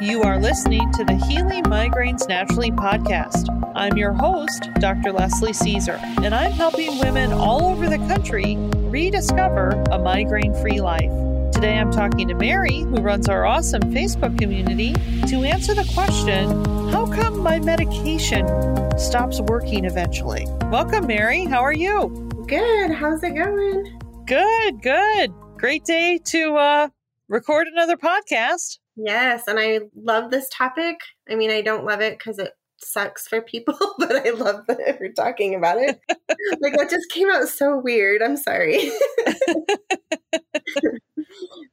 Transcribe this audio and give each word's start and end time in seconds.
You 0.00 0.22
are 0.22 0.40
listening 0.40 0.90
to 0.92 1.04
the 1.04 1.16
Healing 1.28 1.62
Migraines 1.64 2.26
Naturally 2.26 2.70
podcast. 2.70 3.46
I'm 3.74 3.98
your 3.98 4.14
host, 4.14 4.70
Dr. 4.76 5.12
Leslie 5.12 5.52
Caesar, 5.52 6.00
and 6.22 6.34
I'm 6.34 6.52
helping 6.52 6.98
women 7.00 7.34
all 7.34 7.66
over 7.66 7.86
the 7.86 7.98
country 7.98 8.56
rediscover 8.56 9.72
a 9.90 9.98
migraine 9.98 10.54
free 10.62 10.80
life. 10.80 11.10
Today 11.52 11.78
I'm 11.78 11.92
talking 11.92 12.28
to 12.28 12.34
Mary, 12.34 12.78
who 12.78 13.02
runs 13.02 13.28
our 13.28 13.44
awesome 13.44 13.82
Facebook 13.92 14.38
community, 14.38 14.94
to 15.28 15.44
answer 15.44 15.74
the 15.74 15.84
question 15.92 16.48
How 16.88 17.04
come 17.04 17.40
my 17.40 17.58
medication 17.58 18.46
stops 18.98 19.42
working 19.42 19.84
eventually? 19.84 20.46
Welcome, 20.70 21.08
Mary. 21.08 21.44
How 21.44 21.60
are 21.60 21.74
you? 21.74 22.30
Good. 22.48 22.90
How's 22.90 23.22
it 23.22 23.34
going? 23.34 24.00
Good, 24.24 24.80
good. 24.80 25.34
Great 25.58 25.84
day 25.84 26.18
to 26.24 26.54
uh, 26.56 26.88
record 27.28 27.68
another 27.68 27.98
podcast. 27.98 28.79
Yes, 28.96 29.44
and 29.46 29.58
I 29.58 29.80
love 29.94 30.30
this 30.30 30.48
topic. 30.52 30.98
I 31.28 31.34
mean, 31.34 31.50
I 31.50 31.62
don't 31.62 31.84
love 31.84 32.00
it 32.00 32.18
because 32.18 32.38
it 32.38 32.52
sucks 32.82 33.28
for 33.28 33.40
people, 33.40 33.78
but 33.98 34.26
I 34.26 34.30
love 34.30 34.66
that 34.66 34.98
we're 35.00 35.12
talking 35.12 35.54
about 35.54 35.78
it. 35.78 36.00
like 36.60 36.76
that 36.76 36.90
just 36.90 37.10
came 37.10 37.30
out 37.30 37.48
so 37.48 37.78
weird. 37.78 38.22
I'm 38.22 38.36
sorry. 38.36 38.90
but 40.32 40.44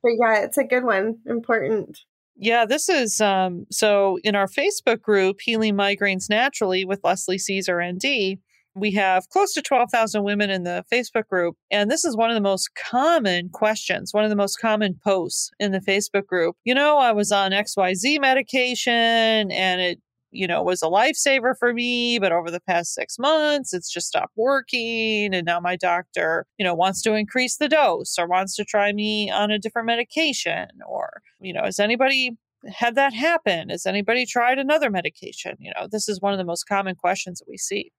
yeah, 0.03 0.39
it's 0.39 0.57
a 0.57 0.63
good 0.63 0.83
one. 0.83 1.17
Important. 1.25 1.99
Yeah, 2.39 2.65
this 2.65 2.87
is 2.87 3.19
um 3.19 3.65
so 3.71 4.19
in 4.23 4.35
our 4.35 4.47
Facebook 4.47 5.01
group, 5.01 5.39
Healing 5.41 5.75
Migraines 5.75 6.29
Naturally 6.29 6.85
with 6.85 7.01
Leslie 7.03 7.39
Caesar 7.39 7.81
ND, 7.83 8.37
we 8.77 8.91
have 8.91 9.29
close 9.29 9.53
to 9.53 9.61
12,000 9.61 10.23
women 10.23 10.49
in 10.49 10.63
the 10.63 10.83
Facebook 10.91 11.27
group. 11.27 11.55
And 11.71 11.89
this 11.89 12.05
is 12.05 12.15
one 12.15 12.29
of 12.29 12.35
the 12.35 12.41
most 12.41 12.69
common 12.75 13.49
questions, 13.49 14.13
one 14.13 14.23
of 14.23 14.29
the 14.29 14.35
most 14.35 14.57
common 14.57 14.99
posts 15.03 15.51
in 15.59 15.71
the 15.71 15.79
Facebook 15.79 16.25
group. 16.25 16.55
You 16.63 16.75
know, 16.75 16.97
I 16.97 17.11
was 17.11 17.31
on 17.31 17.51
XYZ 17.51 18.19
medication 18.19 19.51
and 19.51 19.81
it, 19.81 19.99
you 20.31 20.45
know, 20.45 20.61
was 20.61 20.81
a 20.81 20.87
lifesaver 20.87 21.53
for 21.57 21.73
me, 21.73 22.19
but 22.19 22.31
over 22.31 22.51
the 22.51 22.59
past 22.59 22.93
six 22.93 23.17
months, 23.17 23.73
it's 23.73 23.91
just 23.91 24.07
stopped 24.07 24.33
working. 24.35 25.33
And 25.33 25.45
now 25.45 25.59
my 25.59 25.75
doctor, 25.75 26.45
you 26.57 26.65
know, 26.65 26.75
wants 26.75 27.01
to 27.03 27.13
increase 27.13 27.57
the 27.57 27.69
dose 27.69 28.17
or 28.19 28.27
wants 28.27 28.55
to 28.57 28.65
try 28.65 28.91
me 28.91 29.31
on 29.31 29.51
a 29.51 29.59
different 29.59 29.87
medication. 29.87 30.67
Or, 30.87 31.21
you 31.39 31.53
know, 31.53 31.63
has 31.63 31.79
anybody 31.79 32.37
had 32.67 32.95
that 32.95 33.13
happen? 33.13 33.69
Has 33.69 33.85
anybody 33.85 34.25
tried 34.25 34.59
another 34.59 34.89
medication? 34.89 35.55
You 35.59 35.71
know, 35.75 35.87
this 35.89 36.09
is 36.09 36.21
one 36.21 36.33
of 36.33 36.39
the 36.39 36.45
most 36.45 36.65
common 36.65 36.95
questions 36.95 37.39
that 37.39 37.47
we 37.47 37.57
see. 37.57 37.91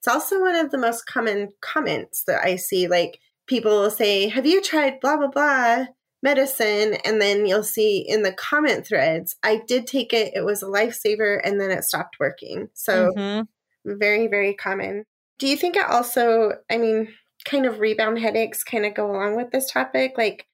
It's 0.00 0.08
also 0.08 0.40
one 0.40 0.56
of 0.56 0.70
the 0.70 0.78
most 0.78 1.06
common 1.06 1.50
comments 1.60 2.24
that 2.26 2.42
I 2.42 2.56
see. 2.56 2.88
Like 2.88 3.20
people 3.46 3.72
will 3.72 3.90
say, 3.90 4.28
Have 4.28 4.46
you 4.46 4.62
tried 4.62 4.98
blah, 5.00 5.18
blah, 5.18 5.28
blah 5.28 5.86
medicine? 6.22 6.96
And 7.04 7.20
then 7.20 7.44
you'll 7.44 7.62
see 7.62 7.98
in 7.98 8.22
the 8.22 8.32
comment 8.32 8.86
threads, 8.86 9.36
I 9.42 9.60
did 9.66 9.86
take 9.86 10.14
it. 10.14 10.32
It 10.34 10.44
was 10.44 10.62
a 10.62 10.66
lifesaver 10.66 11.40
and 11.44 11.60
then 11.60 11.70
it 11.70 11.84
stopped 11.84 12.16
working. 12.18 12.68
So 12.72 13.12
mm-hmm. 13.14 13.98
very, 13.98 14.26
very 14.26 14.54
common. 14.54 15.04
Do 15.38 15.46
you 15.46 15.56
think 15.56 15.76
it 15.76 15.88
also, 15.88 16.52
I 16.70 16.78
mean, 16.78 17.08
kind 17.44 17.66
of 17.66 17.80
rebound 17.80 18.18
headaches 18.18 18.64
kind 18.64 18.86
of 18.86 18.94
go 18.94 19.10
along 19.10 19.36
with 19.36 19.50
this 19.50 19.70
topic? 19.70 20.14
Like 20.16 20.46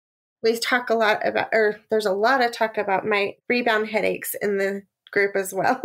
we 0.42 0.58
talk 0.58 0.90
a 0.90 0.94
lot 0.94 1.26
about, 1.26 1.48
or 1.52 1.78
there's 1.90 2.06
a 2.06 2.12
lot 2.12 2.44
of 2.44 2.50
talk 2.50 2.78
about 2.78 3.06
my 3.06 3.34
rebound 3.48 3.88
headaches 3.88 4.34
in 4.42 4.58
the 4.58 4.82
group 5.12 5.36
as 5.36 5.52
well. 5.54 5.80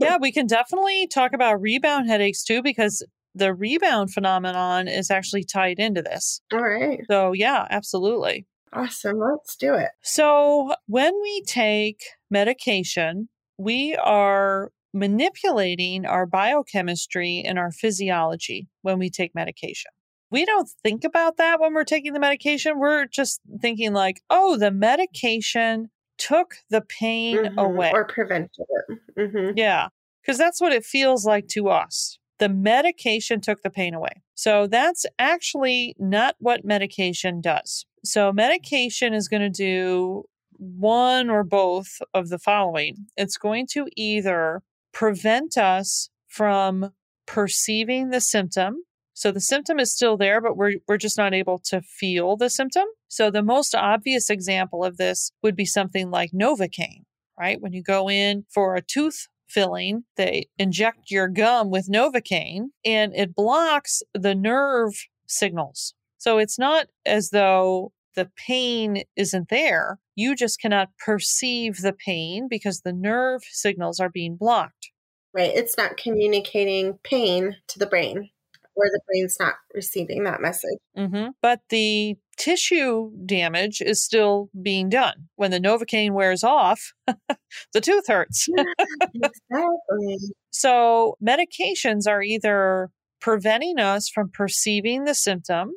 yeah, 0.00 0.18
we 0.20 0.32
can 0.32 0.46
definitely 0.46 1.06
talk 1.06 1.32
about 1.32 1.60
rebound 1.60 2.08
headaches 2.08 2.44
too, 2.44 2.62
because 2.62 3.04
the 3.34 3.52
rebound 3.54 4.12
phenomenon 4.12 4.88
is 4.88 5.10
actually 5.10 5.44
tied 5.44 5.78
into 5.78 6.02
this. 6.02 6.40
All 6.52 6.62
right. 6.62 7.00
So, 7.08 7.32
yeah, 7.32 7.66
absolutely. 7.70 8.46
Awesome. 8.72 9.18
Let's 9.18 9.56
do 9.56 9.74
it. 9.74 9.90
So, 10.02 10.74
when 10.86 11.12
we 11.22 11.42
take 11.46 12.00
medication, 12.30 13.28
we 13.58 13.94
are 13.96 14.72
manipulating 14.92 16.06
our 16.06 16.26
biochemistry 16.26 17.42
and 17.46 17.58
our 17.58 17.70
physiology 17.70 18.68
when 18.82 18.98
we 18.98 19.10
take 19.10 19.34
medication. 19.34 19.90
We 20.30 20.44
don't 20.44 20.68
think 20.82 21.04
about 21.04 21.36
that 21.36 21.60
when 21.60 21.74
we're 21.74 21.84
taking 21.84 22.12
the 22.12 22.20
medication. 22.20 22.78
We're 22.78 23.06
just 23.06 23.40
thinking, 23.60 23.92
like, 23.92 24.22
oh, 24.30 24.56
the 24.56 24.70
medication 24.70 25.90
took 26.18 26.56
the 26.70 26.80
pain 26.80 27.38
mm-hmm. 27.38 27.58
away 27.58 27.90
or 27.92 28.04
prevented 28.04 28.66
it. 28.68 28.98
Mm-hmm. 29.18 29.56
Yeah, 29.56 29.88
because 30.22 30.38
that's 30.38 30.60
what 30.60 30.72
it 30.72 30.84
feels 30.84 31.24
like 31.24 31.48
to 31.48 31.68
us. 31.68 32.18
The 32.38 32.48
medication 32.48 33.40
took 33.40 33.62
the 33.62 33.70
pain 33.70 33.94
away. 33.94 34.22
So 34.34 34.66
that's 34.66 35.06
actually 35.18 35.94
not 35.98 36.36
what 36.38 36.64
medication 36.64 37.40
does. 37.40 37.86
So, 38.04 38.32
medication 38.32 39.14
is 39.14 39.26
going 39.26 39.42
to 39.42 39.50
do 39.50 40.24
one 40.58 41.28
or 41.28 41.44
both 41.44 41.98
of 42.14 42.28
the 42.30 42.38
following 42.38 42.96
it's 43.16 43.36
going 43.36 43.66
to 43.66 43.86
either 43.94 44.62
prevent 44.92 45.58
us 45.58 46.08
from 46.26 46.92
perceiving 47.26 48.08
the 48.08 48.20
symptom 48.20 48.76
so 49.16 49.32
the 49.32 49.40
symptom 49.40 49.80
is 49.80 49.94
still 49.94 50.18
there, 50.18 50.42
but 50.42 50.58
we're, 50.58 50.74
we're 50.86 50.98
just 50.98 51.16
not 51.16 51.32
able 51.32 51.58
to 51.70 51.80
feel 51.80 52.36
the 52.36 52.50
symptom. 52.50 52.84
So 53.08 53.30
the 53.30 53.42
most 53.42 53.74
obvious 53.74 54.28
example 54.28 54.84
of 54.84 54.98
this 54.98 55.32
would 55.42 55.56
be 55.56 55.64
something 55.64 56.10
like 56.10 56.32
Novocaine, 56.32 57.04
right? 57.40 57.58
When 57.58 57.72
you 57.72 57.82
go 57.82 58.10
in 58.10 58.44
for 58.52 58.76
a 58.76 58.82
tooth 58.82 59.26
filling, 59.48 60.04
they 60.18 60.48
inject 60.58 61.10
your 61.10 61.28
gum 61.28 61.70
with 61.70 61.88
Novocaine 61.88 62.66
and 62.84 63.14
it 63.16 63.34
blocks 63.34 64.02
the 64.12 64.34
nerve 64.34 64.92
signals. 65.26 65.94
So 66.18 66.36
it's 66.36 66.58
not 66.58 66.88
as 67.06 67.30
though 67.30 67.92
the 68.16 68.30
pain 68.36 69.04
isn't 69.16 69.48
there. 69.48 69.98
You 70.14 70.36
just 70.36 70.60
cannot 70.60 70.90
perceive 71.02 71.78
the 71.78 71.94
pain 71.94 72.48
because 72.50 72.82
the 72.82 72.92
nerve 72.92 73.40
signals 73.50 73.98
are 73.98 74.10
being 74.10 74.36
blocked. 74.36 74.90
Right. 75.32 75.52
It's 75.54 75.78
not 75.78 75.96
communicating 75.96 76.98
pain 77.02 77.56
to 77.68 77.78
the 77.78 77.86
brain 77.86 78.28
where 78.76 78.90
the 78.92 79.00
brain's 79.06 79.36
not 79.40 79.54
receiving 79.74 80.24
that 80.24 80.40
message. 80.40 80.78
Mm-hmm. 80.96 81.30
But 81.42 81.60
the 81.70 82.16
tissue 82.36 83.10
damage 83.24 83.80
is 83.80 84.04
still 84.04 84.50
being 84.62 84.88
done. 84.88 85.28
When 85.34 85.50
the 85.50 85.58
Novocaine 85.58 86.12
wears 86.12 86.44
off, 86.44 86.92
the 87.72 87.80
tooth 87.80 88.06
hurts. 88.06 88.46
exactly. 89.14 90.18
So, 90.50 91.16
medications 91.26 92.06
are 92.06 92.22
either 92.22 92.90
preventing 93.20 93.78
us 93.78 94.08
from 94.08 94.30
perceiving 94.30 95.04
the 95.04 95.14
symptom, 95.14 95.72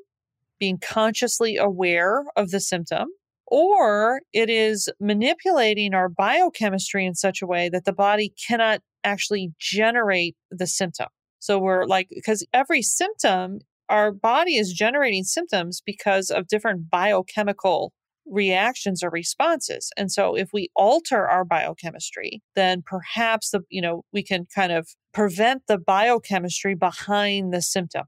being 0.59 0.77
consciously 0.77 1.57
aware 1.57 2.25
of 2.35 2.51
the 2.51 2.59
symptom, 2.59 3.07
or 3.47 4.21
it 4.33 4.49
is 4.49 4.89
manipulating 4.99 5.93
our 5.93 6.09
biochemistry 6.09 7.05
in 7.05 7.16
such 7.16 7.41
a 7.41 7.47
way 7.47 7.69
that 7.69 7.85
the 7.85 7.93
body 7.93 8.33
cannot 8.47 8.81
actually 9.05 9.53
generate 9.57 10.35
the 10.51 10.67
symptom. 10.67 11.07
So 11.39 11.59
we're 11.59 11.85
like, 11.85 12.07
because 12.09 12.45
every 12.53 12.81
symptom, 12.81 13.59
our 13.89 14.11
body 14.11 14.57
is 14.57 14.73
generating 14.73 15.23
symptoms 15.23 15.81
because 15.85 16.29
of 16.29 16.47
different 16.47 16.89
biochemical 16.89 17.94
reactions 18.25 19.03
or 19.03 19.09
responses. 19.09 19.89
And 19.97 20.11
so 20.11 20.35
if 20.35 20.49
we 20.53 20.69
alter 20.75 21.28
our 21.28 21.44
biochemistry, 21.44 22.41
then 22.55 22.83
perhaps 22.85 23.49
the, 23.49 23.61
you 23.69 23.81
know, 23.81 24.03
we 24.13 24.23
can 24.23 24.45
kind 24.53 24.72
of 24.72 24.89
prevent 25.13 25.63
the 25.67 25.78
biochemistry 25.78 26.75
behind 26.75 27.53
the 27.53 27.61
symptom. 27.61 28.05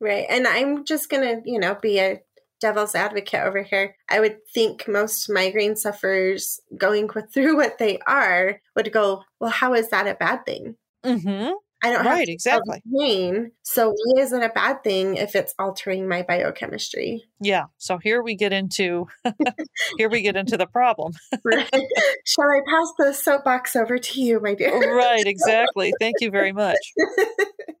Right. 0.00 0.26
And 0.28 0.46
I'm 0.46 0.84
just 0.84 1.08
going 1.08 1.22
to, 1.22 1.50
you 1.50 1.58
know, 1.58 1.76
be 1.80 1.98
a 1.98 2.20
devil's 2.60 2.94
advocate 2.94 3.42
over 3.42 3.62
here. 3.62 3.96
I 4.08 4.20
would 4.20 4.38
think 4.52 4.86
most 4.88 5.30
migraine 5.30 5.76
sufferers 5.76 6.60
going 6.76 7.08
through 7.32 7.56
what 7.56 7.78
they 7.78 7.98
are 8.06 8.60
would 8.76 8.92
go, 8.92 9.22
well, 9.40 9.50
how 9.50 9.74
is 9.74 9.90
that 9.90 10.06
a 10.06 10.14
bad 10.14 10.44
thing? 10.44 10.76
Mm-hmm. 11.04 11.52
I 11.84 11.90
don't 11.90 12.06
right, 12.06 12.20
have 12.20 12.28
exactly. 12.28 12.82
pain. 12.98 13.52
So 13.62 13.90
why 13.90 14.22
is 14.22 14.32
it 14.32 14.42
a 14.42 14.48
bad 14.48 14.82
thing 14.82 15.16
if 15.16 15.36
it's 15.36 15.54
altering 15.58 16.08
my 16.08 16.22
biochemistry? 16.22 17.24
Yeah. 17.40 17.64
So 17.76 17.98
here 17.98 18.22
we 18.22 18.36
get 18.36 18.54
into 18.54 19.06
here 19.98 20.08
we 20.08 20.22
get 20.22 20.34
into 20.34 20.56
the 20.56 20.66
problem. 20.66 21.12
right. 21.44 21.68
Shall 22.24 22.48
I 22.48 22.60
pass 22.66 22.92
the 22.98 23.12
soapbox 23.12 23.76
over 23.76 23.98
to 23.98 24.20
you, 24.22 24.40
my 24.40 24.54
dear? 24.54 24.96
right, 24.96 25.26
exactly. 25.26 25.92
Thank 26.00 26.16
you 26.20 26.30
very 26.30 26.52
much. 26.64 26.78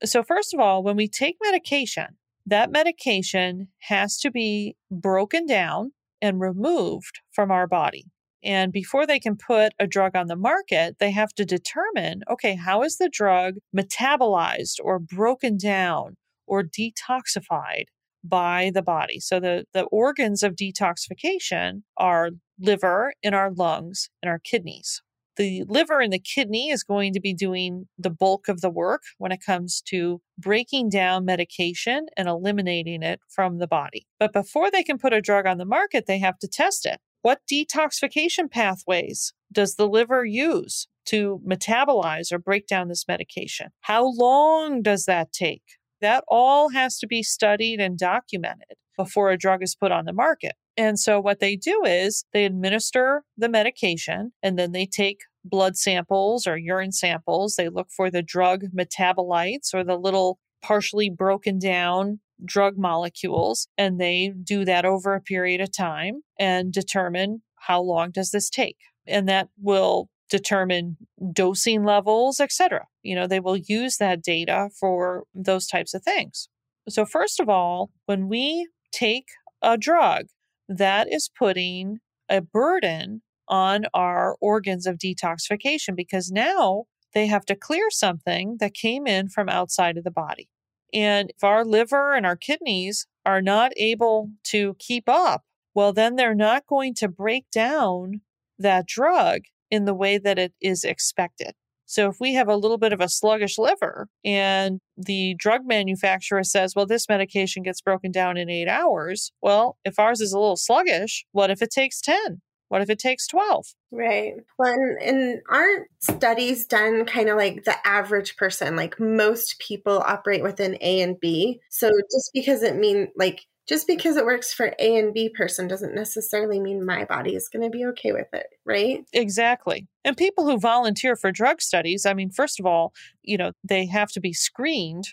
so 0.04 0.22
first 0.22 0.52
of 0.52 0.60
all, 0.60 0.82
when 0.82 0.96
we 0.96 1.08
take 1.08 1.36
medication, 1.42 2.18
that 2.44 2.70
medication 2.70 3.68
has 3.88 4.18
to 4.18 4.30
be 4.30 4.76
broken 4.90 5.46
down 5.46 5.92
and 6.20 6.40
removed 6.40 7.20
from 7.32 7.50
our 7.50 7.66
body. 7.66 8.04
And 8.44 8.72
before 8.72 9.06
they 9.06 9.18
can 9.18 9.36
put 9.36 9.72
a 9.78 9.86
drug 9.86 10.14
on 10.14 10.26
the 10.26 10.36
market, 10.36 10.96
they 11.00 11.10
have 11.10 11.32
to 11.34 11.44
determine 11.44 12.22
okay, 12.30 12.54
how 12.54 12.82
is 12.82 12.98
the 12.98 13.08
drug 13.08 13.54
metabolized 13.76 14.76
or 14.82 14.98
broken 14.98 15.56
down 15.56 16.16
or 16.46 16.62
detoxified 16.62 17.84
by 18.22 18.70
the 18.74 18.82
body? 18.82 19.18
So 19.20 19.40
the, 19.40 19.64
the 19.72 19.84
organs 19.84 20.42
of 20.42 20.56
detoxification 20.56 21.82
are 21.96 22.30
liver 22.60 23.14
and 23.22 23.34
our 23.34 23.50
lungs 23.50 24.10
and 24.22 24.30
our 24.30 24.38
kidneys. 24.38 25.02
The 25.36 25.64
liver 25.66 26.00
and 26.00 26.12
the 26.12 26.20
kidney 26.20 26.70
is 26.70 26.84
going 26.84 27.12
to 27.14 27.20
be 27.20 27.34
doing 27.34 27.88
the 27.98 28.10
bulk 28.10 28.46
of 28.48 28.60
the 28.60 28.70
work 28.70 29.02
when 29.18 29.32
it 29.32 29.40
comes 29.44 29.82
to 29.88 30.20
breaking 30.38 30.90
down 30.90 31.24
medication 31.24 32.06
and 32.16 32.28
eliminating 32.28 33.02
it 33.02 33.18
from 33.28 33.58
the 33.58 33.66
body. 33.66 34.06
But 34.20 34.32
before 34.32 34.70
they 34.70 34.84
can 34.84 34.96
put 34.96 35.12
a 35.12 35.20
drug 35.20 35.46
on 35.46 35.58
the 35.58 35.64
market, 35.64 36.06
they 36.06 36.18
have 36.20 36.38
to 36.38 36.48
test 36.48 36.86
it. 36.86 37.00
What 37.24 37.40
detoxification 37.50 38.50
pathways 38.50 39.32
does 39.50 39.76
the 39.76 39.88
liver 39.88 40.26
use 40.26 40.88
to 41.06 41.40
metabolize 41.48 42.30
or 42.30 42.38
break 42.38 42.66
down 42.66 42.88
this 42.88 43.08
medication? 43.08 43.68
How 43.80 44.04
long 44.04 44.82
does 44.82 45.06
that 45.06 45.32
take? 45.32 45.62
That 46.02 46.22
all 46.28 46.68
has 46.68 46.98
to 46.98 47.06
be 47.06 47.22
studied 47.22 47.80
and 47.80 47.96
documented 47.96 48.76
before 48.98 49.30
a 49.30 49.38
drug 49.38 49.62
is 49.62 49.74
put 49.74 49.90
on 49.90 50.04
the 50.04 50.12
market. 50.12 50.52
And 50.76 51.00
so, 51.00 51.18
what 51.18 51.40
they 51.40 51.56
do 51.56 51.82
is 51.86 52.26
they 52.34 52.44
administer 52.44 53.22
the 53.38 53.48
medication 53.48 54.32
and 54.42 54.58
then 54.58 54.72
they 54.72 54.84
take 54.84 55.20
blood 55.46 55.78
samples 55.78 56.46
or 56.46 56.58
urine 56.58 56.92
samples. 56.92 57.54
They 57.56 57.70
look 57.70 57.88
for 57.96 58.10
the 58.10 58.22
drug 58.22 58.64
metabolites 58.76 59.72
or 59.72 59.82
the 59.82 59.96
little 59.96 60.38
partially 60.62 61.08
broken 61.08 61.58
down 61.58 62.20
drug 62.44 62.76
molecules 62.76 63.68
and 63.76 64.00
they 64.00 64.32
do 64.42 64.64
that 64.64 64.84
over 64.84 65.14
a 65.14 65.20
period 65.20 65.60
of 65.60 65.74
time 65.74 66.22
and 66.38 66.72
determine 66.72 67.42
how 67.56 67.80
long 67.80 68.10
does 68.10 68.30
this 68.30 68.48
take. 68.50 68.78
And 69.06 69.28
that 69.28 69.48
will 69.60 70.08
determine 70.30 70.96
dosing 71.32 71.84
levels 71.84 72.40
etc 72.40 72.86
you 73.04 73.14
know 73.14 73.26
they 73.26 73.38
will 73.38 73.56
use 73.56 73.98
that 73.98 74.22
data 74.22 74.70
for 74.80 75.24
those 75.34 75.66
types 75.66 75.94
of 75.94 76.02
things. 76.02 76.48
So 76.88 77.04
first 77.04 77.38
of 77.38 77.48
all 77.48 77.90
when 78.06 78.28
we 78.28 78.68
take 78.90 79.28
a 79.62 79.78
drug 79.78 80.26
that 80.68 81.12
is 81.12 81.30
putting 81.38 81.98
a 82.28 82.40
burden 82.40 83.22
on 83.48 83.84
our 83.92 84.36
organs 84.40 84.86
of 84.86 84.96
detoxification 84.98 85.94
because 85.94 86.32
now 86.32 86.84
they 87.12 87.26
have 87.26 87.44
to 87.44 87.54
clear 87.54 87.90
something 87.90 88.56
that 88.58 88.74
came 88.74 89.06
in 89.06 89.28
from 89.28 89.48
outside 89.48 89.96
of 89.98 90.04
the 90.04 90.10
body 90.10 90.48
and 90.94 91.30
if 91.30 91.42
our 91.44 91.64
liver 91.64 92.14
and 92.14 92.24
our 92.24 92.36
kidneys 92.36 93.06
are 93.26 93.42
not 93.42 93.72
able 93.76 94.30
to 94.44 94.76
keep 94.78 95.08
up, 95.08 95.42
well, 95.74 95.92
then 95.92 96.16
they're 96.16 96.34
not 96.34 96.66
going 96.66 96.94
to 96.94 97.08
break 97.08 97.50
down 97.50 98.20
that 98.58 98.86
drug 98.86 99.42
in 99.70 99.84
the 99.84 99.94
way 99.94 100.18
that 100.18 100.38
it 100.38 100.54
is 100.60 100.84
expected. 100.84 101.54
So 101.86 102.08
if 102.08 102.16
we 102.20 102.34
have 102.34 102.48
a 102.48 102.56
little 102.56 102.78
bit 102.78 102.92
of 102.92 103.00
a 103.00 103.08
sluggish 103.08 103.58
liver 103.58 104.08
and 104.24 104.80
the 104.96 105.34
drug 105.38 105.62
manufacturer 105.66 106.42
says, 106.42 106.74
well, 106.74 106.86
this 106.86 107.08
medication 107.08 107.62
gets 107.62 107.80
broken 107.80 108.10
down 108.10 108.36
in 108.36 108.48
eight 108.48 108.68
hours, 108.68 109.32
well, 109.42 109.76
if 109.84 109.98
ours 109.98 110.20
is 110.20 110.32
a 110.32 110.38
little 110.38 110.56
sluggish, 110.56 111.26
what 111.32 111.50
if 111.50 111.60
it 111.60 111.70
takes 111.70 112.00
10? 112.00 112.40
What 112.68 112.82
if 112.82 112.90
it 112.90 112.98
takes 112.98 113.26
12? 113.26 113.66
Right. 113.92 114.34
Well, 114.58 114.72
and, 114.72 114.98
and 115.02 115.42
aren't 115.50 115.88
studies 116.00 116.66
done 116.66 117.04
kind 117.04 117.28
of 117.28 117.36
like 117.36 117.64
the 117.64 117.76
average 117.86 118.36
person? 118.36 118.76
Like 118.76 118.98
most 118.98 119.58
people 119.58 120.02
operate 120.04 120.42
within 120.42 120.76
A 120.80 121.00
and 121.00 121.18
B. 121.20 121.60
So 121.70 121.88
just 121.88 122.30
because 122.32 122.62
it 122.62 122.76
mean 122.76 123.08
like 123.16 123.42
just 123.66 123.86
because 123.86 124.16
it 124.16 124.26
works 124.26 124.52
for 124.52 124.74
A 124.78 124.98
and 124.98 125.14
B 125.14 125.30
person 125.30 125.68
doesn't 125.68 125.94
necessarily 125.94 126.60
mean 126.60 126.84
my 126.84 127.04
body 127.04 127.34
is 127.34 127.48
going 127.48 127.62
to 127.62 127.70
be 127.70 127.84
okay 127.86 128.12
with 128.12 128.26
it, 128.32 128.46
right? 128.66 129.04
Exactly. 129.12 129.88
And 130.04 130.16
people 130.16 130.44
who 130.44 130.58
volunteer 130.58 131.16
for 131.16 131.32
drug 131.32 131.62
studies, 131.62 132.04
I 132.04 132.12
mean, 132.12 132.30
first 132.30 132.60
of 132.60 132.66
all, 132.66 132.92
you 133.22 133.38
know, 133.38 133.52
they 133.62 133.86
have 133.86 134.10
to 134.12 134.20
be 134.20 134.34
screened 134.34 135.04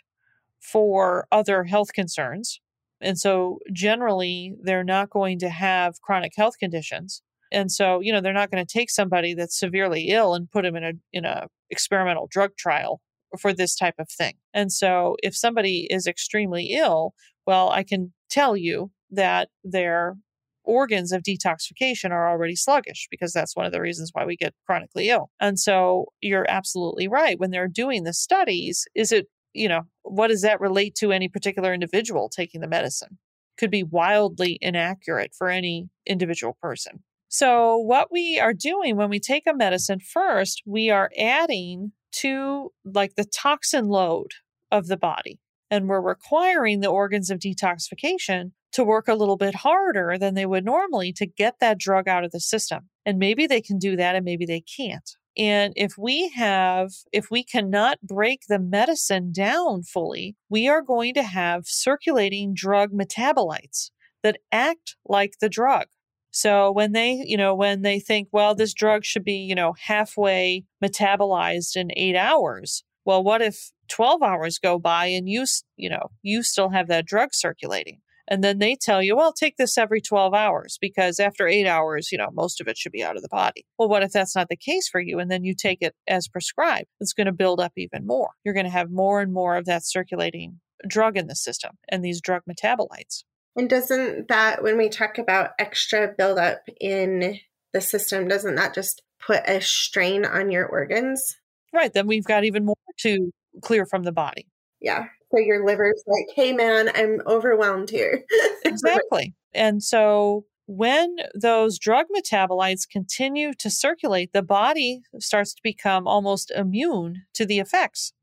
for 0.60 1.28
other 1.32 1.64
health 1.64 1.94
concerns. 1.94 2.60
And 3.00 3.18
so 3.18 3.60
generally, 3.74 4.54
they're 4.62 4.84
not 4.84 5.10
going 5.10 5.40
to 5.40 5.50
have 5.50 6.02
chronic 6.02 6.34
health 6.36 6.58
conditions. 6.60 7.24
And 7.52 7.72
so, 7.72 8.00
you 8.00 8.12
know, 8.14 8.22
they're 8.22 8.34
not 8.34 8.52
going 8.52 8.66
to 8.66 8.72
take 8.72 8.90
somebody 8.90 9.34
that's 9.34 9.60
severely 9.60 10.10
ill 10.10 10.34
and 10.34 10.50
put 10.52 10.64
them 10.64 10.76
in 10.76 10.84
a 10.84 10.94
in 11.14 11.26
a 11.26 11.48
experimental 11.70 12.28
drug 12.30 12.52
trial 12.58 13.02
for 13.40 13.54
this 13.54 13.76
type 13.76 13.96
of 14.00 14.10
thing. 14.10 14.34
And 14.54 14.72
so, 14.72 15.16
if 15.24 15.36
somebody 15.36 15.88
is 15.90 16.08
extremely 16.08 16.72
ill, 16.74 17.14
well, 17.46 17.70
I 17.70 17.84
can 17.84 18.14
tell 18.30 18.56
you 18.58 18.92
that 19.12 19.50
their 19.64 20.16
organs 20.64 21.12
of 21.12 21.24
detoxification 21.24 22.12
are 22.12 22.30
already 22.30 22.56
sluggish 22.56 23.08
because 23.10 23.34
that's 23.34 23.56
one 23.56 23.66
of 23.66 23.72
the 23.72 23.82
reasons 23.82 24.12
why 24.14 24.26
we 24.26 24.38
get 24.38 24.54
chronically 24.66 25.10
ill. 25.10 25.30
And 25.40 25.60
so, 25.60 26.06
you're 26.22 26.46
absolutely 26.50 27.08
right. 27.08 27.40
When 27.40 27.52
they're 27.52 27.68
doing 27.68 28.04
the 28.04 28.14
studies, 28.14 28.86
is 28.96 29.12
it, 29.12 29.28
you 29.54 29.68
know, 29.70 29.82
what 30.04 30.28
does 30.28 30.42
that 30.42 30.62
relate 30.62 30.96
to 30.96 31.12
any 31.12 31.28
particular 31.28 31.74
individual 31.74 32.30
taking 32.30 32.62
the 32.62 32.68
medicine? 32.68 33.18
Could 33.58 33.72
be 33.72 33.84
wildly 33.84 34.58
inaccurate 34.62 35.34
for 35.38 35.50
any 35.50 35.90
individual 36.06 36.58
person. 36.62 37.04
So, 37.34 37.78
what 37.78 38.12
we 38.12 38.42
are 38.42 38.54
doing 38.54 38.98
when 38.98 39.10
we 39.10 39.22
take 39.22 39.48
a 39.48 39.54
medicine 39.54 40.02
first, 40.02 40.62
we 40.66 40.90
are 40.90 41.10
adding 41.18 41.94
to 42.16 42.74
like 42.84 43.16
the 43.16 43.24
toxin 43.24 43.88
load 43.88 44.32
of 44.70 44.88
the 44.88 44.98
body. 44.98 45.40
And 45.70 45.88
we're 45.88 46.02
requiring 46.02 46.82
the 46.82 46.90
organs 46.90 47.30
of 47.30 47.40
detoxification 47.40 48.52
to 48.74 48.84
work 48.84 49.08
a 49.08 49.16
little 49.16 49.38
bit 49.38 49.56
harder 49.56 50.18
than 50.20 50.34
they 50.34 50.46
would 50.46 50.66
normally 50.66 51.14
to 51.14 51.26
get 51.26 51.56
that 51.62 51.78
drug 51.78 52.10
out 52.10 52.26
of 52.26 52.32
the 52.32 52.42
system. 52.42 52.90
And 53.06 53.18
maybe 53.18 53.48
they 53.48 53.62
can 53.62 53.80
do 53.80 53.96
that 53.96 54.14
and 54.14 54.26
maybe 54.26 54.46
they 54.46 54.60
can't. 54.60 55.10
And 55.38 55.72
if 55.78 55.94
we 55.98 56.28
have, 56.36 56.92
if 57.14 57.32
we 57.32 57.46
cannot 57.46 58.02
break 58.02 58.42
the 58.50 58.60
medicine 58.60 59.32
down 59.32 59.84
fully, 59.84 60.36
we 60.50 60.68
are 60.68 60.82
going 60.82 61.14
to 61.14 61.24
have 61.24 61.64
circulating 61.66 62.54
drug 62.54 62.92
metabolites 62.92 63.92
that 64.22 64.40
act 64.52 64.98
like 65.06 65.36
the 65.40 65.48
drug. 65.48 65.86
So 66.32 66.72
when 66.72 66.94
they, 66.94 67.24
you 67.26 67.38
know, 67.38 67.54
when 67.54 67.82
they 67.82 68.00
think, 68.00 68.30
well, 68.32 68.56
this 68.56 68.74
drug 68.74 69.04
should 69.04 69.24
be, 69.24 69.36
you 69.36 69.56
know, 69.56 69.74
halfway 69.74 70.66
metabolized 70.84 71.76
in 71.76 71.92
eight 71.96 72.16
hours. 72.16 72.84
Well, 73.04 73.24
what 73.24 73.42
if 73.42 73.72
12 73.90 74.22
hours 74.24 74.58
go 74.58 74.80
by 74.80 75.08
and 75.08 75.28
you, 75.28 75.46
you 75.76 75.90
know, 75.90 76.12
you 76.22 76.44
still 76.44 76.70
have 76.70 76.88
that 76.88 77.06
drug 77.06 77.30
circulating? 77.34 78.00
And 78.28 78.44
then 78.44 78.60
they 78.60 78.78
tell 78.80 79.04
you, 79.04 79.18
well, 79.18 79.34
take 79.34 79.58
this 79.58 79.78
every 79.78 80.00
12 80.00 80.34
hours 80.34 80.78
because 80.80 81.20
after 81.20 81.50
eight 81.50 81.68
hours, 81.68 82.14
you 82.14 82.18
know, 82.18 82.30
most 82.32 82.62
of 82.62 82.68
it 82.70 82.78
should 82.78 82.94
be 82.94 83.04
out 83.04 83.18
of 83.18 83.24
the 83.24 83.28
body. 83.28 83.66
Well, 83.78 83.90
what 83.90 84.04
if 84.04 84.14
that's 84.14 84.36
not 84.36 84.48
the 84.48 84.56
case 84.56 84.88
for 84.88 85.02
you? 85.02 85.20
And 85.20 85.30
then 85.30 85.44
you 85.44 85.54
take 85.54 85.80
it 85.82 85.96
as 86.08 86.30
prescribed? 86.30 86.88
It's 87.02 87.12
going 87.12 87.28
to 87.28 87.34
build 87.34 87.60
up 87.60 87.74
even 87.76 88.08
more. 88.08 88.30
You're 88.46 88.54
going 88.54 88.66
to 88.66 88.72
have 88.72 88.90
more 88.90 89.20
and 89.20 89.34
more 89.34 89.58
of 89.58 89.66
that 89.66 89.86
circulating 89.86 90.62
drug 90.88 91.18
in 91.18 91.28
the 91.28 91.36
system 91.36 91.72
and 91.90 92.06
these 92.06 92.22
drug 92.22 92.44
metabolites. 92.50 93.24
And 93.56 93.70
doesn't 93.70 94.30
that, 94.30 94.64
when 94.64 94.78
we 94.78 94.90
talk 94.90 95.18
about 95.18 95.52
extra 95.60 96.14
buildup 96.18 96.62
in 96.80 97.40
the 97.74 97.82
system, 97.82 98.28
doesn't 98.28 98.56
that 98.56 98.74
just 98.74 99.02
put 99.20 99.42
a 99.48 99.62
strain 99.62 100.26
on 100.26 100.52
your 100.52 100.66
organs? 100.66 101.36
Right. 101.74 101.94
Then 101.94 102.08
we've 102.08 102.26
got 102.26 102.44
even 102.44 102.66
more 102.66 102.76
to 103.00 103.32
clear 103.62 103.86
from 103.86 104.04
the 104.04 104.12
body. 104.12 104.48
Yeah. 104.80 105.06
So 105.32 105.40
your 105.40 105.66
liver's 105.66 106.04
like, 106.08 106.26
hey, 106.36 106.54
man, 106.54 106.90
I'm 106.94 107.22
overwhelmed 107.26 107.90
here. 107.90 108.24
exactly. 108.66 109.34
And 109.54 109.82
so 109.82 110.46
when 110.68 111.18
those 111.36 111.78
drug 111.78 112.08
metabolites 112.16 112.88
continue 112.90 113.54
to 113.56 113.70
circulate, 113.70 114.34
the 114.34 114.42
body 114.42 115.02
starts 115.20 115.54
to 115.54 115.62
become 115.64 116.08
almost 116.08 116.52
immune 116.52 117.24
to 117.34 117.46
the 117.46 117.60
effects. 117.60 118.14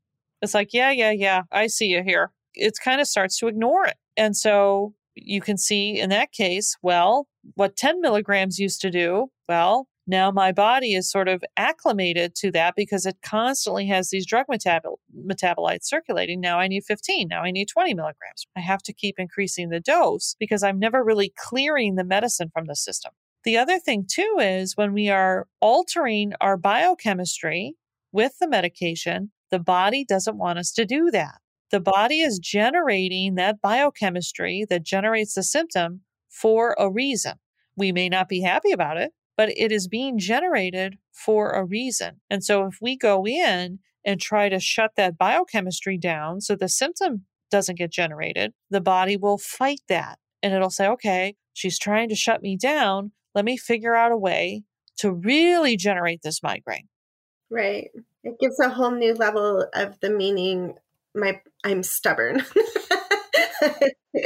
It's 0.41 0.53
like, 0.53 0.73
yeah, 0.73 0.91
yeah, 0.91 1.11
yeah, 1.11 1.43
I 1.51 1.67
see 1.67 1.87
you 1.87 2.03
here. 2.03 2.31
It 2.53 2.73
kind 2.83 3.01
of 3.01 3.07
starts 3.07 3.37
to 3.39 3.47
ignore 3.47 3.85
it. 3.85 3.97
And 4.17 4.35
so 4.35 4.93
you 5.25 5.41
can 5.41 5.57
see 5.57 5.99
in 5.99 6.09
that 6.09 6.31
case, 6.31 6.77
well, 6.81 7.27
what 7.55 7.77
10 7.77 8.01
milligrams 8.01 8.59
used 8.59 8.81
to 8.81 8.91
do, 8.91 9.31
well, 9.47 9.87
now 10.09 10.31
my 10.31 10.51
body 10.51 10.95
is 10.95 11.09
sort 11.09 11.27
of 11.27 11.43
acclimated 11.55 12.33
to 12.37 12.51
that 12.51 12.73
because 12.75 13.05
it 13.05 13.17
constantly 13.21 13.85
has 13.87 14.09
these 14.09 14.25
drug 14.25 14.47
metabol- 14.51 14.97
metabolites 15.15 15.83
circulating. 15.83 16.41
Now 16.41 16.59
I 16.59 16.67
need 16.67 16.83
15. 16.83 17.27
Now 17.27 17.43
I 17.43 17.51
need 17.51 17.67
20 17.67 17.93
milligrams. 17.93 18.47
I 18.57 18.61
have 18.61 18.81
to 18.83 18.93
keep 18.93 19.15
increasing 19.19 19.69
the 19.69 19.79
dose 19.79 20.35
because 20.39 20.63
I'm 20.63 20.79
never 20.79 21.03
really 21.03 21.31
clearing 21.37 21.93
the 21.93 22.03
medicine 22.03 22.49
from 22.51 22.65
the 22.65 22.75
system. 22.75 23.11
The 23.43 23.57
other 23.57 23.77
thing, 23.77 24.05
too, 24.09 24.37
is 24.41 24.75
when 24.75 24.93
we 24.93 25.09
are 25.09 25.47
altering 25.61 26.33
our 26.41 26.57
biochemistry 26.57 27.75
with 28.11 28.33
the 28.39 28.49
medication, 28.49 29.31
the 29.51 29.59
body 29.59 30.03
doesn't 30.03 30.37
want 30.37 30.59
us 30.59 30.71
to 30.73 30.85
do 30.85 31.09
that 31.11 31.35
the 31.71 31.79
body 31.79 32.21
is 32.21 32.39
generating 32.39 33.35
that 33.35 33.61
biochemistry 33.61 34.65
that 34.69 34.83
generates 34.83 35.35
the 35.35 35.43
symptom 35.43 36.01
for 36.29 36.75
a 36.79 36.89
reason. 36.89 37.33
We 37.75 37.91
may 37.91 38.09
not 38.09 38.27
be 38.27 38.41
happy 38.41 38.71
about 38.71 38.97
it, 38.97 39.11
but 39.37 39.49
it 39.57 39.71
is 39.71 39.87
being 39.87 40.17
generated 40.17 40.97
for 41.11 41.51
a 41.51 41.63
reason. 41.63 42.21
And 42.29 42.43
so 42.43 42.65
if 42.65 42.77
we 42.81 42.97
go 42.97 43.25
in 43.25 43.79
and 44.05 44.19
try 44.19 44.49
to 44.49 44.59
shut 44.59 44.91
that 44.97 45.17
biochemistry 45.17 45.97
down 45.97 46.41
so 46.41 46.55
the 46.55 46.69
symptom 46.69 47.25
doesn't 47.51 47.77
get 47.77 47.91
generated, 47.91 48.53
the 48.69 48.81
body 48.81 49.17
will 49.17 49.37
fight 49.37 49.81
that. 49.89 50.19
And 50.41 50.53
it'll 50.53 50.69
say, 50.69 50.87
okay, 50.87 51.35
she's 51.53 51.79
trying 51.79 52.09
to 52.09 52.15
shut 52.15 52.41
me 52.41 52.57
down. 52.57 53.11
Let 53.35 53.45
me 53.45 53.57
figure 53.57 53.95
out 53.95 54.11
a 54.11 54.17
way 54.17 54.63
to 54.97 55.11
really 55.11 55.77
generate 55.77 56.21
this 56.21 56.43
migraine. 56.43 56.87
Right. 57.49 57.89
It 58.23 58.39
gives 58.39 58.59
a 58.59 58.69
whole 58.69 58.91
new 58.91 59.13
level 59.13 59.65
of 59.73 59.99
the 60.01 60.09
meaning 60.09 60.75
my 61.15 61.41
I'm 61.63 61.83
stubborn. 61.83 62.43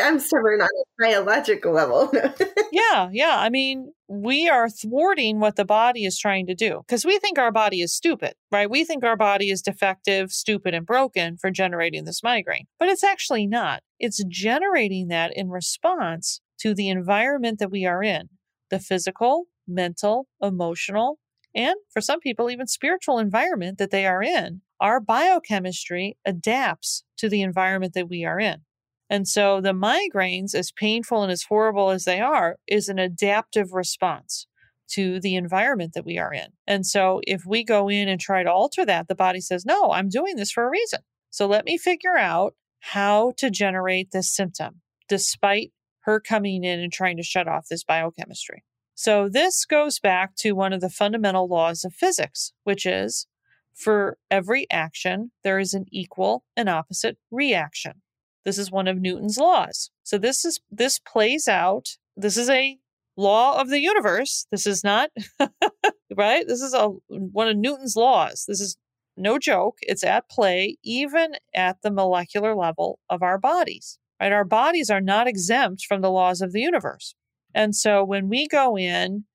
I'm 0.02 0.20
stubborn 0.20 0.62
on 0.62 0.68
a 0.68 1.04
biological 1.04 1.74
level. 1.74 2.12
yeah, 2.72 3.10
yeah. 3.12 3.38
I 3.40 3.50
mean, 3.50 3.92
we 4.08 4.48
are 4.48 4.70
thwarting 4.70 5.40
what 5.40 5.56
the 5.56 5.66
body 5.66 6.06
is 6.06 6.18
trying 6.18 6.46
to 6.48 6.56
do 6.56 6.82
because 6.86 7.06
we 7.06 7.18
think 7.20 7.38
our 7.38 7.52
body 7.52 7.82
is 7.82 7.94
stupid, 7.94 8.34
right? 8.52 8.70
We 8.70 8.86
think 8.86 9.04
our 9.04 9.18
body 9.18 9.50
is 9.50 9.62
defective, 9.62 10.32
stupid, 10.32 10.74
and 10.74 10.86
broken 10.86 11.38
for 11.38 11.52
generating 11.52 12.06
this 12.06 12.24
migraine, 12.24 12.68
but 12.80 12.90
it's 12.90 13.04
actually 13.04 13.48
not. 13.48 13.82
It's 14.00 14.24
generating 14.28 15.08
that 15.08 15.32
in 15.36 15.50
response 15.50 16.42
to 16.60 16.74
the 16.74 16.90
environment 16.90 17.60
that 17.60 17.72
we 17.72 17.86
are 17.86 18.04
in 18.04 18.30
the 18.70 18.80
physical, 18.80 19.46
mental, 19.68 20.28
emotional, 20.42 21.20
and 21.56 21.76
for 21.92 22.02
some 22.02 22.20
people, 22.20 22.50
even 22.50 22.68
spiritual 22.68 23.20
environment 23.20 23.78
that 23.78 23.92
they 23.92 24.06
are 24.08 24.24
in, 24.24 24.62
our 24.84 25.00
biochemistry 25.00 26.18
adapts 26.26 27.04
to 27.18 27.30
the 27.30 27.42
environment 27.42 27.94
that 27.94 28.10
we 28.10 28.26
are 28.26 28.40
in. 28.40 28.58
And 29.10 29.28
so 29.28 29.62
the 29.62 29.74
migraines, 29.74 30.54
as 30.54 30.72
painful 30.72 31.24
and 31.24 31.32
as 31.32 31.44
horrible 31.44 31.90
as 31.90 32.04
they 32.04 32.20
are, 32.20 32.58
is 32.68 32.90
an 32.90 33.00
adaptive 33.00 33.72
response 33.72 34.46
to 34.90 35.22
the 35.22 35.36
environment 35.36 35.94
that 35.94 36.06
we 36.06 36.18
are 36.18 36.34
in. 36.34 36.48
And 36.68 36.86
so 36.86 37.22
if 37.26 37.46
we 37.46 37.64
go 37.64 37.90
in 37.90 38.10
and 38.10 38.20
try 38.20 38.44
to 38.44 38.52
alter 38.52 38.86
that, 38.86 39.08
the 39.08 39.16
body 39.16 39.40
says, 39.40 39.66
no, 39.66 39.92
I'm 39.92 40.10
doing 40.10 40.36
this 40.36 40.52
for 40.52 40.66
a 40.66 40.70
reason. 40.70 41.00
So 41.30 41.48
let 41.48 41.64
me 41.64 41.78
figure 41.78 42.18
out 42.18 42.54
how 42.80 43.32
to 43.38 43.50
generate 43.50 44.12
this 44.12 44.36
symptom 44.36 44.82
despite 45.08 45.72
her 46.02 46.20
coming 46.20 46.66
in 46.66 46.82
and 46.82 46.92
trying 46.92 47.16
to 47.18 47.24
shut 47.24 47.48
off 47.48 47.68
this 47.70 47.86
biochemistry. 47.86 48.64
So 48.96 49.30
this 49.30 49.64
goes 49.64 50.00
back 50.00 50.36
to 50.40 50.52
one 50.52 50.74
of 50.74 50.82
the 50.82 50.90
fundamental 50.90 51.48
laws 51.48 51.86
of 51.86 51.94
physics, 51.94 52.52
which 52.64 52.86
is 52.86 53.28
for 53.74 54.18
every 54.30 54.68
action, 54.72 55.32
there 55.44 55.60
is 55.60 55.74
an 55.74 55.86
equal 55.92 56.44
and 56.56 56.70
opposite 56.70 57.18
reaction. 57.32 58.02
This 58.46 58.58
is 58.58 58.72
one 58.72 58.88
of 58.88 59.00
Newton's 59.00 59.38
laws. 59.38 59.90
So 60.04 60.18
this 60.18 60.46
is 60.46 60.60
this 60.70 61.00
plays 61.00 61.48
out. 61.48 61.90
This 62.16 62.38
is 62.38 62.50
a 62.50 62.78
law 63.16 63.60
of 63.60 63.70
the 63.70 63.80
universe. 63.80 64.46
This 64.52 64.68
is 64.68 64.84
not 64.84 65.10
right. 66.16 66.46
This 66.48 66.62
is 66.62 66.74
a 66.74 66.90
one 67.10 67.48
of 67.48 67.58
Newton's 67.58 67.96
laws. 67.96 68.46
This 68.48 68.60
is 68.60 68.78
no 69.16 69.38
joke. 69.40 69.78
It's 69.82 70.04
at 70.04 70.30
play 70.30 70.78
even 70.84 71.34
at 71.54 71.78
the 71.84 71.92
molecular 71.92 72.56
level 72.56 73.00
of 73.10 73.22
our 73.22 73.38
bodies. 73.38 73.98
Right? 74.20 74.32
Our 74.32 74.46
bodies 74.46 74.90
are 74.90 75.02
not 75.02 75.28
exempt 75.28 75.86
from 75.88 76.02
the 76.02 76.12
laws 76.12 76.42
of 76.42 76.52
the 76.52 76.62
universe. 76.62 77.16
And 77.56 77.76
so 77.76 78.04
when 78.04 78.30
we 78.30 78.48
go 78.48 78.78
in 78.78 79.26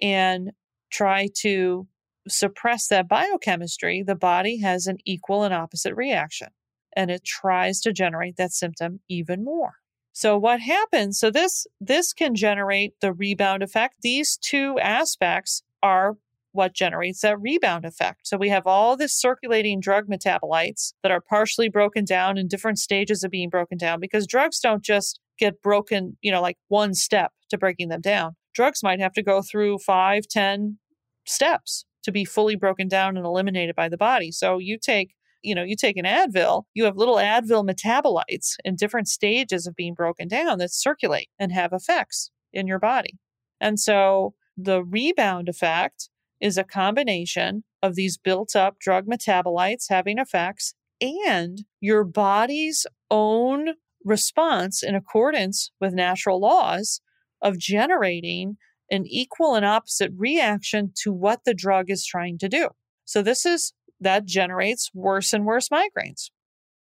and 0.00 0.52
try 0.90 1.28
to 1.40 1.86
suppress 2.28 2.88
that 2.88 3.08
biochemistry, 3.08 4.02
the 4.02 4.14
body 4.14 4.60
has 4.60 4.86
an 4.86 4.98
equal 5.04 5.42
and 5.42 5.54
opposite 5.54 5.94
reaction 5.94 6.48
and 6.94 7.10
it 7.10 7.24
tries 7.24 7.80
to 7.80 7.92
generate 7.92 8.36
that 8.36 8.52
symptom 8.52 9.00
even 9.08 9.44
more. 9.44 9.76
So 10.12 10.36
what 10.36 10.60
happens? 10.60 11.18
So 11.18 11.30
this 11.30 11.66
this 11.80 12.12
can 12.12 12.34
generate 12.34 12.94
the 13.00 13.12
rebound 13.12 13.62
effect. 13.62 13.96
These 14.02 14.36
two 14.36 14.78
aspects 14.78 15.62
are 15.82 16.16
what 16.52 16.74
generates 16.74 17.22
that 17.22 17.40
rebound 17.40 17.86
effect. 17.86 18.26
So 18.26 18.36
we 18.36 18.50
have 18.50 18.66
all 18.66 18.94
this 18.94 19.14
circulating 19.14 19.80
drug 19.80 20.06
metabolites 20.08 20.92
that 21.02 21.10
are 21.10 21.22
partially 21.22 21.70
broken 21.70 22.04
down 22.04 22.36
in 22.36 22.46
different 22.46 22.78
stages 22.78 23.24
of 23.24 23.30
being 23.30 23.48
broken 23.48 23.78
down 23.78 24.00
because 24.00 24.26
drugs 24.26 24.60
don't 24.60 24.84
just 24.84 25.18
get 25.38 25.62
broken, 25.62 26.18
you 26.20 26.30
know, 26.30 26.42
like 26.42 26.58
one 26.68 26.92
step 26.92 27.32
to 27.48 27.56
breaking 27.56 27.88
them 27.88 28.02
down. 28.02 28.36
Drugs 28.54 28.82
might 28.82 29.00
have 29.00 29.14
to 29.14 29.22
go 29.22 29.40
through 29.40 29.78
five, 29.78 30.28
ten 30.28 30.76
steps 31.24 31.86
to 32.02 32.12
be 32.12 32.24
fully 32.24 32.56
broken 32.56 32.88
down 32.88 33.16
and 33.16 33.26
eliminated 33.26 33.74
by 33.74 33.88
the 33.88 33.96
body. 33.96 34.30
So 34.30 34.58
you 34.58 34.78
take 34.78 35.14
you 35.42 35.56
know, 35.56 35.64
you 35.64 35.74
take 35.74 35.96
an 35.96 36.04
Advil, 36.04 36.64
you 36.72 36.84
have 36.84 36.96
little 36.96 37.16
Advil 37.16 37.68
metabolites 37.68 38.54
in 38.64 38.76
different 38.76 39.08
stages 39.08 39.66
of 39.66 39.74
being 39.74 39.92
broken 39.92 40.28
down 40.28 40.58
that 40.58 40.72
circulate 40.72 41.28
and 41.38 41.52
have 41.52 41.72
effects 41.72 42.30
in 42.52 42.68
your 42.68 42.78
body. 42.78 43.18
And 43.60 43.78
so 43.78 44.34
the 44.56 44.84
rebound 44.84 45.48
effect 45.48 46.08
is 46.40 46.56
a 46.56 46.64
combination 46.64 47.64
of 47.82 47.94
these 47.94 48.18
built 48.18 48.54
up 48.54 48.78
drug 48.78 49.06
metabolites 49.06 49.86
having 49.88 50.18
effects 50.18 50.74
and 51.00 51.64
your 51.80 52.04
body's 52.04 52.86
own 53.10 53.70
response 54.04 54.82
in 54.82 54.94
accordance 54.94 55.70
with 55.80 55.92
natural 55.92 56.40
laws 56.40 57.00
of 57.40 57.58
generating 57.58 58.56
an 58.92 59.06
equal 59.06 59.56
and 59.56 59.66
opposite 59.66 60.12
reaction 60.16 60.92
to 61.02 61.12
what 61.12 61.40
the 61.44 61.54
drug 61.54 61.90
is 61.90 62.06
trying 62.06 62.38
to 62.38 62.48
do. 62.48 62.68
So, 63.04 63.22
this 63.22 63.44
is 63.44 63.72
that 64.02 64.24
generates 64.26 64.90
worse 64.94 65.32
and 65.32 65.44
worse 65.44 65.68
migraines. 65.68 66.30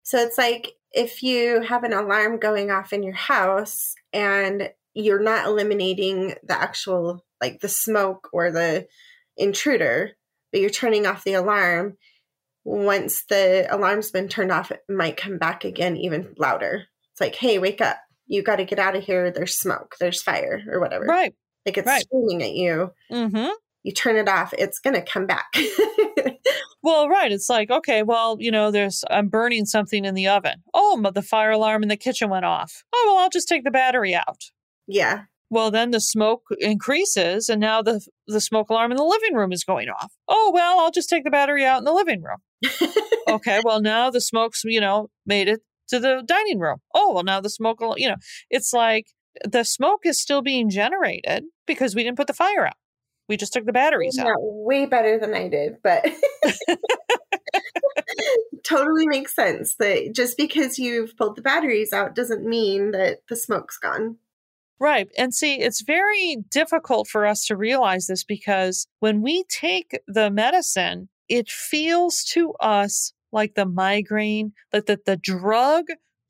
So 0.03 0.19
it's 0.19 0.37
like 0.37 0.73
if 0.93 1.23
you 1.23 1.61
have 1.61 1.83
an 1.83 1.93
alarm 1.93 2.39
going 2.39 2.71
off 2.71 2.93
in 2.93 3.03
your 3.03 3.13
house 3.13 3.93
and 4.13 4.69
you're 4.93 5.21
not 5.21 5.47
eliminating 5.47 6.35
the 6.43 6.57
actual, 6.57 7.25
like 7.41 7.59
the 7.59 7.69
smoke 7.69 8.29
or 8.31 8.51
the 8.51 8.87
intruder, 9.35 10.11
but 10.51 10.61
you're 10.61 10.69
turning 10.69 11.05
off 11.05 11.23
the 11.23 11.33
alarm. 11.33 11.97
Once 12.63 13.25
the 13.25 13.67
alarm's 13.69 14.11
been 14.11 14.27
turned 14.27 14.51
off, 14.51 14.71
it 14.71 14.81
might 14.89 15.17
come 15.17 15.37
back 15.37 15.63
again 15.65 15.97
even 15.97 16.33
louder. 16.37 16.85
It's 17.11 17.21
like, 17.21 17.35
hey, 17.35 17.59
wake 17.59 17.81
up. 17.81 17.97
You 18.27 18.43
got 18.43 18.57
to 18.57 18.65
get 18.65 18.79
out 18.79 18.95
of 18.95 19.03
here. 19.03 19.31
There's 19.31 19.57
smoke, 19.57 19.95
there's 19.99 20.21
fire, 20.21 20.61
or 20.69 20.79
whatever. 20.79 21.05
Right. 21.05 21.33
Like 21.67 21.77
it's 21.77 21.87
right. 21.87 22.01
screaming 22.01 22.41
at 22.41 22.53
you. 22.53 22.91
Mm-hmm. 23.11 23.49
You 23.83 23.93
turn 23.93 24.15
it 24.15 24.27
off, 24.27 24.53
it's 24.57 24.79
going 24.79 24.95
to 24.95 25.03
come 25.03 25.27
back. 25.27 25.47
Well, 26.83 27.09
right. 27.09 27.33
It's 27.33 27.49
like, 27.49 27.69
okay, 27.69 28.01
well, 28.01 28.37
you 28.39 28.49
know, 28.49 28.71
there's, 28.71 29.03
I'm 29.09 29.27
burning 29.27 29.65
something 29.65 30.05
in 30.05 30.15
the 30.15 30.27
oven. 30.29 30.63
Oh, 30.73 31.01
the 31.13 31.21
fire 31.21 31.51
alarm 31.51 31.83
in 31.83 31.89
the 31.89 31.97
kitchen 31.97 32.29
went 32.29 32.45
off. 32.45 32.83
Oh, 32.93 33.03
well, 33.07 33.17
I'll 33.17 33.29
just 33.29 33.49
take 33.49 33.65
the 33.65 33.71
battery 33.71 34.15
out. 34.15 34.43
Yeah. 34.87 35.23
Well, 35.49 35.69
then 35.69 35.91
the 35.91 35.99
smoke 35.99 36.43
increases, 36.59 37.49
and 37.49 37.59
now 37.59 37.81
the 37.81 38.05
the 38.27 38.39
smoke 38.39 38.69
alarm 38.69 38.91
in 38.91 38.97
the 38.97 39.03
living 39.03 39.33
room 39.33 39.51
is 39.51 39.65
going 39.65 39.89
off. 39.89 40.13
Oh, 40.29 40.51
well, 40.53 40.79
I'll 40.79 40.91
just 40.91 41.09
take 41.09 41.25
the 41.25 41.29
battery 41.29 41.65
out 41.65 41.79
in 41.79 41.83
the 41.83 41.93
living 41.93 42.21
room. 42.21 42.39
okay, 43.27 43.59
well, 43.65 43.81
now 43.81 44.09
the 44.09 44.21
smoke's, 44.21 44.61
you 44.63 44.79
know, 44.79 45.09
made 45.25 45.47
it 45.47 45.61
to 45.89 45.99
the 45.99 46.23
dining 46.25 46.59
room. 46.59 46.77
Oh, 46.93 47.13
well, 47.13 47.23
now 47.23 47.41
the 47.41 47.49
smoke, 47.49 47.79
you 47.97 48.07
know, 48.07 48.17
it's 48.49 48.71
like 48.73 49.07
the 49.43 49.63
smoke 49.63 50.01
is 50.05 50.21
still 50.21 50.41
being 50.41 50.69
generated 50.69 51.43
because 51.67 51.95
we 51.95 52.03
didn't 52.03 52.17
put 52.17 52.27
the 52.27 52.33
fire 52.33 52.65
out. 52.65 52.75
We 53.29 53.37
just 53.37 53.53
took 53.53 53.65
the 53.65 53.73
batteries 53.73 54.17
out. 54.17 54.37
Way 54.39 54.85
better 54.85 55.19
than 55.19 55.33
I 55.33 55.49
did, 55.49 55.77
but 55.83 56.05
totally 58.63 59.07
makes 59.07 59.35
sense 59.35 59.75
that 59.75 60.13
just 60.15 60.37
because 60.37 60.79
you've 60.79 61.15
pulled 61.17 61.35
the 61.35 61.41
batteries 61.41 61.91
out 61.91 62.15
doesn't 62.15 62.45
mean 62.45 62.91
that 62.91 63.19
the 63.29 63.35
smoke's 63.35 63.77
gone. 63.77 64.17
Right. 64.79 65.09
And 65.17 65.33
see, 65.33 65.55
it's 65.59 65.81
very 65.81 66.37
difficult 66.49 67.07
for 67.07 67.25
us 67.25 67.45
to 67.45 67.57
realize 67.57 68.07
this 68.07 68.23
because 68.23 68.87
when 68.99 69.21
we 69.21 69.43
take 69.49 69.99
the 70.07 70.29
medicine, 70.29 71.09
it 71.27 71.49
feels 71.49 72.23
to 72.25 72.53
us 72.59 73.11
like 73.31 73.55
the 73.55 73.65
migraine, 73.65 74.53
like 74.71 74.85
that 74.85 75.05
the 75.05 75.17
drug 75.17 75.85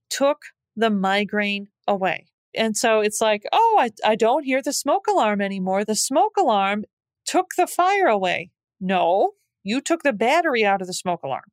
took 0.10 0.40
the 0.76 0.90
migraine 0.90 1.68
away. 1.88 2.28
And 2.58 2.76
so 2.76 3.00
it's 3.00 3.22
like, 3.22 3.44
oh, 3.52 3.78
I, 3.80 3.92
I 4.06 4.16
don't 4.16 4.44
hear 4.44 4.62
the 4.62 4.74
smoke 4.74 5.08
alarm 5.08 5.42
anymore. 5.42 5.86
The 5.86 5.96
smoke 5.96 6.36
alarm 6.38 6.86
took 7.26 7.52
the 7.58 7.68
fire 7.68 8.08
away. 8.08 8.52
No, 8.80 9.32
you 9.64 9.82
took 9.82 10.04
the 10.04 10.14
battery 10.14 10.66
out 10.66 10.82
of 10.82 10.88
the 10.88 10.94
smoke 10.94 11.24
alarm. 11.24 11.44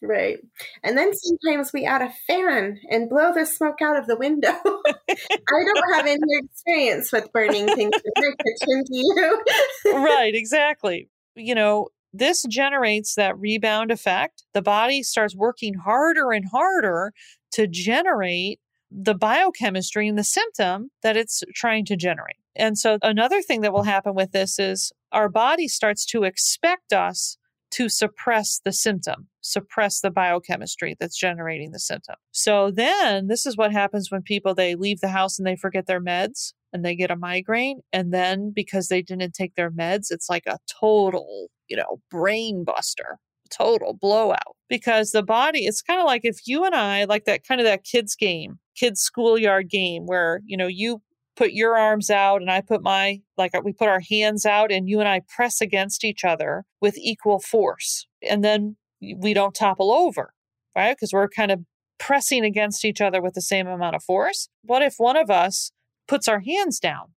Right. 0.00 0.38
And 0.84 0.96
then 0.96 1.10
sometimes 1.12 1.72
we 1.72 1.84
add 1.84 2.02
a 2.02 2.12
fan 2.26 2.78
and 2.88 3.10
blow 3.10 3.32
the 3.34 3.44
smoke 3.44 3.82
out 3.82 3.98
of 3.98 4.06
the 4.06 4.16
window. 4.16 4.48
I 4.56 5.64
don't 5.64 5.94
have 5.94 6.06
any 6.06 6.20
experience 6.44 7.10
with 7.10 7.32
burning 7.32 7.66
things 7.66 7.94
in 8.04 8.12
my 8.16 8.30
kitchen, 8.44 8.84
do 8.84 8.96
you? 8.96 9.44
right, 9.86 10.34
exactly. 10.34 11.08
You 11.34 11.56
know, 11.56 11.88
this 12.12 12.44
generates 12.48 13.16
that 13.16 13.38
rebound 13.38 13.90
effect. 13.90 14.44
The 14.54 14.62
body 14.62 15.02
starts 15.02 15.34
working 15.34 15.74
harder 15.74 16.30
and 16.30 16.44
harder 16.48 17.12
to 17.52 17.66
generate 17.66 18.60
the 18.90 19.14
biochemistry 19.14 20.08
and 20.08 20.18
the 20.18 20.24
symptom 20.24 20.90
that 21.02 21.16
it's 21.16 21.42
trying 21.54 21.84
to 21.86 21.96
generate. 21.96 22.36
And 22.56 22.76
so, 22.78 22.98
another 23.02 23.42
thing 23.42 23.60
that 23.60 23.72
will 23.72 23.84
happen 23.84 24.14
with 24.14 24.32
this 24.32 24.58
is 24.58 24.92
our 25.12 25.28
body 25.28 25.68
starts 25.68 26.04
to 26.06 26.24
expect 26.24 26.92
us 26.92 27.38
to 27.70 27.88
suppress 27.88 28.60
the 28.64 28.72
symptom, 28.72 29.28
suppress 29.40 30.00
the 30.00 30.10
biochemistry 30.10 30.96
that's 30.98 31.18
generating 31.18 31.70
the 31.70 31.78
symptom. 31.78 32.16
So 32.32 32.70
then 32.70 33.26
this 33.26 33.44
is 33.46 33.56
what 33.56 33.72
happens 33.72 34.10
when 34.10 34.22
people 34.22 34.54
they 34.54 34.74
leave 34.74 35.00
the 35.00 35.08
house 35.08 35.38
and 35.38 35.46
they 35.46 35.56
forget 35.56 35.86
their 35.86 36.00
meds 36.00 36.54
and 36.72 36.84
they 36.84 36.96
get 36.96 37.10
a 37.10 37.16
migraine 37.16 37.80
and 37.92 38.12
then 38.12 38.52
because 38.54 38.88
they 38.88 39.02
didn't 39.02 39.32
take 39.32 39.54
their 39.54 39.70
meds 39.70 40.06
it's 40.10 40.28
like 40.28 40.46
a 40.46 40.58
total, 40.80 41.48
you 41.68 41.76
know, 41.76 42.00
brain 42.10 42.64
buster 42.64 43.18
total 43.50 43.94
blowout 43.94 44.56
because 44.68 45.10
the 45.10 45.22
body 45.22 45.66
it's 45.66 45.82
kind 45.82 46.00
of 46.00 46.06
like 46.06 46.22
if 46.24 46.40
you 46.46 46.64
and 46.64 46.74
i 46.74 47.04
like 47.04 47.24
that 47.24 47.46
kind 47.46 47.60
of 47.60 47.64
that 47.64 47.84
kids 47.84 48.14
game 48.14 48.58
kids 48.76 49.00
schoolyard 49.00 49.68
game 49.68 50.06
where 50.06 50.40
you 50.44 50.56
know 50.56 50.66
you 50.66 51.00
put 51.36 51.52
your 51.52 51.76
arms 51.76 52.10
out 52.10 52.40
and 52.40 52.50
i 52.50 52.60
put 52.60 52.82
my 52.82 53.20
like 53.36 53.52
we 53.64 53.72
put 53.72 53.88
our 53.88 54.00
hands 54.00 54.44
out 54.44 54.72
and 54.72 54.88
you 54.88 55.00
and 55.00 55.08
i 55.08 55.20
press 55.34 55.60
against 55.60 56.04
each 56.04 56.24
other 56.24 56.64
with 56.80 56.96
equal 56.98 57.38
force 57.38 58.06
and 58.28 58.44
then 58.44 58.76
we 59.16 59.32
don't 59.32 59.54
topple 59.54 59.92
over 59.92 60.32
right? 60.78 60.96
Because 60.96 61.12
we're 61.12 61.28
kind 61.28 61.50
of 61.50 61.60
pressing 61.98 62.44
against 62.44 62.84
each 62.84 63.00
other 63.00 63.20
with 63.20 63.34
the 63.34 63.42
same 63.42 63.66
amount 63.66 63.96
of 63.96 64.04
force. 64.04 64.48
What 64.62 64.82
if 64.82 64.94
one 64.98 65.16
of 65.16 65.28
us 65.28 65.72
puts 66.06 66.28
our 66.28 66.40
hands 66.40 66.78
down? 66.78 67.14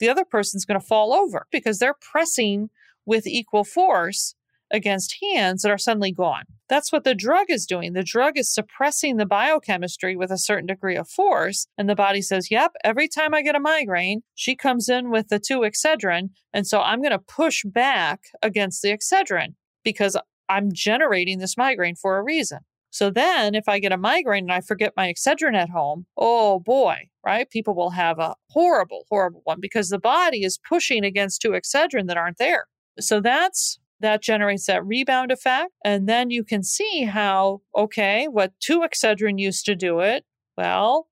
The 0.00 0.08
other 0.08 0.24
person's 0.24 0.64
going 0.64 0.80
to 0.80 0.86
fall 0.86 1.12
over 1.12 1.46
because 1.52 1.78
they're 1.78 1.96
pressing 2.00 2.70
with 3.06 3.26
equal 3.26 3.62
force 3.62 4.34
against 4.74 5.16
hands 5.22 5.62
that 5.62 5.70
are 5.70 5.78
suddenly 5.78 6.12
gone. 6.12 6.44
That's 6.68 6.90
what 6.90 7.04
the 7.04 7.14
drug 7.14 7.46
is 7.48 7.64
doing. 7.64 7.92
The 7.92 8.02
drug 8.02 8.36
is 8.36 8.52
suppressing 8.52 9.16
the 9.16 9.26
biochemistry 9.26 10.16
with 10.16 10.30
a 10.30 10.38
certain 10.38 10.66
degree 10.66 10.96
of 10.96 11.08
force. 11.08 11.66
And 11.78 11.88
the 11.88 11.94
body 11.94 12.20
says, 12.20 12.50
Yep, 12.50 12.72
every 12.82 13.08
time 13.08 13.34
I 13.34 13.42
get 13.42 13.54
a 13.54 13.60
migraine, 13.60 14.22
she 14.34 14.56
comes 14.56 14.88
in 14.88 15.10
with 15.10 15.28
the 15.28 15.38
2 15.38 15.60
Excedrin. 15.60 16.30
And 16.52 16.66
so 16.66 16.80
I'm 16.80 17.00
going 17.00 17.12
to 17.12 17.18
push 17.18 17.64
back 17.64 18.22
against 18.42 18.82
the 18.82 18.88
Excedrin 18.88 19.54
because 19.84 20.16
I'm 20.48 20.70
generating 20.72 21.38
this 21.38 21.56
migraine 21.56 21.96
for 21.96 22.18
a 22.18 22.22
reason. 22.22 22.60
So 22.90 23.10
then, 23.10 23.56
if 23.56 23.68
I 23.68 23.80
get 23.80 23.92
a 23.92 23.96
migraine 23.96 24.44
and 24.44 24.52
I 24.52 24.60
forget 24.60 24.92
my 24.96 25.12
Excedrin 25.12 25.56
at 25.56 25.68
home, 25.68 26.06
oh 26.16 26.60
boy, 26.60 27.08
right? 27.24 27.50
People 27.50 27.74
will 27.74 27.90
have 27.90 28.18
a 28.18 28.36
horrible, 28.50 29.04
horrible 29.10 29.40
one 29.44 29.58
because 29.60 29.88
the 29.88 29.98
body 29.98 30.44
is 30.44 30.60
pushing 30.68 31.04
against 31.04 31.42
two 31.42 31.50
Excedrin 31.50 32.06
that 32.06 32.16
aren't 32.16 32.38
there. 32.38 32.66
So 33.00 33.20
that's 33.20 33.80
that 34.04 34.22
generates 34.22 34.66
that 34.66 34.84
rebound 34.84 35.32
effect. 35.32 35.72
And 35.84 36.08
then 36.08 36.30
you 36.30 36.44
can 36.44 36.62
see 36.62 37.04
how, 37.04 37.62
okay, 37.76 38.26
what 38.26 38.52
two 38.60 38.80
Excedrin 38.80 39.38
used 39.38 39.64
to 39.66 39.74
do 39.74 40.00
it, 40.00 40.24
well, 40.56 41.08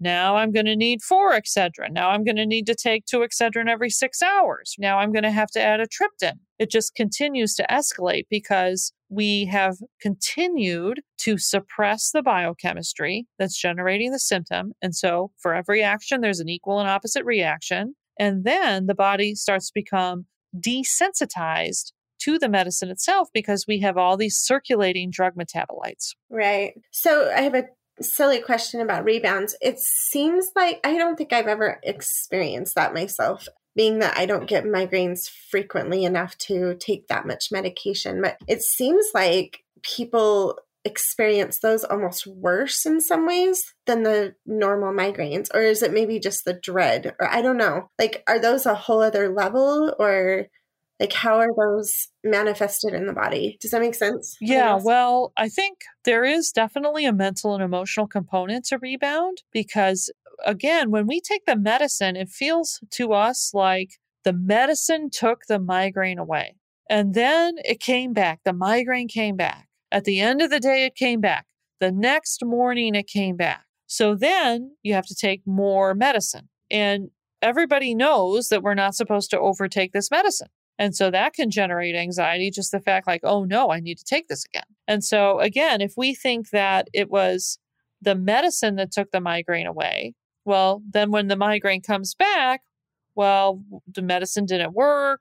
now 0.00 0.34
I'm 0.34 0.50
going 0.50 0.66
to 0.66 0.74
need 0.74 1.00
four 1.00 1.32
Excedrin. 1.32 1.92
Now 1.92 2.10
I'm 2.10 2.24
going 2.24 2.36
to 2.36 2.44
need 2.44 2.66
to 2.66 2.74
take 2.74 3.06
two 3.06 3.20
Excedrin 3.20 3.68
every 3.68 3.88
six 3.88 4.20
hours. 4.20 4.74
Now 4.76 4.98
I'm 4.98 5.12
going 5.12 5.22
to 5.22 5.30
have 5.30 5.50
to 5.52 5.62
add 5.62 5.78
a 5.78 5.86
triptan. 5.86 6.40
It 6.58 6.70
just 6.70 6.96
continues 6.96 7.54
to 7.54 7.66
escalate 7.70 8.24
because 8.28 8.92
we 9.08 9.44
have 9.44 9.76
continued 10.00 11.02
to 11.18 11.38
suppress 11.38 12.10
the 12.10 12.22
biochemistry 12.22 13.26
that's 13.38 13.56
generating 13.56 14.10
the 14.10 14.18
symptom. 14.18 14.72
And 14.82 14.94
so 14.94 15.30
for 15.38 15.54
every 15.54 15.84
action, 15.84 16.20
there's 16.20 16.40
an 16.40 16.48
equal 16.48 16.80
and 16.80 16.88
opposite 16.88 17.24
reaction. 17.24 17.94
And 18.18 18.42
then 18.42 18.86
the 18.86 18.94
body 18.94 19.36
starts 19.36 19.68
to 19.68 19.72
become 19.74 20.26
desensitized 20.56 21.92
to 22.24 22.38
the 22.38 22.48
medicine 22.48 22.90
itself 22.90 23.28
because 23.32 23.66
we 23.66 23.80
have 23.80 23.96
all 23.96 24.16
these 24.16 24.36
circulating 24.36 25.10
drug 25.10 25.34
metabolites. 25.34 26.14
Right. 26.30 26.74
So 26.90 27.30
I 27.30 27.42
have 27.42 27.54
a 27.54 27.64
silly 28.00 28.40
question 28.40 28.80
about 28.80 29.04
rebounds. 29.04 29.56
It 29.60 29.78
seems 29.78 30.50
like 30.56 30.80
I 30.84 30.96
don't 30.96 31.16
think 31.16 31.32
I've 31.32 31.46
ever 31.46 31.80
experienced 31.82 32.74
that 32.74 32.94
myself, 32.94 33.48
being 33.76 34.00
that 34.00 34.16
I 34.16 34.26
don't 34.26 34.48
get 34.48 34.64
migraines 34.64 35.28
frequently 35.28 36.04
enough 36.04 36.36
to 36.38 36.74
take 36.78 37.08
that 37.08 37.26
much 37.26 37.52
medication. 37.52 38.22
But 38.22 38.38
it 38.48 38.62
seems 38.62 39.06
like 39.14 39.64
people 39.82 40.58
experience 40.84 41.60
those 41.60 41.84
almost 41.84 42.26
worse 42.26 42.84
in 42.84 43.00
some 43.00 43.26
ways 43.26 43.74
than 43.86 44.02
the 44.02 44.34
normal 44.46 44.92
migraines 44.92 45.48
or 45.54 45.60
is 45.60 45.80
it 45.80 45.92
maybe 45.92 46.18
just 46.18 46.44
the 46.44 46.54
dread 46.54 47.14
or 47.20 47.32
i 47.32 47.40
don't 47.40 47.56
know 47.56 47.88
like 48.00 48.24
are 48.26 48.40
those 48.40 48.66
a 48.66 48.74
whole 48.74 49.00
other 49.00 49.28
level 49.28 49.94
or 50.00 50.48
like, 51.02 51.12
how 51.12 51.38
are 51.38 51.50
those 51.56 52.06
manifested 52.22 52.94
in 52.94 53.06
the 53.06 53.12
body? 53.12 53.58
Does 53.60 53.72
that 53.72 53.80
make 53.80 53.96
sense? 53.96 54.36
Yeah, 54.40 54.78
well, 54.80 55.32
I 55.36 55.48
think 55.48 55.78
there 56.04 56.24
is 56.24 56.52
definitely 56.52 57.06
a 57.06 57.12
mental 57.12 57.54
and 57.54 57.62
emotional 57.62 58.06
component 58.06 58.66
to 58.66 58.78
rebound 58.78 59.42
because, 59.52 60.12
again, 60.44 60.92
when 60.92 61.08
we 61.08 61.20
take 61.20 61.44
the 61.44 61.56
medicine, 61.56 62.14
it 62.14 62.28
feels 62.28 62.78
to 62.92 63.12
us 63.14 63.50
like 63.52 63.98
the 64.22 64.32
medicine 64.32 65.10
took 65.10 65.46
the 65.48 65.58
migraine 65.58 66.20
away. 66.20 66.54
And 66.88 67.14
then 67.14 67.56
it 67.64 67.80
came 67.80 68.12
back. 68.12 68.38
The 68.44 68.52
migraine 68.52 69.08
came 69.08 69.34
back. 69.36 69.66
At 69.90 70.04
the 70.04 70.20
end 70.20 70.40
of 70.40 70.50
the 70.50 70.60
day, 70.60 70.84
it 70.84 70.94
came 70.94 71.20
back. 71.20 71.46
The 71.80 71.90
next 71.90 72.44
morning, 72.44 72.94
it 72.94 73.08
came 73.08 73.36
back. 73.36 73.64
So 73.88 74.14
then 74.14 74.76
you 74.84 74.94
have 74.94 75.06
to 75.06 75.16
take 75.16 75.42
more 75.44 75.96
medicine. 75.96 76.48
And 76.70 77.10
everybody 77.42 77.92
knows 77.92 78.50
that 78.50 78.62
we're 78.62 78.74
not 78.74 78.94
supposed 78.94 79.30
to 79.30 79.40
overtake 79.40 79.90
this 79.92 80.08
medicine. 80.08 80.46
And 80.78 80.94
so 80.96 81.10
that 81.10 81.34
can 81.34 81.50
generate 81.50 81.94
anxiety, 81.94 82.50
just 82.50 82.72
the 82.72 82.80
fact 82.80 83.06
like, 83.06 83.20
oh 83.24 83.44
no, 83.44 83.70
I 83.70 83.80
need 83.80 83.98
to 83.98 84.04
take 84.04 84.28
this 84.28 84.44
again. 84.44 84.64
And 84.88 85.04
so 85.04 85.38
again, 85.40 85.80
if 85.80 85.94
we 85.96 86.14
think 86.14 86.50
that 86.50 86.88
it 86.92 87.10
was 87.10 87.58
the 88.00 88.14
medicine 88.14 88.76
that 88.76 88.90
took 88.90 89.10
the 89.10 89.20
migraine 89.20 89.66
away, 89.66 90.14
well, 90.44 90.82
then 90.90 91.10
when 91.10 91.28
the 91.28 91.36
migraine 91.36 91.82
comes 91.82 92.14
back, 92.14 92.62
well, 93.14 93.62
the 93.86 94.02
medicine 94.02 94.46
didn't 94.46 94.72
work. 94.72 95.20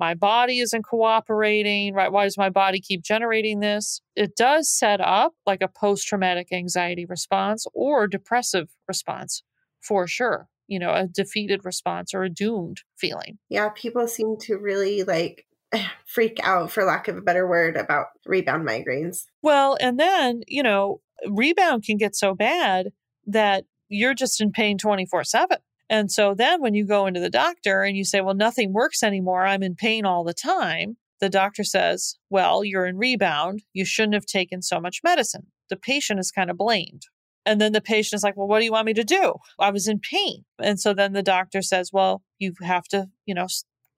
My 0.00 0.14
body 0.14 0.58
isn't 0.60 0.82
cooperating, 0.82 1.94
right? 1.94 2.10
Why 2.10 2.24
does 2.24 2.38
my 2.38 2.50
body 2.50 2.80
keep 2.80 3.02
generating 3.02 3.60
this? 3.60 4.00
It 4.16 4.36
does 4.36 4.72
set 4.72 5.00
up 5.00 5.34
like 5.46 5.60
a 5.62 5.68
post 5.68 6.06
traumatic 6.06 6.48
anxiety 6.52 7.04
response 7.04 7.66
or 7.74 8.08
depressive 8.08 8.70
response 8.88 9.42
for 9.80 10.06
sure 10.06 10.48
you 10.66 10.78
know, 10.78 10.92
a 10.92 11.06
defeated 11.06 11.64
response 11.64 12.14
or 12.14 12.24
a 12.24 12.30
doomed 12.30 12.78
feeling. 12.96 13.38
Yeah, 13.48 13.68
people 13.74 14.06
seem 14.06 14.36
to 14.42 14.56
really 14.56 15.02
like 15.02 15.46
freak 16.06 16.38
out, 16.42 16.70
for 16.70 16.84
lack 16.84 17.08
of 17.08 17.16
a 17.16 17.22
better 17.22 17.48
word, 17.48 17.76
about 17.76 18.06
rebound 18.26 18.66
migraines. 18.66 19.24
Well, 19.42 19.76
and 19.80 19.98
then, 19.98 20.42
you 20.46 20.62
know, 20.62 21.00
rebound 21.28 21.84
can 21.84 21.96
get 21.96 22.16
so 22.16 22.34
bad 22.34 22.88
that 23.26 23.64
you're 23.88 24.14
just 24.14 24.40
in 24.40 24.52
pain 24.52 24.78
24 24.78 25.24
7. 25.24 25.58
And 25.90 26.10
so 26.10 26.34
then 26.34 26.60
when 26.60 26.74
you 26.74 26.86
go 26.86 27.06
into 27.06 27.20
the 27.20 27.30
doctor 27.30 27.82
and 27.82 27.96
you 27.96 28.04
say, 28.04 28.20
well, 28.20 28.34
nothing 28.34 28.72
works 28.72 29.02
anymore, 29.02 29.44
I'm 29.46 29.62
in 29.62 29.74
pain 29.74 30.06
all 30.06 30.24
the 30.24 30.34
time, 30.34 30.96
the 31.20 31.28
doctor 31.28 31.64
says, 31.64 32.16
well, 32.30 32.64
you're 32.64 32.86
in 32.86 32.98
rebound. 32.98 33.62
You 33.72 33.84
shouldn't 33.84 34.14
have 34.14 34.26
taken 34.26 34.62
so 34.62 34.80
much 34.80 35.00
medicine. 35.04 35.46
The 35.70 35.76
patient 35.76 36.20
is 36.20 36.30
kind 36.30 36.50
of 36.50 36.58
blamed. 36.58 37.02
And 37.46 37.60
then 37.60 37.72
the 37.72 37.80
patient 37.80 38.18
is 38.18 38.22
like, 38.22 38.36
well, 38.36 38.46
what 38.46 38.60
do 38.60 38.64
you 38.64 38.72
want 38.72 38.86
me 38.86 38.94
to 38.94 39.04
do? 39.04 39.34
I 39.58 39.70
was 39.70 39.86
in 39.86 39.98
pain. 40.00 40.44
And 40.58 40.80
so 40.80 40.94
then 40.94 41.12
the 41.12 41.22
doctor 41.22 41.62
says, 41.62 41.92
well, 41.92 42.22
you 42.38 42.54
have 42.62 42.84
to, 42.88 43.08
you 43.26 43.34
know, 43.34 43.46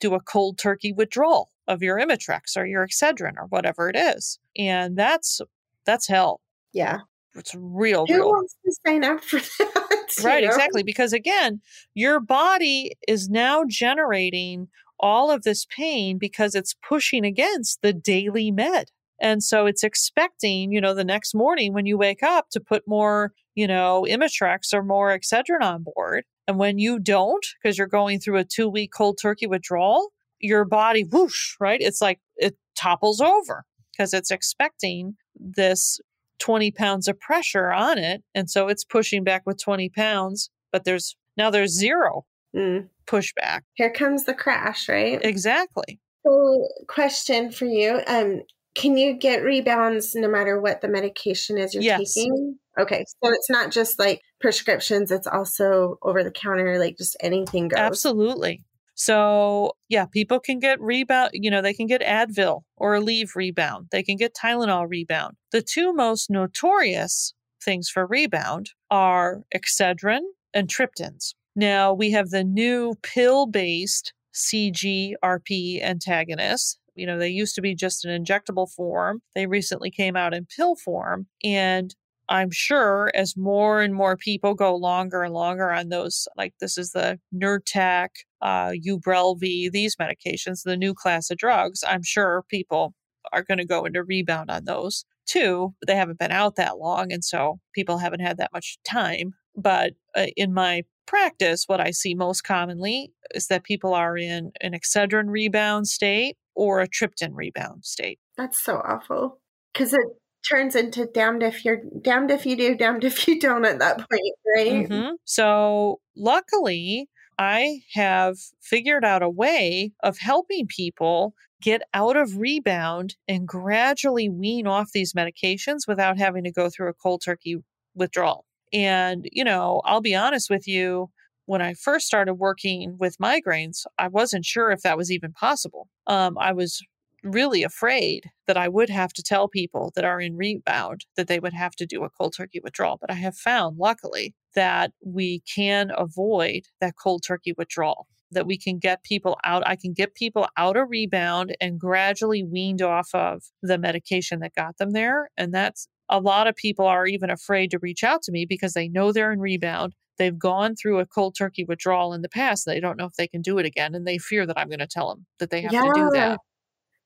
do 0.01 0.15
a 0.15 0.21
cold 0.21 0.59
turkey 0.59 0.93
withdrawal 0.93 1.51
of 1.69 1.83
your 1.83 1.99
Imitrex 1.99 2.57
or 2.57 2.67
your 2.67 2.87
Excedrin 2.87 3.37
or 3.37 3.47
whatever 3.49 3.89
it 3.89 3.97
is. 3.97 4.39
And 4.57 4.97
that's, 4.97 5.41
that's 5.85 6.09
hell. 6.09 6.41
Yeah. 6.73 7.01
It's 7.35 7.55
real, 7.55 8.07
Who 8.07 8.15
real. 8.15 8.29
wants 8.31 8.57
to 8.65 8.73
sign 8.87 9.05
up 9.05 9.23
for 9.23 9.39
that? 9.59 10.15
Right, 10.23 10.43
know? 10.45 10.51
exactly. 10.51 10.83
Because 10.83 11.13
again, 11.13 11.61
your 11.95 12.21
body 12.21 12.93
is 13.07 13.29
now 13.29 13.65
generating 13.69 14.69
all 14.99 15.31
of 15.31 15.43
this 15.43 15.67
pain 15.67 16.19
because 16.19 16.55
it's 16.55 16.75
pushing 16.89 17.25
against 17.25 17.83
the 17.83 17.93
daily 17.93 18.51
med. 18.51 18.91
And 19.21 19.43
so 19.43 19.67
it's 19.67 19.83
expecting, 19.83 20.73
you 20.73 20.81
know, 20.81 20.95
the 20.95 21.05
next 21.05 21.35
morning 21.35 21.73
when 21.73 21.87
you 21.87 21.97
wake 21.97 22.23
up 22.23 22.51
to 22.51 22.61
put 22.61 22.87
more, 22.87 23.33
you 23.55 23.67
know, 23.67 24.07
Imitrex 24.09 24.73
or 24.73 24.83
more 24.83 25.17
Excedrin 25.17 25.63
on 25.63 25.85
board. 25.85 26.25
And 26.47 26.59
when 26.59 26.79
you 26.79 26.99
don't, 26.99 27.45
because 27.63 27.79
you're 27.79 27.87
going 27.87 28.21
through 28.21 28.39
a 28.39 28.45
two 28.45 28.69
week 28.69 28.91
cold 28.97 29.19
turkey 29.21 29.47
withdrawal, 29.47 30.13
your 30.39 30.65
body 30.65 31.03
whoosh, 31.03 31.57
right? 31.59 31.81
It's 31.81 32.01
like 32.01 32.21
it 32.37 32.57
topples 32.79 33.21
over 33.21 33.65
because 33.93 34.13
it's 34.13 34.31
expecting 34.31 35.17
this 35.35 35.99
20 36.39 36.71
pounds 36.73 37.09
of 37.09 37.19
pressure 37.19 37.73
on 37.73 37.99
it. 37.99 38.23
And 38.35 38.51
so 38.51 38.69
it's 38.69 38.85
pushing 38.85 39.25
back 39.25 39.43
with 39.47 39.63
20 39.63 39.89
pounds, 39.91 40.51
but 40.73 40.85
there's 40.85 41.17
now 41.37 41.51
there's 41.51 41.73
zero 41.73 42.25
mm. 42.55 42.89
pushback. 43.07 43.61
Here 43.75 43.91
comes 43.91 44.25
the 44.25 44.35
crash, 44.35 44.89
right? 44.89 45.23
Exactly. 45.23 46.01
So, 46.27 46.67
question 46.89 47.53
for 47.53 47.67
you. 47.67 48.01
Um, 48.07 48.43
can 48.77 48.97
you 48.97 49.15
get 49.15 49.43
rebounds 49.43 50.15
no 50.15 50.29
matter 50.29 50.61
what 50.61 50.83
the 50.83 50.89
medication 50.89 51.57
is 51.57 51.75
you're 51.75 51.83
yes. 51.83 52.15
taking? 52.15 52.59
Okay, 52.79 53.05
so 53.23 53.33
it's 53.33 53.49
not 53.49 53.73
just 53.73 53.99
like 53.99 54.21
prescriptions, 54.39 55.11
it's 55.11 55.27
also 55.27 55.97
over 56.03 56.23
the 56.23 56.31
counter, 56.31 56.79
like 56.79 56.99
just 56.99 57.17
anything 57.21 57.69
goes. 57.69 57.79
Absolutely. 57.79 58.63
So, 58.95 59.73
yeah, 59.89 60.07
people 60.07 60.41
can 60.41 60.59
get 60.59 60.81
rebound, 60.81 61.31
you 61.35 61.51
know, 61.51 61.63
they 61.63 61.75
can 61.75 61.87
get 61.87 62.03
Advil 62.03 62.63
or 62.77 62.95
Aleve 62.95 63.35
rebound. 63.35 63.89
They 63.91 64.03
can 64.03 64.17
get 64.17 64.35
Tylenol 64.35 64.87
rebound. 64.89 65.37
The 65.53 65.63
two 65.63 65.93
most 65.93 66.31
notorious 66.31 67.35
things 67.63 67.89
for 67.89 68.07
rebound 68.07 68.71
are 68.91 69.43
Excedrin 69.55 70.21
and 70.55 70.69
triptans. 70.69 71.35
Now, 71.55 71.93
we 71.93 72.11
have 72.13 72.29
the 72.29 72.45
new 72.45 72.95
pill 73.03 73.47
based 73.47 74.13
CGRP 74.35 75.83
antagonists 75.83 76.79
you 76.97 77.07
know, 77.07 77.19
they 77.19 77.29
used 77.29 77.55
to 77.57 77.63
be 77.63 77.75
just 77.75 78.05
an 78.05 78.25
injectable 78.25 78.71
form. 78.71 79.21
They 79.35 79.47
recently 79.47 79.91
came 79.91 80.17
out 80.17 80.35
in 80.35 80.47
pill 80.47 80.77
form. 80.77 81.27
And 81.45 81.95
I'm 82.29 82.51
sure 82.51 83.11
as 83.15 83.37
more 83.37 83.81
and 83.81 83.95
more 83.95 84.17
people 84.17 84.55
go 84.55 84.75
longer 84.75 85.23
and 85.23 85.33
longer 85.33 85.71
on 85.71 85.91
those, 85.91 86.27
like 86.37 86.55
this 86.61 86.77
is 86.77 86.91
the 86.91 87.21
Nurtec, 87.35 88.09
uh, 88.43 88.73
Ubrelvy, 88.87 89.71
these 89.71 89.97
medications, 89.97 90.63
the 90.65 90.77
new 90.77 90.93
class 90.95 91.31
of 91.31 91.39
drugs, 91.39 91.85
I'm 91.87 92.03
sure 92.03 92.45
people 92.49 92.95
are 93.33 93.43
going 93.43 93.59
to 93.59 93.67
go 93.67 93.85
into 93.85 94.03
rebound 94.03 94.51
on 94.51 94.65
those 94.65 95.05
too. 95.27 95.75
But 95.81 95.89
they 95.89 95.97
haven't 95.97 96.19
been 96.19 96.33
out 96.33 96.57
that 96.57 96.79
long. 96.79 97.13
And 97.13 97.25
so 97.25 97.61
people 97.75 97.99
haven't 97.99 98.21
had 98.21 98.39
that 98.39 98.53
much 98.53 98.79
time. 98.85 99.35
But 99.57 99.95
uh, 100.17 100.27
in 100.37 100.53
my 100.53 100.83
practice, 101.07 101.65
what 101.67 101.81
I 101.81 101.93
see 101.93 102.15
most 102.15 102.43
commonly 102.43 103.13
is 103.35 103.47
that 103.47 103.65
people 103.65 103.95
are 103.95 104.17
in 104.17 104.53
an 104.61 104.73
Excedrin 104.73 105.29
rebound 105.29 105.89
state 105.89 106.37
or 106.57 106.81
a 106.81 106.89
triptan 106.89 107.31
rebound 107.35 107.85
state. 107.85 108.19
That's 108.37 108.65
so 108.65 108.77
awful 108.77 109.39
because 109.73 109.93
it 109.93 110.07
turns 110.49 110.75
into 110.75 111.07
damned 111.07 111.43
if 111.43 111.65
you're 111.65 111.83
damned 112.03 112.31
if 112.31 112.47
you 112.47 112.57
do, 112.57 112.75
damned 112.75 113.05
if 113.05 113.29
you 113.29 113.39
don't 113.39 113.65
at 113.65 113.79
that 113.79 113.99
point, 113.99 114.35
right? 114.57 114.89
Mm-hmm. 114.89 115.15
So, 115.25 116.01
luckily, 116.17 117.09
I 117.39 117.83
have 117.93 118.39
figured 118.61 119.05
out 119.05 119.23
a 119.23 119.29
way 119.29 119.93
of 120.03 120.19
helping 120.19 120.67
people 120.67 121.35
get 121.61 121.83
out 121.95 122.17
of 122.17 122.39
rebound 122.39 123.17
and 123.29 123.47
gradually 123.47 124.29
wean 124.29 124.67
off 124.67 124.93
these 124.93 125.13
medications 125.13 125.87
without 125.87 126.19
having 126.19 126.45
to 126.45 126.53
go 126.53 126.69
through 126.71 126.89
a 126.89 126.95
cold 126.95 127.23
turkey 127.25 127.57
withdrawal. 127.95 128.45
And, 128.73 129.29
you 129.33 129.45
know, 129.45 129.81
I'll 129.85 130.01
be 130.01 130.15
honest 130.15 130.51
with 130.51 130.67
you, 130.69 131.11
when 131.47 131.63
I 131.63 131.75
first 131.75 132.07
started 132.07 132.35
working 132.35 132.97
with 132.99 133.19
migraines, 133.19 133.87
I 133.99 134.09
wasn't 134.09 134.45
sure 134.45 134.71
if 134.71 134.83
that 134.83 134.97
was 134.97 135.11
even 135.11 135.33
possible. 135.33 135.89
Um, 136.07 136.37
I 136.39 136.53
was 136.53 136.83
really 137.23 137.63
afraid 137.63 138.31
that 138.47 138.57
I 138.57 138.69
would 138.69 138.91
have 138.91 139.13
to 139.15 139.23
tell 139.23 139.49
people 139.49 139.93
that 139.95 140.05
are 140.05 140.21
in 140.21 140.37
rebound 140.37 141.07
that 141.17 141.29
they 141.29 141.41
would 141.41 141.53
have 141.53 141.75
to 141.77 141.87
do 141.87 142.05
a 142.05 142.11
cold 142.11 142.35
turkey 142.37 142.61
withdrawal. 142.63 142.99
But 143.01 143.11
I 143.11 143.15
have 143.15 143.37
found, 143.37 143.79
luckily, 143.79 144.35
that 144.55 144.93
we 145.05 145.41
can 145.53 145.91
avoid 145.97 146.63
that 146.81 146.95
cold 147.01 147.23
turkey 147.27 147.53
withdrawal, 147.57 148.07
that 148.31 148.47
we 148.47 148.59
can 148.59 148.79
get 148.79 149.03
people 149.03 149.39
out. 149.45 149.63
I 149.67 149.77
can 149.77 149.93
get 149.93 150.15
people 150.15 150.47
out 150.57 150.77
of 150.77 150.89
rebound 150.91 151.57
and 151.61 151.81
gradually 151.81 152.45
weaned 152.45 152.83
off 152.83 153.11
of 153.15 153.45
the 153.63 153.79
medication 153.79 154.41
that 154.41 154.55
got 154.55 154.79
them 154.79 154.93
there. 154.93 155.31
And 155.37 155.53
that's 155.53 155.89
a 156.09 156.21
lot 156.21 156.47
of 156.47 156.55
people 156.55 156.87
are 156.87 157.07
even 157.07 157.31
afraid 157.31 157.71
to 157.73 157.79
reach 157.79 158.05
out 158.05 158.23
to 158.23 158.33
me 158.33 158.47
because 158.47 158.75
they 158.75 158.89
know 158.89 159.13
they're 159.13 159.33
in 159.33 159.41
rebound. 159.41 159.95
They've 160.19 160.39
gone 160.39 160.77
through 160.77 160.99
a 160.99 161.07
cold 161.07 161.35
turkey 161.37 161.65
withdrawal 161.65 162.13
in 162.13 162.23
the 162.23 162.29
past. 162.29 162.67
They 162.67 162.81
don't 162.81 162.97
know 162.97 163.07
if 163.07 163.15
they 163.15 163.29
can 163.29 163.43
do 163.43 163.59
it 163.59 163.67
again. 163.67 163.95
And 163.95 164.07
they 164.07 164.19
fear 164.19 164.47
that 164.47 164.59
I'm 164.59 164.69
going 164.69 164.79
to 164.79 164.87
tell 164.87 165.09
them 165.09 165.27
that 165.39 165.51
they 165.51 165.63
have 165.63 165.73
yeah. 165.73 165.83
to 165.83 165.93
do 165.95 166.11
that. 166.13 166.41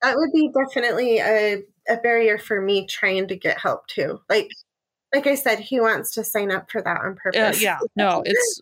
That 0.03 0.17
would 0.17 0.33
be 0.33 0.51
definitely 0.53 1.19
a, 1.19 1.63
a 1.89 1.97
barrier 1.97 2.39
for 2.39 2.61
me 2.61 2.87
trying 2.87 3.29
to 3.29 3.37
get 3.37 3.59
help 3.59 3.87
too. 3.87 4.21
Like 4.29 4.49
like 5.13 5.27
I 5.27 5.35
said, 5.35 5.59
he 5.59 5.81
wants 5.81 6.13
to 6.13 6.23
sign 6.23 6.53
up 6.53 6.71
for 6.71 6.81
that 6.83 7.01
on 7.01 7.17
purpose. 7.17 7.57
Uh, 7.57 7.61
yeah, 7.61 7.79
no, 7.97 8.23
it's 8.25 8.61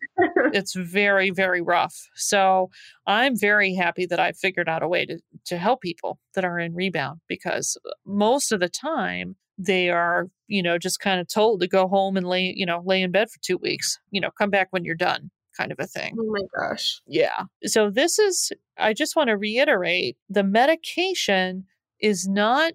it's 0.55 0.75
very 0.75 1.31
very 1.31 1.61
rough. 1.61 2.09
So 2.15 2.71
I'm 3.07 3.37
very 3.37 3.75
happy 3.75 4.07
that 4.07 4.19
I 4.19 4.33
figured 4.33 4.69
out 4.69 4.83
a 4.83 4.89
way 4.89 5.05
to 5.07 5.19
to 5.47 5.59
help 5.59 5.83
people 5.83 6.19
that 6.35 6.45
are 6.45 6.59
in 6.59 6.75
rebound 6.75 7.21
because 7.29 7.77
most 8.07 8.51
of 8.51 8.61
the 8.61 8.69
time 8.69 9.37
they 9.59 9.91
are 9.91 10.29
you 10.47 10.63
know 10.63 10.79
just 10.79 11.01
kind 11.01 11.21
of 11.21 11.29
told 11.29 11.61
to 11.61 11.69
go 11.69 11.89
home 11.89 12.17
and 12.17 12.27
lay 12.27 12.53
you 12.57 12.65
know 12.65 12.83
lay 12.85 13.03
in 13.03 13.11
bed 13.11 13.31
for 13.31 13.39
two 13.43 13.59
weeks. 13.59 13.99
You 14.11 14.21
know, 14.21 14.31
come 14.31 14.51
back 14.51 14.69
when 14.71 14.85
you're 14.85 14.95
done 14.95 15.31
kind 15.59 15.73
of 15.73 15.79
a 15.81 15.87
thing. 15.87 16.17
Oh 16.19 16.31
my 16.31 16.41
gosh. 16.57 17.01
Yeah. 17.07 17.45
So 17.65 17.91
this 17.91 18.19
is, 18.19 18.53
I 18.79 18.95
just 18.95 19.17
want 19.17 19.29
to 19.29 19.37
reiterate 19.37 20.17
the 20.29 20.45
medication 20.45 21.65
is 22.01 22.29
not 22.29 22.75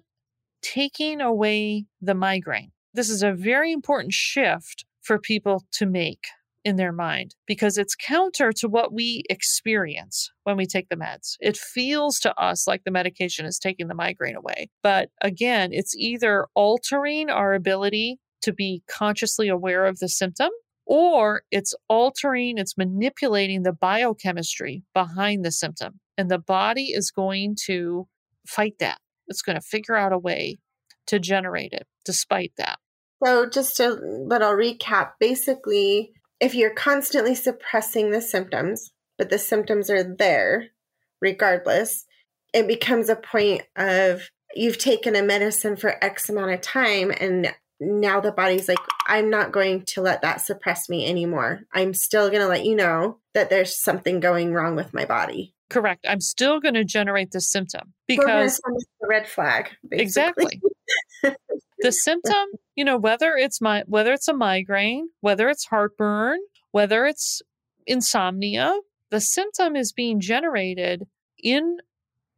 taking 0.62 1.20
away 1.20 1.86
the 2.00 2.14
migraine. 2.14 2.72
This 2.92 3.08
is 3.08 3.22
a 3.22 3.32
very 3.32 3.72
important 3.72 4.12
shift 4.12 4.84
for 5.02 5.18
people 5.18 5.64
to 5.72 5.86
make 5.86 6.26
in 6.64 6.76
their 6.76 6.92
mind 6.92 7.34
because 7.46 7.76
it's 7.76 7.94
counter 7.94 8.52
to 8.52 8.68
what 8.68 8.92
we 8.92 9.22
experience 9.28 10.30
when 10.44 10.56
we 10.56 10.66
take 10.66 10.88
the 10.88 10.96
meds. 10.96 11.36
It 11.40 11.56
feels 11.56 12.18
to 12.20 12.34
us 12.40 12.66
like 12.66 12.82
the 12.84 12.90
medication 12.90 13.44
is 13.44 13.58
taking 13.58 13.88
the 13.88 13.94
migraine 13.94 14.36
away. 14.36 14.70
But 14.82 15.10
again, 15.20 15.70
it's 15.72 15.94
either 15.94 16.46
altering 16.54 17.30
our 17.30 17.54
ability 17.54 18.18
to 18.42 18.52
be 18.52 18.82
consciously 18.88 19.48
aware 19.48 19.84
of 19.84 19.98
the 19.98 20.08
symptom 20.08 20.50
or 20.86 21.42
it's 21.50 21.74
altering, 21.88 22.58
it's 22.58 22.76
manipulating 22.76 23.62
the 23.62 23.72
biochemistry 23.72 24.82
behind 24.92 25.44
the 25.44 25.52
symptom. 25.52 26.00
And 26.16 26.30
the 26.30 26.38
body 26.38 26.90
is 26.92 27.10
going 27.10 27.56
to 27.66 28.06
fight 28.46 28.74
that. 28.80 28.98
It's 29.26 29.42
going 29.42 29.56
to 29.56 29.66
figure 29.66 29.96
out 29.96 30.12
a 30.12 30.18
way 30.18 30.58
to 31.06 31.18
generate 31.18 31.72
it 31.72 31.86
despite 32.04 32.52
that. 32.58 32.78
So, 33.24 33.48
just 33.48 33.80
a 33.80 33.88
little 33.88 34.52
recap 34.52 35.12
basically, 35.18 36.12
if 36.40 36.54
you're 36.54 36.74
constantly 36.74 37.34
suppressing 37.34 38.10
the 38.10 38.20
symptoms, 38.20 38.92
but 39.18 39.30
the 39.30 39.38
symptoms 39.38 39.90
are 39.90 40.02
there 40.02 40.68
regardless, 41.20 42.04
it 42.52 42.68
becomes 42.68 43.08
a 43.08 43.16
point 43.16 43.62
of 43.76 44.28
you've 44.54 44.78
taken 44.78 45.16
a 45.16 45.22
medicine 45.22 45.76
for 45.76 46.02
X 46.04 46.28
amount 46.28 46.52
of 46.52 46.60
time 46.60 47.12
and 47.18 47.52
now 47.80 48.20
the 48.20 48.32
body's 48.32 48.68
like, 48.68 48.78
I'm 49.06 49.30
not 49.30 49.52
going 49.52 49.84
to 49.88 50.00
let 50.00 50.22
that 50.22 50.40
suppress 50.40 50.88
me 50.88 51.08
anymore. 51.08 51.62
I'm 51.72 51.92
still 51.92 52.28
going 52.28 52.40
to 52.40 52.48
let 52.48 52.64
you 52.64 52.76
know 52.76 53.18
that 53.34 53.50
there's 53.50 53.78
something 53.78 54.20
going 54.20 54.52
wrong 54.52 54.76
with 54.76 54.94
my 54.94 55.04
body. 55.04 55.54
Correct. 55.70 56.04
I'm 56.08 56.20
still 56.20 56.60
going 56.60 56.74
to 56.74 56.84
generate 56.84 57.32
this 57.32 57.50
symptom 57.50 57.92
because 58.06 58.60
the 58.64 59.08
red 59.08 59.26
flag. 59.26 59.70
Basically. 59.88 60.02
Exactly. 60.02 60.60
the 61.78 61.92
symptom, 61.92 62.46
you 62.76 62.84
know, 62.84 62.96
whether 62.96 63.36
it's 63.36 63.60
my 63.60 63.82
whether 63.86 64.12
it's 64.12 64.28
a 64.28 64.34
migraine, 64.34 65.08
whether 65.20 65.48
it's 65.48 65.66
heartburn, 65.66 66.38
whether 66.70 67.06
it's 67.06 67.42
insomnia, 67.86 68.78
the 69.10 69.20
symptom 69.20 69.76
is 69.76 69.92
being 69.92 70.20
generated 70.20 71.06
in 71.38 71.78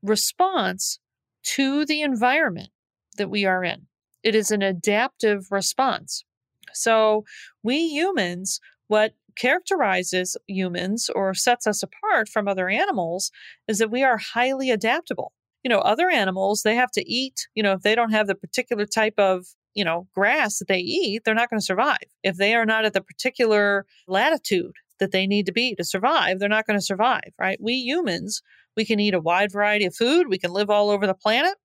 response 0.03 0.99
to 1.43 1.85
the 1.85 2.03
environment 2.03 2.71
that 3.17 3.31
we 3.31 3.45
are 3.45 3.63
in. 3.65 3.87
It 4.23 4.35
is 4.35 4.51
an 4.51 4.63
adaptive 4.63 5.47
response. 5.51 6.25
So, 6.73 7.25
we 7.63 7.89
humans, 7.89 8.61
what 8.89 9.15
characterizes 9.37 10.37
humans 10.47 11.09
or 11.15 11.35
sets 11.35 11.67
us 11.67 11.83
apart 11.83 12.29
from 12.29 12.49
other 12.49 12.69
animals 12.69 13.31
is 13.69 13.79
that 13.79 13.91
we 13.91 14.03
are 14.03 14.19
highly 14.19 14.71
adaptable. 14.71 15.33
You 15.67 15.71
know, 15.71 15.81
other 15.81 16.09
animals, 16.09 16.63
they 16.63 16.77
have 16.77 16.93
to 16.93 17.03
eat, 17.13 17.49
you 17.57 17.63
know, 17.65 17.73
if 17.73 17.83
they 17.83 17.97
don't 17.97 18.13
have 18.13 18.29
the 18.29 18.37
particular 18.37 18.87
type 18.87 19.15
of, 19.19 19.47
you 19.75 19.85
know, 19.85 20.07
grass 20.15 20.61
that 20.61 20.69
they 20.69 20.79
eat, 20.79 21.23
they're 21.25 21.35
not 21.35 21.51
going 21.51 21.59
to 21.59 21.67
survive. 21.67 22.07
If 22.23 22.37
they 22.37 22.55
are 22.55 22.65
not 22.65 22.85
at 22.85 22.93
the 22.93 23.01
particular 23.01 23.85
latitude 24.07 24.75
that 25.01 25.11
they 25.11 25.27
need 25.27 25.45
to 25.47 25.53
be 25.53 25.75
to 25.75 25.83
survive, 25.83 26.39
they're 26.39 26.49
not 26.49 26.69
going 26.69 26.79
to 26.79 26.85
survive, 26.85 27.33
right? 27.37 27.59
We 27.61 27.73
humans, 27.73 28.43
we 28.77 28.85
can 28.85 29.01
eat 29.01 29.13
a 29.13 29.19
wide 29.19 29.51
variety 29.51 29.87
of 29.87 29.97
food, 29.97 30.29
we 30.29 30.39
can 30.39 30.53
live 30.53 30.71
all 30.71 30.89
over 30.89 31.05
the 31.05 31.15
planet. 31.15 31.57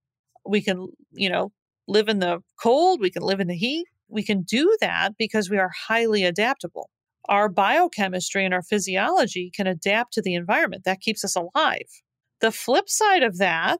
We 0.47 0.61
can, 0.61 0.87
you 1.11 1.29
know, 1.29 1.51
live 1.87 2.09
in 2.09 2.17
the 2.17 2.39
cold, 2.59 3.01
we 3.01 3.11
can 3.11 3.21
live 3.21 3.39
in 3.39 3.49
the 3.49 3.55
heat. 3.55 3.85
We 4.07 4.23
can 4.23 4.41
do 4.41 4.75
that 4.81 5.15
because 5.15 5.47
we 5.47 5.59
are 5.59 5.69
highly 5.87 6.23
adaptable. 6.23 6.89
Our 7.29 7.49
biochemistry 7.49 8.45
and 8.45 8.53
our 8.55 8.63
physiology 8.63 9.51
can 9.55 9.67
adapt 9.67 10.13
to 10.13 10.23
the 10.23 10.33
environment. 10.33 10.85
That 10.85 11.01
keeps 11.01 11.23
us 11.23 11.35
alive. 11.35 12.01
The 12.41 12.51
flip 12.51 12.89
side 12.89 13.23
of 13.23 13.37
that 13.37 13.79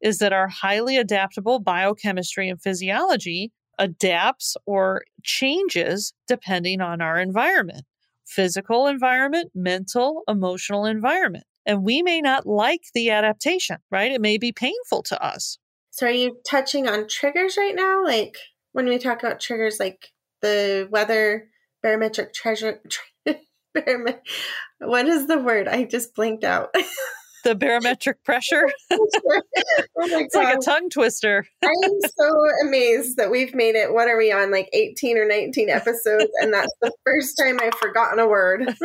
is 0.00 0.18
that 0.18 0.32
our 0.32 0.48
highly 0.48 0.96
adaptable 0.96 1.58
biochemistry 1.60 2.48
and 2.48 2.60
physiology 2.60 3.52
adapts 3.78 4.56
or 4.66 5.02
changes 5.22 6.12
depending 6.26 6.80
on 6.80 7.00
our 7.00 7.20
environment 7.20 7.84
physical 8.26 8.86
environment, 8.86 9.50
mental, 9.54 10.22
emotional 10.28 10.84
environment. 10.84 11.44
And 11.64 11.82
we 11.82 12.02
may 12.02 12.20
not 12.20 12.46
like 12.46 12.82
the 12.92 13.08
adaptation, 13.08 13.78
right? 13.90 14.12
It 14.12 14.20
may 14.20 14.36
be 14.36 14.52
painful 14.52 15.02
to 15.04 15.24
us. 15.24 15.58
So 15.90 16.06
are 16.06 16.10
you 16.10 16.36
touching 16.46 16.86
on 16.86 17.08
triggers 17.08 17.56
right 17.56 17.74
now? 17.74 18.04
Like 18.04 18.36
when 18.72 18.84
we 18.86 18.98
talk 18.98 19.22
about 19.22 19.40
triggers, 19.40 19.80
like 19.80 20.08
the 20.42 20.86
weather, 20.90 21.48
barometric 21.82 22.34
treasure, 22.34 22.82
baromet- 23.76 24.20
what 24.78 25.06
is 25.06 25.26
the 25.26 25.38
word? 25.38 25.68
I 25.68 25.84
just 25.84 26.14
blinked 26.14 26.44
out. 26.44 26.74
the 27.44 27.54
barometric 27.54 28.22
pressure. 28.24 28.70
oh 28.90 29.06
it's 29.96 30.34
God. 30.34 30.44
like 30.44 30.56
a 30.56 30.60
tongue 30.60 30.90
twister. 30.90 31.46
I'm 31.62 32.00
so 32.16 32.46
amazed 32.66 33.16
that 33.16 33.30
we've 33.30 33.54
made 33.54 33.74
it. 33.74 33.92
What 33.92 34.08
are 34.08 34.16
we 34.16 34.32
on? 34.32 34.50
Like 34.50 34.68
18 34.72 35.18
or 35.18 35.26
19 35.26 35.70
episodes, 35.70 36.30
and 36.40 36.52
that's 36.52 36.72
the 36.82 36.92
first 37.04 37.38
time 37.38 37.58
I've 37.60 37.74
forgotten 37.74 38.18
a 38.18 38.26
word. 38.26 38.66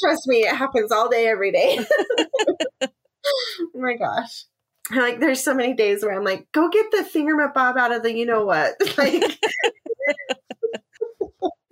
Trust 0.00 0.26
me, 0.26 0.38
it 0.38 0.54
happens 0.54 0.92
all 0.92 1.08
day, 1.08 1.26
every 1.26 1.52
day. 1.52 1.80
oh 2.82 2.88
my 3.74 3.96
gosh 3.96 4.44
like 4.90 5.20
there's 5.20 5.42
so 5.42 5.54
many 5.54 5.74
days 5.74 6.02
where 6.02 6.16
I'm 6.16 6.24
like, 6.24 6.50
go 6.52 6.68
get 6.68 6.90
the 6.90 7.04
finger 7.04 7.36
bob 7.54 7.76
out 7.78 7.92
of 7.92 8.02
the 8.02 8.14
you 8.14 8.26
know 8.26 8.44
what. 8.44 8.74
Like 8.98 9.38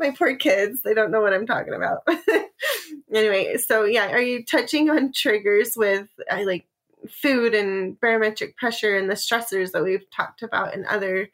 my 0.00 0.10
poor 0.10 0.34
kids, 0.34 0.82
they 0.82 0.94
don't 0.94 1.10
know 1.10 1.20
what 1.20 1.32
I'm 1.32 1.46
talking 1.46 1.74
about. 1.74 1.98
anyway, 3.14 3.56
so 3.58 3.84
yeah, 3.84 4.10
are 4.10 4.20
you 4.20 4.44
touching 4.44 4.90
on 4.90 5.12
triggers 5.12 5.74
with 5.76 6.08
uh, 6.30 6.44
like 6.44 6.66
food 7.08 7.54
and 7.54 7.98
barometric 8.00 8.56
pressure 8.56 8.96
and 8.96 9.08
the 9.08 9.14
stressors 9.14 9.72
that 9.72 9.84
we've 9.84 10.10
talked 10.10 10.42
about 10.42 10.74
in 10.74 10.84
other 10.86 11.28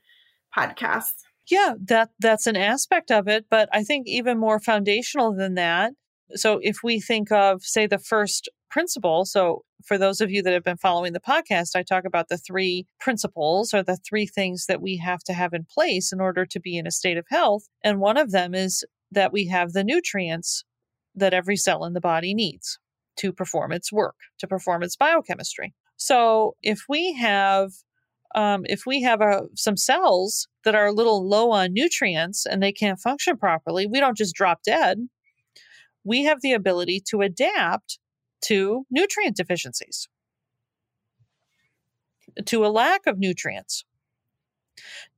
podcasts? 0.56 1.22
Yeah, 1.48 1.74
that 1.86 2.10
that's 2.18 2.46
an 2.46 2.56
aspect 2.56 3.10
of 3.10 3.28
it, 3.28 3.46
but 3.48 3.68
I 3.72 3.84
think 3.84 4.08
even 4.08 4.38
more 4.38 4.58
foundational 4.58 5.34
than 5.34 5.54
that. 5.54 5.92
So 6.34 6.58
if 6.62 6.78
we 6.82 7.00
think 7.00 7.30
of 7.30 7.62
say 7.62 7.86
the 7.86 7.98
first 7.98 8.48
principle. 8.70 9.24
So, 9.24 9.62
for 9.84 9.98
those 9.98 10.20
of 10.20 10.30
you 10.30 10.42
that 10.42 10.52
have 10.52 10.64
been 10.64 10.76
following 10.76 11.12
the 11.12 11.20
podcast, 11.20 11.76
I 11.76 11.82
talk 11.82 12.04
about 12.04 12.28
the 12.28 12.36
three 12.36 12.86
principles 13.00 13.72
or 13.72 13.82
the 13.82 13.96
three 13.96 14.26
things 14.26 14.66
that 14.66 14.82
we 14.82 14.96
have 14.98 15.20
to 15.24 15.32
have 15.32 15.52
in 15.52 15.64
place 15.64 16.12
in 16.12 16.20
order 16.20 16.44
to 16.44 16.60
be 16.60 16.76
in 16.76 16.86
a 16.86 16.90
state 16.90 17.16
of 17.16 17.24
health. 17.30 17.64
And 17.84 18.00
one 18.00 18.16
of 18.16 18.32
them 18.32 18.54
is 18.54 18.84
that 19.12 19.32
we 19.32 19.46
have 19.46 19.72
the 19.72 19.84
nutrients 19.84 20.64
that 21.14 21.32
every 21.32 21.56
cell 21.56 21.84
in 21.84 21.92
the 21.92 22.00
body 22.00 22.34
needs 22.34 22.78
to 23.18 23.32
perform 23.32 23.72
its 23.72 23.92
work, 23.92 24.16
to 24.40 24.46
perform 24.46 24.82
its 24.82 24.96
biochemistry. 24.96 25.72
So, 25.96 26.56
if 26.62 26.80
we 26.88 27.14
have 27.14 27.70
um, 28.34 28.66
if 28.66 28.82
we 28.86 29.00
have 29.02 29.22
a, 29.22 29.24
uh, 29.24 29.42
some 29.54 29.78
cells 29.78 30.48
that 30.64 30.74
are 30.74 30.86
a 30.86 30.92
little 30.92 31.26
low 31.26 31.52
on 31.52 31.72
nutrients 31.72 32.44
and 32.44 32.62
they 32.62 32.72
can't 32.72 32.98
function 32.98 33.38
properly, 33.38 33.86
we 33.86 34.00
don't 34.00 34.16
just 34.16 34.34
drop 34.34 34.58
dead 34.62 34.98
we 36.06 36.24
have 36.24 36.40
the 36.40 36.52
ability 36.52 37.02
to 37.10 37.20
adapt 37.20 37.98
to 38.42 38.86
nutrient 38.90 39.36
deficiencies, 39.36 40.08
to 42.44 42.64
a 42.64 42.68
lack 42.68 43.06
of 43.06 43.18
nutrients. 43.18 43.84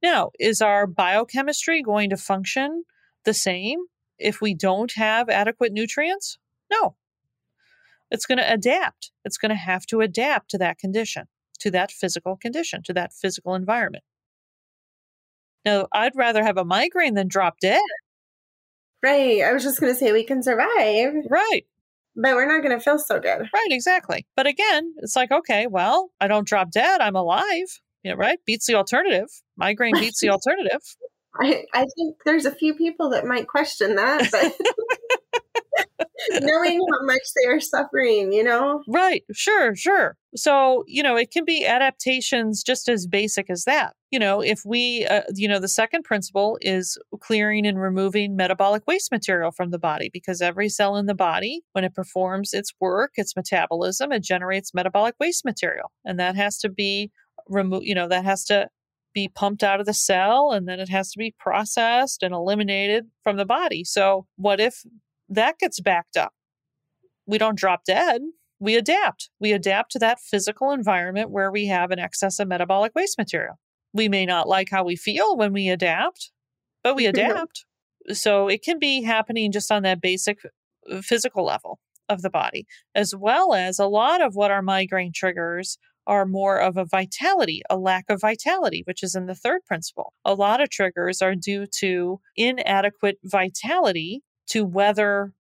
Now, 0.02 0.30
is 0.38 0.62
our 0.62 0.86
biochemistry 0.86 1.82
going 1.82 2.10
to 2.10 2.16
function 2.16 2.84
the 3.24 3.34
same 3.34 3.80
if 4.18 4.40
we 4.40 4.54
don't 4.54 4.92
have 4.94 5.28
adequate 5.28 5.72
nutrients? 5.72 6.38
No. 6.70 6.96
It's 8.10 8.24
going 8.24 8.38
to 8.38 8.52
adapt. 8.52 9.10
It's 9.24 9.36
going 9.36 9.50
to 9.50 9.56
have 9.56 9.84
to 9.86 10.00
adapt 10.00 10.50
to 10.50 10.58
that 10.58 10.78
condition, 10.78 11.24
to 11.60 11.70
that 11.72 11.92
physical 11.92 12.36
condition, 12.36 12.82
to 12.84 12.94
that 12.94 13.12
physical 13.12 13.54
environment. 13.54 14.04
Now, 15.66 15.86
I'd 15.92 16.16
rather 16.16 16.42
have 16.44 16.56
a 16.56 16.64
migraine 16.64 17.14
than 17.14 17.28
drop 17.28 17.56
dead. 17.60 17.80
Right. 19.02 19.42
I 19.42 19.52
was 19.52 19.62
just 19.62 19.80
going 19.80 19.92
to 19.92 19.98
say 19.98 20.12
we 20.12 20.24
can 20.24 20.42
survive. 20.42 21.14
Right. 21.30 21.62
But 22.16 22.34
we're 22.34 22.48
not 22.48 22.62
going 22.62 22.76
to 22.76 22.82
feel 22.82 22.98
so 22.98 23.20
good. 23.20 23.48
Right, 23.54 23.68
exactly. 23.70 24.26
But 24.36 24.48
again, 24.48 24.92
it's 24.98 25.14
like, 25.14 25.30
okay, 25.30 25.68
well, 25.68 26.10
I 26.20 26.26
don't 26.26 26.46
drop 26.46 26.72
dead. 26.72 27.00
I'm 27.00 27.14
alive. 27.14 27.80
Yeah, 28.02 28.14
right? 28.16 28.38
Beats 28.44 28.66
the 28.66 28.74
alternative. 28.74 29.28
Migraine 29.56 29.94
beats 29.94 30.20
the 30.20 30.30
alternative. 30.30 30.80
I, 31.40 31.64
I 31.72 31.86
think 31.96 32.16
there's 32.24 32.46
a 32.46 32.54
few 32.54 32.74
people 32.74 33.10
that 33.10 33.24
might 33.24 33.46
question 33.46 33.94
that, 33.94 34.28
but 34.32 34.52
knowing 36.40 36.80
how 36.90 37.06
much 37.06 37.22
they 37.36 37.48
are 37.48 37.60
suffering, 37.60 38.32
you 38.32 38.42
know? 38.42 38.82
Right, 38.88 39.22
sure, 39.32 39.76
sure. 39.76 40.16
So, 40.34 40.84
you 40.86 41.02
know, 41.02 41.16
it 41.16 41.30
can 41.30 41.44
be 41.44 41.64
adaptations 41.64 42.62
just 42.64 42.88
as 42.88 43.06
basic 43.06 43.50
as 43.50 43.64
that. 43.64 43.94
You 44.10 44.18
know, 44.18 44.40
if 44.40 44.62
we, 44.64 45.06
uh, 45.06 45.22
you 45.34 45.48
know, 45.48 45.58
the 45.58 45.68
second 45.68 46.04
principle 46.04 46.58
is 46.62 46.96
clearing 47.20 47.66
and 47.66 47.78
removing 47.78 48.36
metabolic 48.36 48.86
waste 48.86 49.12
material 49.12 49.50
from 49.50 49.70
the 49.70 49.78
body 49.78 50.08
because 50.10 50.40
every 50.40 50.70
cell 50.70 50.96
in 50.96 51.04
the 51.04 51.14
body, 51.14 51.60
when 51.72 51.84
it 51.84 51.94
performs 51.94 52.54
its 52.54 52.72
work, 52.80 53.12
its 53.16 53.36
metabolism, 53.36 54.10
it 54.10 54.22
generates 54.22 54.72
metabolic 54.72 55.14
waste 55.20 55.44
material. 55.44 55.92
And 56.06 56.18
that 56.18 56.36
has 56.36 56.56
to 56.60 56.70
be 56.70 57.10
removed, 57.48 57.84
you 57.86 57.94
know, 57.94 58.08
that 58.08 58.24
has 58.24 58.44
to 58.46 58.68
be 59.14 59.28
pumped 59.28 59.62
out 59.62 59.80
of 59.80 59.86
the 59.86 59.94
cell 59.94 60.52
and 60.52 60.68
then 60.68 60.80
it 60.80 60.88
has 60.88 61.10
to 61.12 61.18
be 61.18 61.34
processed 61.38 62.22
and 62.22 62.34
eliminated 62.34 63.06
from 63.22 63.36
the 63.36 63.44
body. 63.44 63.84
So, 63.84 64.26
what 64.36 64.60
if 64.60 64.84
that 65.28 65.58
gets 65.58 65.80
backed 65.80 66.16
up? 66.16 66.32
We 67.26 67.36
don't 67.36 67.58
drop 67.58 67.84
dead. 67.84 68.22
We 68.60 68.74
adapt. 68.74 69.30
We 69.38 69.52
adapt 69.52 69.92
to 69.92 69.98
that 70.00 70.18
physical 70.20 70.70
environment 70.70 71.30
where 71.30 71.50
we 71.50 71.66
have 71.66 71.90
an 71.90 71.98
excess 71.98 72.38
of 72.38 72.48
metabolic 72.48 72.92
waste 72.94 73.18
material. 73.18 73.58
We 73.98 74.08
may 74.08 74.26
not 74.26 74.48
like 74.48 74.68
how 74.70 74.84
we 74.84 74.96
feel 74.96 75.36
when 75.36 75.52
we 75.52 75.68
adapt, 75.68 76.30
but 76.84 76.94
we 76.94 77.06
adapt. 77.06 77.64
so 78.12 78.48
it 78.48 78.62
can 78.62 78.78
be 78.78 79.02
happening 79.02 79.50
just 79.50 79.72
on 79.72 79.82
that 79.82 80.00
basic 80.00 80.38
uh, 80.90 81.02
physical 81.02 81.44
level 81.44 81.80
of 82.08 82.22
the 82.22 82.30
body, 82.30 82.64
as 82.94 83.12
well 83.14 83.54
as 83.54 83.78
a 83.78 83.86
lot 83.86 84.22
of 84.22 84.34
what 84.34 84.52
our 84.52 84.62
migraine 84.62 85.12
triggers 85.12 85.78
are 86.06 86.24
more 86.24 86.58
of 86.58 86.76
a 86.76 86.84
vitality, 86.84 87.60
a 87.68 87.76
lack 87.76 88.04
of 88.08 88.20
vitality, 88.20 88.82
which 88.86 89.02
is 89.02 89.16
in 89.16 89.26
the 89.26 89.34
third 89.34 89.60
principle. 89.66 90.14
A 90.24 90.32
lot 90.32 90.62
of 90.62 90.70
triggers 90.70 91.20
are 91.20 91.34
due 91.34 91.66
to 91.80 92.20
inadequate 92.36 93.18
vitality 93.24 94.22
to 94.46 94.64
weather 94.64 95.34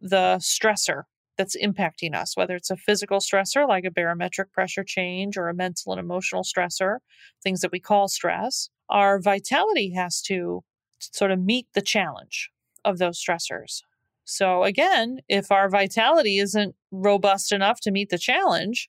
the 0.00 0.38
stressor 0.40 1.04
that's 1.36 1.56
impacting 1.56 2.14
us, 2.14 2.36
whether 2.36 2.54
it's 2.56 2.70
a 2.70 2.76
physical 2.76 3.18
stressor 3.18 3.66
like 3.66 3.84
a 3.84 3.90
barometric 3.90 4.52
pressure 4.52 4.84
change 4.84 5.36
or 5.36 5.48
a 5.48 5.54
mental 5.54 5.92
and 5.92 6.00
emotional 6.00 6.42
stressor, 6.42 6.98
things 7.42 7.60
that 7.60 7.72
we 7.72 7.80
call 7.80 8.08
stress. 8.08 8.68
Our 8.90 9.20
vitality 9.20 9.92
has 9.94 10.20
to 10.22 10.62
sort 10.98 11.30
of 11.30 11.40
meet 11.40 11.66
the 11.74 11.82
challenge 11.82 12.50
of 12.84 12.98
those 12.98 13.22
stressors. 13.22 13.82
So, 14.24 14.62
again, 14.64 15.20
if 15.28 15.50
our 15.50 15.68
vitality 15.68 16.38
isn't 16.38 16.74
robust 16.90 17.52
enough 17.52 17.80
to 17.80 17.90
meet 17.90 18.10
the 18.10 18.18
challenge, 18.18 18.88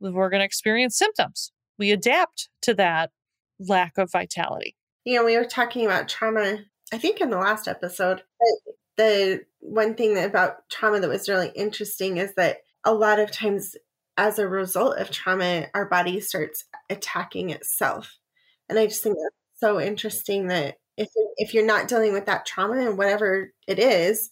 we're 0.00 0.30
going 0.30 0.40
to 0.40 0.44
experience 0.44 0.96
symptoms. 0.96 1.52
We 1.78 1.90
adapt 1.90 2.48
to 2.62 2.74
that 2.74 3.10
lack 3.58 3.98
of 3.98 4.12
vitality. 4.12 4.76
You 5.04 5.16
know, 5.16 5.24
we 5.24 5.36
were 5.36 5.44
talking 5.44 5.84
about 5.84 6.08
trauma, 6.08 6.58
I 6.92 6.98
think 6.98 7.20
in 7.20 7.30
the 7.30 7.38
last 7.38 7.66
episode. 7.66 8.22
The 8.98 9.40
one 9.60 9.94
thing 9.94 10.18
about 10.18 10.68
trauma 10.68 11.00
that 11.00 11.08
was 11.08 11.28
really 11.28 11.50
interesting 11.54 12.18
is 12.18 12.34
that 12.34 12.58
a 12.84 12.92
lot 12.92 13.18
of 13.18 13.30
times, 13.30 13.76
as 14.16 14.38
a 14.38 14.46
result 14.48 14.98
of 14.98 15.10
trauma, 15.10 15.68
our 15.74 15.86
body 15.86 16.20
starts 16.20 16.64
attacking 16.90 17.50
itself. 17.50 18.18
And 18.68 18.78
I 18.78 18.86
just 18.86 19.02
think 19.02 19.16
that's 19.16 19.60
so 19.60 19.80
interesting 19.80 20.48
that 20.48 20.76
if 20.98 21.08
if 21.36 21.54
you're 21.54 21.64
not 21.64 21.88
dealing 21.88 22.12
with 22.12 22.26
that 22.26 22.44
trauma 22.44 22.86
and 22.86 22.98
whatever 22.98 23.52
it 23.66 23.78
is, 23.78 24.30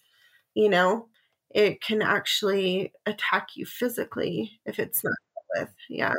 you 0.55 0.69
know, 0.69 1.09
it 1.55 1.81
can 1.81 2.03
actually 2.03 2.93
attack 3.07 3.51
you 3.55 3.65
physically 3.65 4.61
if 4.67 4.79
it's 4.79 5.03
not 5.03 5.15
dealt 5.55 5.69
with. 5.69 5.75
Yeah. 5.89 6.15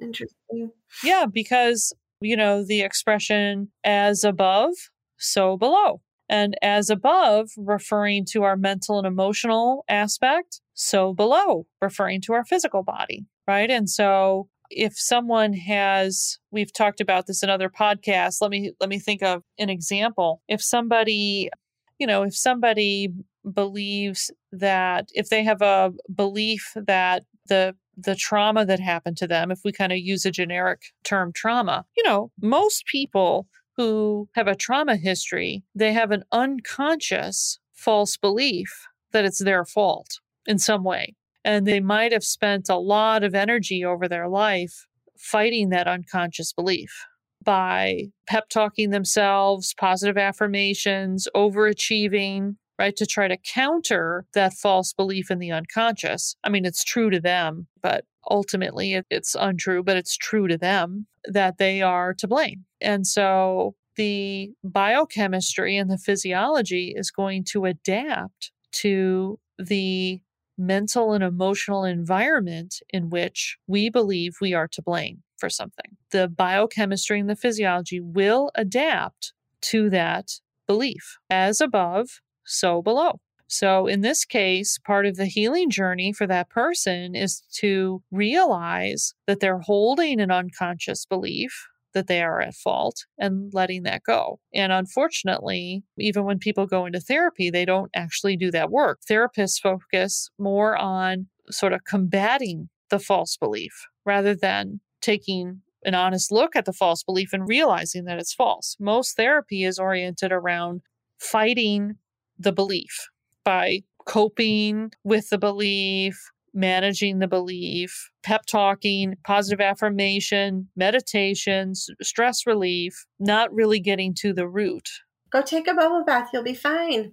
Interesting. 0.00 0.70
Yeah, 1.04 1.26
because, 1.30 1.92
you 2.20 2.36
know, 2.36 2.64
the 2.64 2.80
expression 2.80 3.70
as 3.84 4.24
above, 4.24 4.72
so 5.18 5.56
below. 5.56 6.00
And 6.30 6.54
as 6.62 6.90
above, 6.90 7.50
referring 7.56 8.24
to 8.30 8.44
our 8.44 8.56
mental 8.56 8.98
and 8.98 9.06
emotional 9.06 9.84
aspect, 9.88 10.60
so 10.74 11.12
below, 11.12 11.66
referring 11.82 12.20
to 12.22 12.32
our 12.32 12.44
physical 12.44 12.84
body, 12.84 13.26
right? 13.48 13.68
And 13.68 13.90
so 13.90 14.48
if 14.70 14.92
someone 14.96 15.52
has 15.52 16.38
we've 16.52 16.72
talked 16.72 17.00
about 17.00 17.26
this 17.26 17.42
in 17.42 17.50
other 17.50 17.68
podcasts 17.68 18.40
let 18.40 18.52
me 18.52 18.70
let 18.78 18.88
me 18.88 19.00
think 19.00 19.20
of 19.20 19.42
an 19.58 19.68
example 19.68 20.42
if 20.46 20.62
somebody 20.62 21.50
you 21.98 22.06
know 22.06 22.22
if 22.22 22.36
somebody 22.36 23.08
believes 23.52 24.30
that 24.52 25.08
if 25.12 25.28
they 25.28 25.42
have 25.42 25.60
a 25.60 25.90
belief 26.14 26.70
that 26.76 27.24
the 27.48 27.74
the 27.96 28.14
trauma 28.14 28.64
that 28.64 28.80
happened 28.80 29.16
to 29.18 29.26
them, 29.26 29.50
if 29.50 29.60
we 29.64 29.72
kind 29.72 29.92
of 29.92 29.98
use 29.98 30.24
a 30.24 30.30
generic 30.30 30.80
term 31.04 31.32
trauma, 31.34 31.84
you 31.96 32.02
know, 32.02 32.30
most 32.40 32.84
people 32.86 33.46
who 33.80 34.28
have 34.34 34.46
a 34.46 34.54
trauma 34.54 34.94
history, 34.94 35.64
they 35.74 35.94
have 35.94 36.10
an 36.10 36.22
unconscious 36.32 37.58
false 37.72 38.18
belief 38.18 38.86
that 39.12 39.24
it's 39.24 39.38
their 39.38 39.64
fault 39.64 40.20
in 40.46 40.58
some 40.58 40.84
way. 40.84 41.14
And 41.46 41.66
they 41.66 41.80
might 41.80 42.12
have 42.12 42.22
spent 42.22 42.68
a 42.68 42.76
lot 42.76 43.24
of 43.24 43.34
energy 43.34 43.82
over 43.82 44.06
their 44.06 44.28
life 44.28 44.86
fighting 45.16 45.70
that 45.70 45.88
unconscious 45.88 46.52
belief 46.52 47.06
by 47.42 48.08
pep 48.26 48.50
talking 48.50 48.90
themselves, 48.90 49.74
positive 49.78 50.18
affirmations, 50.18 51.26
overachieving, 51.34 52.56
right? 52.78 52.94
To 52.96 53.06
try 53.06 53.28
to 53.28 53.38
counter 53.38 54.26
that 54.34 54.52
false 54.52 54.92
belief 54.92 55.30
in 55.30 55.38
the 55.38 55.52
unconscious. 55.52 56.36
I 56.44 56.50
mean, 56.50 56.66
it's 56.66 56.84
true 56.84 57.08
to 57.08 57.18
them, 57.18 57.66
but 57.82 58.04
ultimately 58.28 59.00
it's 59.10 59.36
untrue, 59.38 59.82
but 59.82 59.96
it's 59.96 60.16
true 60.16 60.48
to 60.48 60.58
them 60.58 61.06
that 61.24 61.58
they 61.58 61.82
are 61.82 62.14
to 62.14 62.28
blame. 62.28 62.64
And 62.80 63.06
so 63.06 63.74
the 63.96 64.50
biochemistry 64.64 65.76
and 65.76 65.90
the 65.90 65.98
physiology 65.98 66.94
is 66.96 67.10
going 67.10 67.44
to 67.44 67.64
adapt 67.66 68.52
to 68.72 69.38
the 69.58 70.20
mental 70.56 71.12
and 71.12 71.24
emotional 71.24 71.84
environment 71.84 72.76
in 72.90 73.10
which 73.10 73.56
we 73.66 73.88
believe 73.88 74.36
we 74.40 74.54
are 74.54 74.68
to 74.68 74.82
blame 74.82 75.22
for 75.38 75.48
something. 75.48 75.96
The 76.12 76.28
biochemistry 76.28 77.18
and 77.18 77.30
the 77.30 77.36
physiology 77.36 78.00
will 78.00 78.50
adapt 78.54 79.32
to 79.62 79.90
that 79.90 80.32
belief. 80.66 81.18
As 81.30 81.60
above, 81.60 82.20
so 82.44 82.82
below. 82.82 83.20
So, 83.52 83.88
in 83.88 84.02
this 84.02 84.24
case, 84.24 84.78
part 84.78 85.06
of 85.06 85.16
the 85.16 85.26
healing 85.26 85.70
journey 85.70 86.12
for 86.12 86.24
that 86.28 86.50
person 86.50 87.16
is 87.16 87.42
to 87.54 88.00
realize 88.12 89.12
that 89.26 89.40
they're 89.40 89.58
holding 89.58 90.20
an 90.20 90.30
unconscious 90.30 91.04
belief 91.04 91.66
that 91.92 92.06
they 92.06 92.22
are 92.22 92.40
at 92.40 92.54
fault 92.54 93.06
and 93.18 93.52
letting 93.52 93.82
that 93.82 94.04
go. 94.04 94.38
And 94.54 94.70
unfortunately, 94.70 95.82
even 95.98 96.22
when 96.22 96.38
people 96.38 96.64
go 96.68 96.86
into 96.86 97.00
therapy, 97.00 97.50
they 97.50 97.64
don't 97.64 97.90
actually 97.92 98.36
do 98.36 98.52
that 98.52 98.70
work. 98.70 99.00
Therapists 99.10 99.60
focus 99.60 100.30
more 100.38 100.76
on 100.76 101.26
sort 101.50 101.72
of 101.72 101.82
combating 101.84 102.68
the 102.88 103.00
false 103.00 103.36
belief 103.36 103.88
rather 104.06 104.36
than 104.36 104.78
taking 105.00 105.62
an 105.84 105.96
honest 105.96 106.30
look 106.30 106.54
at 106.54 106.66
the 106.66 106.72
false 106.72 107.02
belief 107.02 107.32
and 107.32 107.48
realizing 107.48 108.04
that 108.04 108.20
it's 108.20 108.32
false. 108.32 108.76
Most 108.78 109.16
therapy 109.16 109.64
is 109.64 109.80
oriented 109.80 110.30
around 110.30 110.82
fighting 111.18 111.96
the 112.38 112.52
belief 112.52 113.09
by 113.44 113.82
coping 114.06 114.90
with 115.04 115.28
the 115.30 115.38
belief, 115.38 116.30
managing 116.52 117.18
the 117.18 117.28
belief, 117.28 118.10
pep 118.22 118.44
talking, 118.46 119.14
positive 119.24 119.60
affirmation, 119.60 120.68
meditations, 120.76 121.88
stress 122.02 122.46
relief, 122.46 123.06
not 123.18 123.52
really 123.52 123.80
getting 123.80 124.14
to 124.14 124.32
the 124.32 124.48
root. 124.48 124.88
Go 125.30 125.42
take 125.42 125.68
a 125.68 125.74
bubble 125.74 126.04
bath, 126.04 126.30
you'll 126.32 126.42
be 126.42 126.54
fine. 126.54 127.12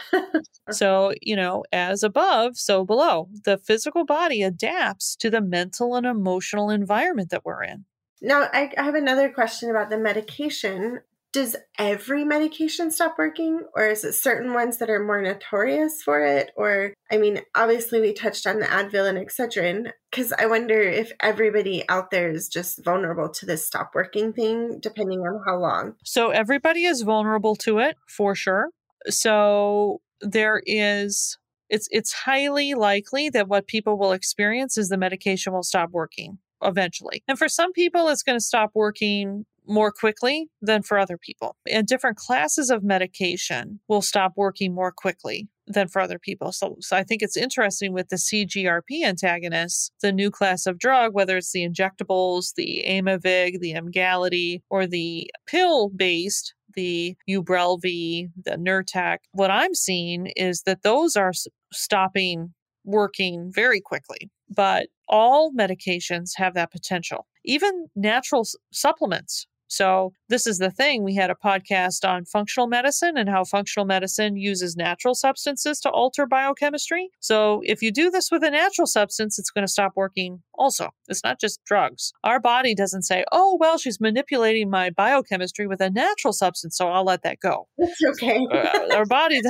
so, 0.70 1.12
you 1.20 1.34
know, 1.34 1.64
as 1.72 2.02
above, 2.02 2.56
so 2.56 2.84
below. 2.84 3.28
The 3.44 3.58
physical 3.58 4.04
body 4.04 4.42
adapts 4.42 5.16
to 5.16 5.30
the 5.30 5.40
mental 5.40 5.96
and 5.96 6.06
emotional 6.06 6.70
environment 6.70 7.30
that 7.30 7.44
we're 7.44 7.64
in. 7.64 7.84
Now, 8.22 8.48
I, 8.52 8.70
I 8.76 8.82
have 8.82 8.94
another 8.94 9.30
question 9.30 9.70
about 9.70 9.90
the 9.90 9.98
medication 9.98 11.00
does 11.32 11.56
every 11.78 12.24
medication 12.24 12.90
stop 12.90 13.16
working 13.18 13.60
or 13.74 13.86
is 13.86 14.04
it 14.04 14.14
certain 14.14 14.52
ones 14.52 14.78
that 14.78 14.90
are 14.90 15.02
more 15.02 15.22
notorious 15.22 16.02
for 16.02 16.22
it? 16.22 16.50
Or 16.56 16.92
i 17.10 17.16
mean 17.16 17.40
obviously 17.54 18.00
we 18.00 18.12
touched 18.12 18.46
on 18.46 18.58
the 18.58 18.66
advil 18.66 19.08
and 19.08 19.18
excedrin 19.18 19.92
because 20.10 20.32
i 20.32 20.46
wonder 20.46 20.80
if 20.80 21.12
everybody 21.20 21.88
out 21.88 22.10
there 22.10 22.30
is 22.30 22.48
just 22.48 22.84
vulnerable 22.84 23.28
to 23.28 23.46
this 23.46 23.66
stop 23.66 23.92
working 23.94 24.32
thing 24.32 24.78
depending 24.80 25.20
on 25.20 25.42
how 25.46 25.58
long. 25.58 25.94
So 26.04 26.30
everybody 26.30 26.84
is 26.84 27.02
vulnerable 27.02 27.56
to 27.56 27.78
it 27.78 27.96
for 28.08 28.34
sure. 28.34 28.70
So 29.08 30.00
there 30.20 30.62
is 30.66 31.38
it's 31.68 31.88
it's 31.90 32.12
highly 32.12 32.74
likely 32.74 33.30
that 33.30 33.48
what 33.48 33.66
people 33.66 33.96
will 33.98 34.12
experience 34.12 34.76
is 34.76 34.88
the 34.88 34.98
medication 34.98 35.52
will 35.52 35.62
stop 35.62 35.90
working 35.90 36.38
eventually. 36.62 37.22
And 37.28 37.38
for 37.38 37.48
some 37.48 37.72
people 37.72 38.08
it's 38.08 38.22
going 38.22 38.38
to 38.38 38.44
stop 38.44 38.70
working 38.74 39.46
more 39.70 39.92
quickly 39.92 40.48
than 40.60 40.82
for 40.82 40.98
other 40.98 41.16
people. 41.16 41.56
And 41.70 41.86
different 41.86 42.16
classes 42.16 42.70
of 42.70 42.82
medication 42.82 43.80
will 43.88 44.02
stop 44.02 44.32
working 44.36 44.74
more 44.74 44.92
quickly 44.92 45.48
than 45.66 45.88
for 45.88 46.00
other 46.00 46.18
people. 46.18 46.52
So, 46.52 46.76
so 46.80 46.96
I 46.96 47.04
think 47.04 47.22
it's 47.22 47.36
interesting 47.36 47.92
with 47.92 48.08
the 48.08 48.16
CGRP 48.16 49.04
antagonists, 49.04 49.92
the 50.02 50.12
new 50.12 50.30
class 50.30 50.66
of 50.66 50.78
drug, 50.78 51.14
whether 51.14 51.36
it's 51.36 51.52
the 51.52 51.66
injectables, 51.66 52.54
the 52.56 52.84
Aimovig, 52.86 53.60
the 53.60 53.72
Emgality, 53.72 54.62
or 54.68 54.86
the 54.86 55.30
pill 55.46 55.88
based 55.88 56.54
the 56.74 57.16
Ubrelvy, 57.28 58.28
the 58.44 58.52
Nurtec, 58.52 59.18
what 59.32 59.50
I'm 59.50 59.74
seeing 59.74 60.26
is 60.36 60.62
that 60.62 60.82
those 60.82 61.16
are 61.16 61.32
stopping 61.72 62.54
working 62.84 63.50
very 63.52 63.80
quickly. 63.80 64.30
But 64.48 64.88
all 65.08 65.52
medications 65.52 66.30
have 66.36 66.54
that 66.54 66.72
potential. 66.72 67.26
Even 67.44 67.86
natural 67.94 68.46
supplements 68.72 69.46
so, 69.70 70.12
this 70.28 70.48
is 70.48 70.58
the 70.58 70.70
thing. 70.70 71.04
We 71.04 71.14
had 71.14 71.30
a 71.30 71.36
podcast 71.36 72.06
on 72.06 72.24
functional 72.24 72.66
medicine 72.66 73.16
and 73.16 73.28
how 73.28 73.44
functional 73.44 73.86
medicine 73.86 74.36
uses 74.36 74.76
natural 74.76 75.14
substances 75.14 75.78
to 75.80 75.90
alter 75.90 76.26
biochemistry. 76.26 77.10
So, 77.20 77.62
if 77.64 77.80
you 77.80 77.92
do 77.92 78.10
this 78.10 78.30
with 78.32 78.42
a 78.42 78.50
natural 78.50 78.88
substance, 78.88 79.38
it's 79.38 79.50
going 79.50 79.64
to 79.64 79.72
stop 79.72 79.92
working 79.94 80.42
also. 80.54 80.90
It's 81.06 81.22
not 81.22 81.38
just 81.40 81.64
drugs. 81.64 82.12
Our 82.24 82.40
body 82.40 82.74
doesn't 82.74 83.02
say, 83.02 83.24
oh, 83.30 83.56
well, 83.60 83.78
she's 83.78 84.00
manipulating 84.00 84.70
my 84.70 84.90
biochemistry 84.90 85.68
with 85.68 85.80
a 85.80 85.88
natural 85.88 86.32
substance, 86.32 86.76
so 86.76 86.88
I'll 86.88 87.04
let 87.04 87.22
that 87.22 87.38
go. 87.40 87.68
It's 87.78 88.00
okay. 88.22 88.44
uh, 88.52 88.96
our 88.96 89.06
body, 89.06 89.40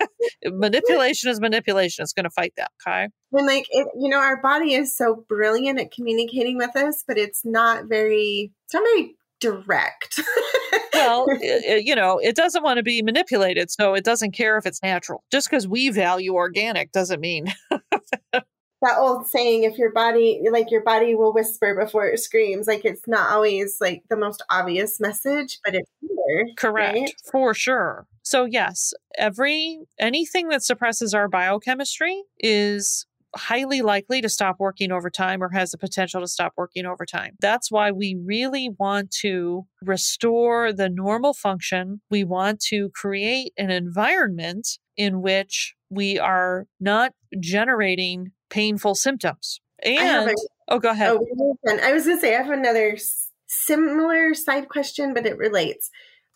manipulation 0.44 1.30
is 1.30 1.40
manipulation. 1.40 2.02
It's 2.02 2.12
going 2.12 2.24
to 2.24 2.30
fight 2.30 2.54
that. 2.56 2.72
Okay. 2.84 3.08
And 3.32 3.46
like, 3.46 3.66
it, 3.70 3.86
you 3.98 4.08
know, 4.08 4.18
our 4.18 4.40
body 4.40 4.74
is 4.74 4.96
so 4.96 5.24
brilliant 5.28 5.78
at 5.78 5.92
communicating 5.92 6.56
with 6.56 6.74
us, 6.74 7.04
but 7.06 7.16
it's 7.16 7.44
not 7.44 7.84
very, 7.86 8.52
it's 8.64 8.74
not 8.74 8.82
very 8.82 9.14
direct. 9.40 10.20
well, 10.94 11.26
it, 11.28 11.84
you 11.84 11.94
know, 11.94 12.18
it 12.18 12.36
doesn't 12.36 12.62
want 12.62 12.78
to 12.78 12.82
be 12.82 13.02
manipulated, 13.02 13.70
so 13.70 13.94
it 13.94 14.04
doesn't 14.04 14.32
care 14.32 14.56
if 14.58 14.66
it's 14.66 14.82
natural. 14.82 15.24
Just 15.30 15.50
because 15.50 15.66
we 15.66 15.90
value 15.90 16.34
organic 16.34 16.92
doesn't 16.92 17.20
mean. 17.20 17.52
that 18.80 18.96
old 18.96 19.26
saying 19.26 19.64
if 19.64 19.76
your 19.76 19.92
body 19.92 20.40
like 20.50 20.70
your 20.70 20.82
body 20.82 21.14
will 21.14 21.32
whisper 21.32 21.74
before 21.74 22.06
it 22.06 22.18
screams 22.20 22.66
like 22.66 22.84
it's 22.84 23.08
not 23.08 23.32
always 23.32 23.76
like 23.80 24.02
the 24.08 24.16
most 24.16 24.42
obvious 24.50 25.00
message 25.00 25.58
but 25.64 25.74
it's 25.74 25.90
there 26.00 26.46
correct 26.56 26.96
right? 26.96 27.12
for 27.30 27.52
sure 27.54 28.06
so 28.22 28.44
yes 28.44 28.94
every 29.16 29.80
anything 29.98 30.48
that 30.48 30.62
suppresses 30.62 31.12
our 31.12 31.28
biochemistry 31.28 32.22
is 32.38 33.06
highly 33.38 33.80
likely 33.80 34.20
to 34.20 34.28
stop 34.28 34.56
working 34.58 34.92
over 34.92 35.08
time 35.08 35.42
or 35.42 35.50
has 35.50 35.70
the 35.70 35.78
potential 35.78 36.20
to 36.20 36.28
stop 36.28 36.52
working 36.56 36.84
over 36.84 37.06
time. 37.06 37.36
That's 37.40 37.70
why 37.70 37.90
we 37.90 38.16
really 38.22 38.70
want 38.78 39.10
to 39.22 39.66
restore 39.80 40.72
the 40.72 40.88
normal 40.88 41.32
function. 41.32 42.02
We 42.10 42.24
want 42.24 42.60
to 42.68 42.90
create 42.94 43.52
an 43.56 43.70
environment 43.70 44.68
in 44.96 45.22
which 45.22 45.74
we 45.88 46.18
are 46.18 46.66
not 46.80 47.12
generating 47.40 48.32
painful 48.50 48.94
symptoms. 48.94 49.60
And, 49.84 50.30
a, 50.30 50.34
oh, 50.68 50.78
go 50.78 50.90
ahead. 50.90 51.10
Oh, 51.10 51.56
I 51.82 51.92
was 51.92 52.04
going 52.04 52.16
to 52.16 52.20
say, 52.20 52.34
I 52.36 52.42
have 52.42 52.50
another 52.50 52.98
similar 53.46 54.34
side 54.34 54.68
question, 54.68 55.14
but 55.14 55.26
it 55.26 55.38
relates. 55.38 55.90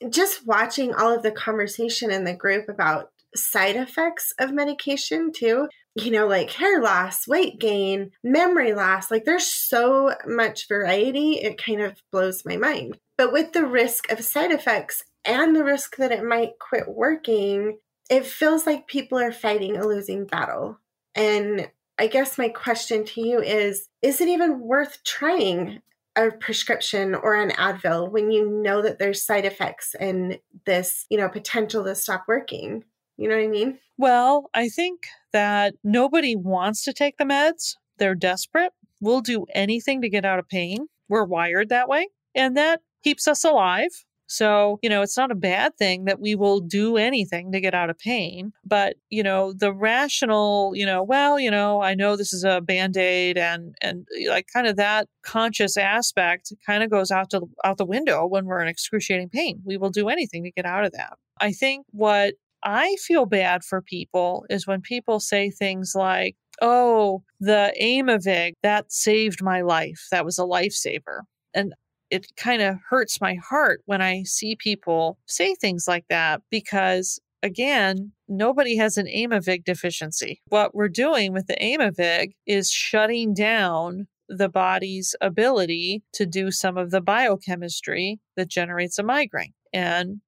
Just 0.08 0.46
watching 0.46 0.94
all 0.94 1.14
of 1.14 1.22
the 1.22 1.32
conversation 1.32 2.10
in 2.10 2.24
the 2.24 2.34
group 2.34 2.68
about 2.68 3.10
side 3.34 3.76
effects 3.76 4.32
of 4.38 4.52
medication 4.52 5.32
too 5.34 5.68
you 5.94 6.10
know, 6.10 6.26
like 6.26 6.50
hair 6.50 6.80
loss, 6.80 7.28
weight 7.28 7.58
gain, 7.58 8.10
memory 8.24 8.74
loss. 8.74 9.10
Like 9.10 9.24
there's 9.24 9.46
so 9.46 10.14
much 10.26 10.68
variety, 10.68 11.34
it 11.34 11.62
kind 11.62 11.82
of 11.82 12.00
blows 12.10 12.44
my 12.44 12.56
mind. 12.56 12.98
But 13.18 13.32
with 13.32 13.52
the 13.52 13.66
risk 13.66 14.10
of 14.10 14.24
side 14.24 14.50
effects 14.50 15.02
and 15.24 15.54
the 15.54 15.64
risk 15.64 15.96
that 15.96 16.12
it 16.12 16.24
might 16.24 16.58
quit 16.58 16.88
working, 16.88 17.78
it 18.10 18.26
feels 18.26 18.66
like 18.66 18.86
people 18.86 19.18
are 19.18 19.32
fighting 19.32 19.76
a 19.76 19.86
losing 19.86 20.26
battle. 20.26 20.78
And 21.14 21.70
I 21.98 22.06
guess 22.06 22.38
my 22.38 22.48
question 22.48 23.04
to 23.04 23.20
you 23.20 23.40
is 23.40 23.88
is 24.00 24.20
it 24.20 24.28
even 24.28 24.60
worth 24.60 25.04
trying 25.04 25.82
a 26.16 26.30
prescription 26.30 27.14
or 27.14 27.34
an 27.34 27.50
Advil 27.50 28.10
when 28.10 28.30
you 28.30 28.48
know 28.48 28.82
that 28.82 28.98
there's 28.98 29.24
side 29.24 29.44
effects 29.44 29.94
and 29.98 30.38
this, 30.66 31.06
you 31.10 31.16
know, 31.18 31.28
potential 31.28 31.84
to 31.84 31.94
stop 31.94 32.24
working? 32.28 32.84
You 33.16 33.28
know 33.28 33.36
what 33.36 33.44
I 33.44 33.48
mean? 33.48 33.78
Well, 33.98 34.50
I 34.54 34.68
think 34.68 35.06
that 35.32 35.74
nobody 35.84 36.34
wants 36.34 36.82
to 36.84 36.92
take 36.92 37.18
the 37.18 37.24
meds. 37.24 37.74
They're 37.98 38.14
desperate. 38.14 38.72
We'll 39.00 39.20
do 39.20 39.46
anything 39.54 40.00
to 40.02 40.08
get 40.08 40.24
out 40.24 40.38
of 40.38 40.48
pain. 40.48 40.88
We're 41.08 41.24
wired 41.24 41.68
that 41.68 41.88
way. 41.88 42.08
And 42.34 42.56
that 42.56 42.80
keeps 43.04 43.28
us 43.28 43.44
alive. 43.44 43.90
So, 44.32 44.78
you 44.82 44.88
know, 44.88 45.02
it's 45.02 45.18
not 45.18 45.30
a 45.30 45.34
bad 45.34 45.76
thing 45.76 46.06
that 46.06 46.18
we 46.18 46.34
will 46.34 46.60
do 46.60 46.96
anything 46.96 47.52
to 47.52 47.60
get 47.60 47.74
out 47.74 47.90
of 47.90 47.98
pain. 47.98 48.52
But, 48.64 48.96
you 49.10 49.22
know, 49.22 49.52
the 49.52 49.74
rational, 49.74 50.72
you 50.74 50.86
know, 50.86 51.02
well, 51.02 51.38
you 51.38 51.50
know, 51.50 51.82
I 51.82 51.94
know 51.94 52.16
this 52.16 52.32
is 52.32 52.42
a 52.42 52.62
band-aid 52.62 53.36
and 53.36 53.74
and 53.82 54.06
eh, 54.18 54.30
like 54.30 54.46
kind 54.50 54.66
of 54.66 54.76
that 54.76 55.06
conscious 55.22 55.76
aspect 55.76 56.50
kind 56.64 56.82
of 56.82 56.90
goes 56.90 57.10
out 57.10 57.28
to 57.30 57.42
out 57.62 57.76
the 57.76 57.84
window 57.84 58.26
when 58.26 58.46
we're 58.46 58.62
in 58.62 58.68
excruciating 58.68 59.28
pain. 59.28 59.60
We 59.66 59.76
will 59.76 59.90
do 59.90 60.08
anything 60.08 60.44
to 60.44 60.50
get 60.50 60.64
out 60.64 60.86
of 60.86 60.92
that. 60.92 61.18
I 61.38 61.52
think 61.52 61.84
what 61.90 62.32
I 62.64 62.96
feel 62.96 63.26
bad 63.26 63.64
for 63.64 63.82
people 63.82 64.44
is 64.48 64.66
when 64.66 64.80
people 64.80 65.20
say 65.20 65.50
things 65.50 65.94
like, 65.94 66.36
oh, 66.60 67.22
the 67.40 67.74
Aimovig, 67.80 68.52
that 68.62 68.92
saved 68.92 69.42
my 69.42 69.62
life. 69.62 70.06
That 70.10 70.24
was 70.24 70.38
a 70.38 70.42
lifesaver. 70.42 71.20
And 71.54 71.74
it 72.10 72.26
kind 72.36 72.62
of 72.62 72.76
hurts 72.88 73.20
my 73.20 73.36
heart 73.36 73.80
when 73.86 74.02
I 74.02 74.22
see 74.24 74.54
people 74.56 75.18
say 75.26 75.54
things 75.54 75.86
like 75.88 76.04
that 76.10 76.42
because, 76.50 77.18
again, 77.42 78.12
nobody 78.28 78.76
has 78.76 78.98
an 78.98 79.06
Aimovig 79.06 79.64
deficiency. 79.64 80.42
What 80.48 80.74
we're 80.74 80.88
doing 80.88 81.32
with 81.32 81.46
the 81.46 81.56
Aimovig 81.56 82.32
is 82.46 82.70
shutting 82.70 83.32
down 83.34 84.08
the 84.28 84.48
body's 84.48 85.14
ability 85.20 86.02
to 86.12 86.26
do 86.26 86.50
some 86.50 86.76
of 86.76 86.90
the 86.90 87.00
biochemistry 87.00 88.20
that 88.36 88.48
generates 88.48 88.98
a 88.98 89.02
migraine. 89.02 89.52
And 89.72 90.20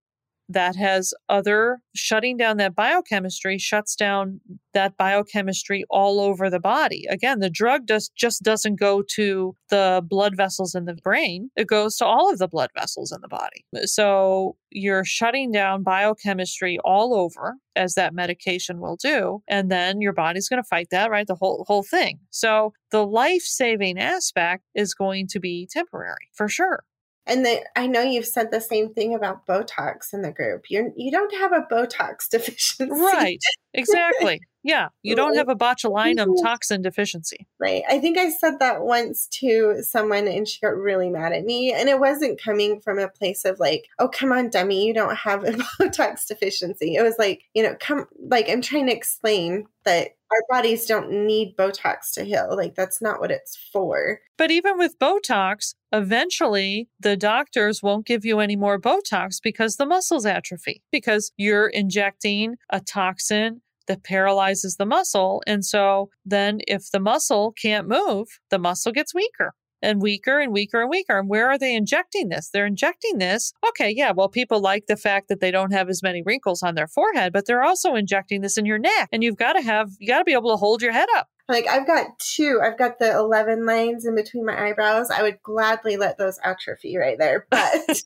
that 0.48 0.76
has 0.76 1.14
other 1.28 1.78
shutting 1.94 2.37
down 2.37 2.57
that 2.59 2.74
biochemistry 2.74 3.59
shuts 3.59 3.96
down 3.96 4.40
that 4.74 4.96
biochemistry 4.96 5.85
all 5.88 6.20
over 6.20 6.50
the 6.50 6.61
body. 6.61 7.07
Again 7.09 7.38
the 7.40 7.50
drug 7.50 7.87
does 7.87 8.11
just 8.11 8.42
doesn't 8.42 8.78
go 8.78 9.02
to 9.14 9.57
the 9.70 10.02
blood 10.07 10.37
vessels 10.37 10.74
in 10.74 10.85
the 10.85 10.94
brain. 10.94 11.50
It 11.57 11.66
goes 11.66 11.96
to 11.96 12.07
all 12.07 12.30
of 12.30 12.38
the 12.38 12.48
blood 12.48 12.70
vessels 12.76 13.12
in 13.12 13.20
the 13.20 13.28
body. 13.28 13.64
So 13.87 14.57
you're 14.70 15.04
shutting 15.04 15.52
down 15.52 15.83
biochemistry 15.83 16.78
all 16.85 17.14
over 17.14 17.57
as 17.76 17.94
that 17.94 18.14
medication 18.14 18.80
will 18.80 18.96
do 18.96 19.42
and 19.48 19.70
then 19.70 20.00
your 20.00 20.12
body's 20.12 20.48
going 20.48 20.62
to 20.62 20.68
fight 20.68 20.88
that 20.90 21.11
right? 21.11 21.26
The 21.26 21.37
whole 21.37 21.64
whole 21.66 21.83
thing. 21.83 22.18
So 22.30 22.72
the 22.90 23.07
life-saving 23.07 23.98
aspect 23.98 24.64
is 24.74 24.94
going 24.94 25.28
to 25.28 25.40
be 25.40 25.68
temporary 25.70 26.28
for 26.35 26.48
sure 26.48 26.85
and 27.26 27.44
the, 27.44 27.62
I 27.74 27.87
know 27.87 28.02
you've 28.02 28.26
said 28.26 28.50
the 28.50 28.60
same 28.60 28.92
thing 28.92 29.14
about 29.14 29.46
Botox 29.46 30.12
in 30.12 30.22
the 30.22 30.30
group. 30.30 30.64
You're 30.68 30.90
you 30.96 31.10
don't 31.10 31.34
have 31.34 31.52
a 31.52 31.66
Botox 31.70 32.28
deficiency, 32.30 32.90
right? 32.90 33.40
Exactly. 33.76 34.40
Yeah, 34.64 34.88
you 35.03 35.14
don't 35.14 35.37
have 35.37 35.50
a 35.50 35.55
botulinum 35.55 36.42
toxin 36.42 36.81
deficiency. 36.81 37.46
Right. 37.61 37.83
I 37.87 37.98
think 37.98 38.16
I 38.16 38.31
said 38.31 38.61
that 38.61 38.81
once 38.81 39.27
to 39.40 39.83
someone 39.83 40.27
and 40.27 40.48
she 40.48 40.59
got 40.59 40.74
really 40.74 41.11
mad 41.11 41.35
at 41.35 41.44
me. 41.44 41.74
And 41.74 41.90
it 41.90 42.00
wasn't 42.00 42.42
coming 42.42 42.81
from 42.81 42.98
a 42.98 43.09
place 43.09 43.44
of 43.44 43.61
like, 43.61 43.88
oh, 43.98 44.09
come 44.09 44.33
on, 44.33 44.48
dummy, 44.48 44.87
you 44.87 44.94
don't 44.94 45.16
have 45.16 45.44
a 45.44 45.53
Botox 45.81 46.27
deficiency. 46.27 46.94
It 46.94 47.03
was 47.03 47.16
like, 47.18 47.42
you 47.53 47.62
know, 47.62 47.77
come, 47.79 48.07
like, 48.26 48.49
I'm 48.49 48.62
trying 48.62 48.86
to 48.86 48.97
explain 48.97 49.66
that 49.84 50.16
our 50.30 50.41
bodies 50.49 50.86
don't 50.86 51.11
need 51.11 51.57
Botox 51.59 52.12
to 52.14 52.24
heal. 52.24 52.49
Like, 52.57 52.74
that's 52.74 53.03
not 53.03 53.20
what 53.20 53.30
it's 53.30 53.57
for. 53.70 54.20
But 54.38 54.51
even 54.51 54.78
with 54.78 54.99
Botox, 54.99 55.74
eventually 55.93 56.88
the 56.99 57.16
doctors 57.16 57.82
won't 57.82 58.07
give 58.07 58.24
you 58.24 58.41
any 58.41 58.57
more 58.57 58.80
Botox 58.80 59.43
because 59.43 59.76
the 59.76 59.86
muscles 59.86 60.24
atrophy, 60.24 60.82
because 60.91 61.32
you're 61.36 61.68
injecting 61.68 62.57
a 62.70 62.80
toxin 62.80 63.61
that 63.87 64.05
paralyzes 64.05 64.76
the 64.76 64.87
muscle. 64.87 65.43
And 65.47 65.64
so 65.64 66.11
then 66.24 66.61
if 66.66 66.91
the 66.91 67.01
muscle 67.01 67.53
can't 67.61 67.89
move, 67.89 68.28
the 68.51 68.59
muscle 68.59 68.93
gets 68.93 69.14
weaker. 69.14 69.53
and 69.82 70.01
weaker 70.01 70.39
and 70.41 70.53
weaker 70.53 70.80
and 70.80 70.91
weaker. 70.91 71.18
And 71.18 71.28
where 71.28 71.49
are 71.51 71.59
they 71.59 71.74
injecting 71.74 72.30
this? 72.30 72.49
They're 72.51 72.64
injecting 72.66 73.18
this. 73.18 73.53
Okay, 73.68 73.93
yeah, 73.95 74.12
well, 74.12 74.30
people 74.30 74.61
like 74.61 74.87
the 74.87 74.97
fact 74.97 75.28
that 75.28 75.41
they 75.41 75.51
don't 75.51 75.72
have 75.72 75.91
as 75.91 76.03
many 76.03 76.22
wrinkles 76.22 76.62
on 76.62 76.74
their 76.74 76.89
forehead, 76.89 77.32
but 77.35 77.45
they're 77.47 77.62
also 77.62 77.95
injecting 77.95 78.41
this 78.41 78.57
in 78.57 78.64
your 78.64 78.78
neck. 78.78 79.11
And 79.12 79.22
you've 79.22 79.37
got 79.37 79.53
to 79.55 79.62
have, 79.62 79.91
you 79.99 80.09
got 80.09 80.18
to 80.18 80.24
be 80.24 80.32
able 80.32 80.51
to 80.53 80.57
hold 80.57 80.80
your 80.80 80.93
head 80.93 81.09
up. 81.16 81.28
Like 81.49 81.66
I've 81.68 81.87
got 81.87 82.18
two. 82.18 82.61
I've 82.64 82.78
got 82.78 82.99
the 82.99 83.12
11 83.12 83.66
lines 83.66 84.07
in 84.07 84.14
between 84.14 84.47
my 84.47 84.68
eyebrows. 84.68 85.11
I 85.11 85.22
would 85.22 85.43
gladly 85.43 85.99
let 85.99 86.16
those 86.16 86.39
atrophy 86.43 86.97
right 86.97 87.18
there. 87.18 87.47
But 87.51 87.62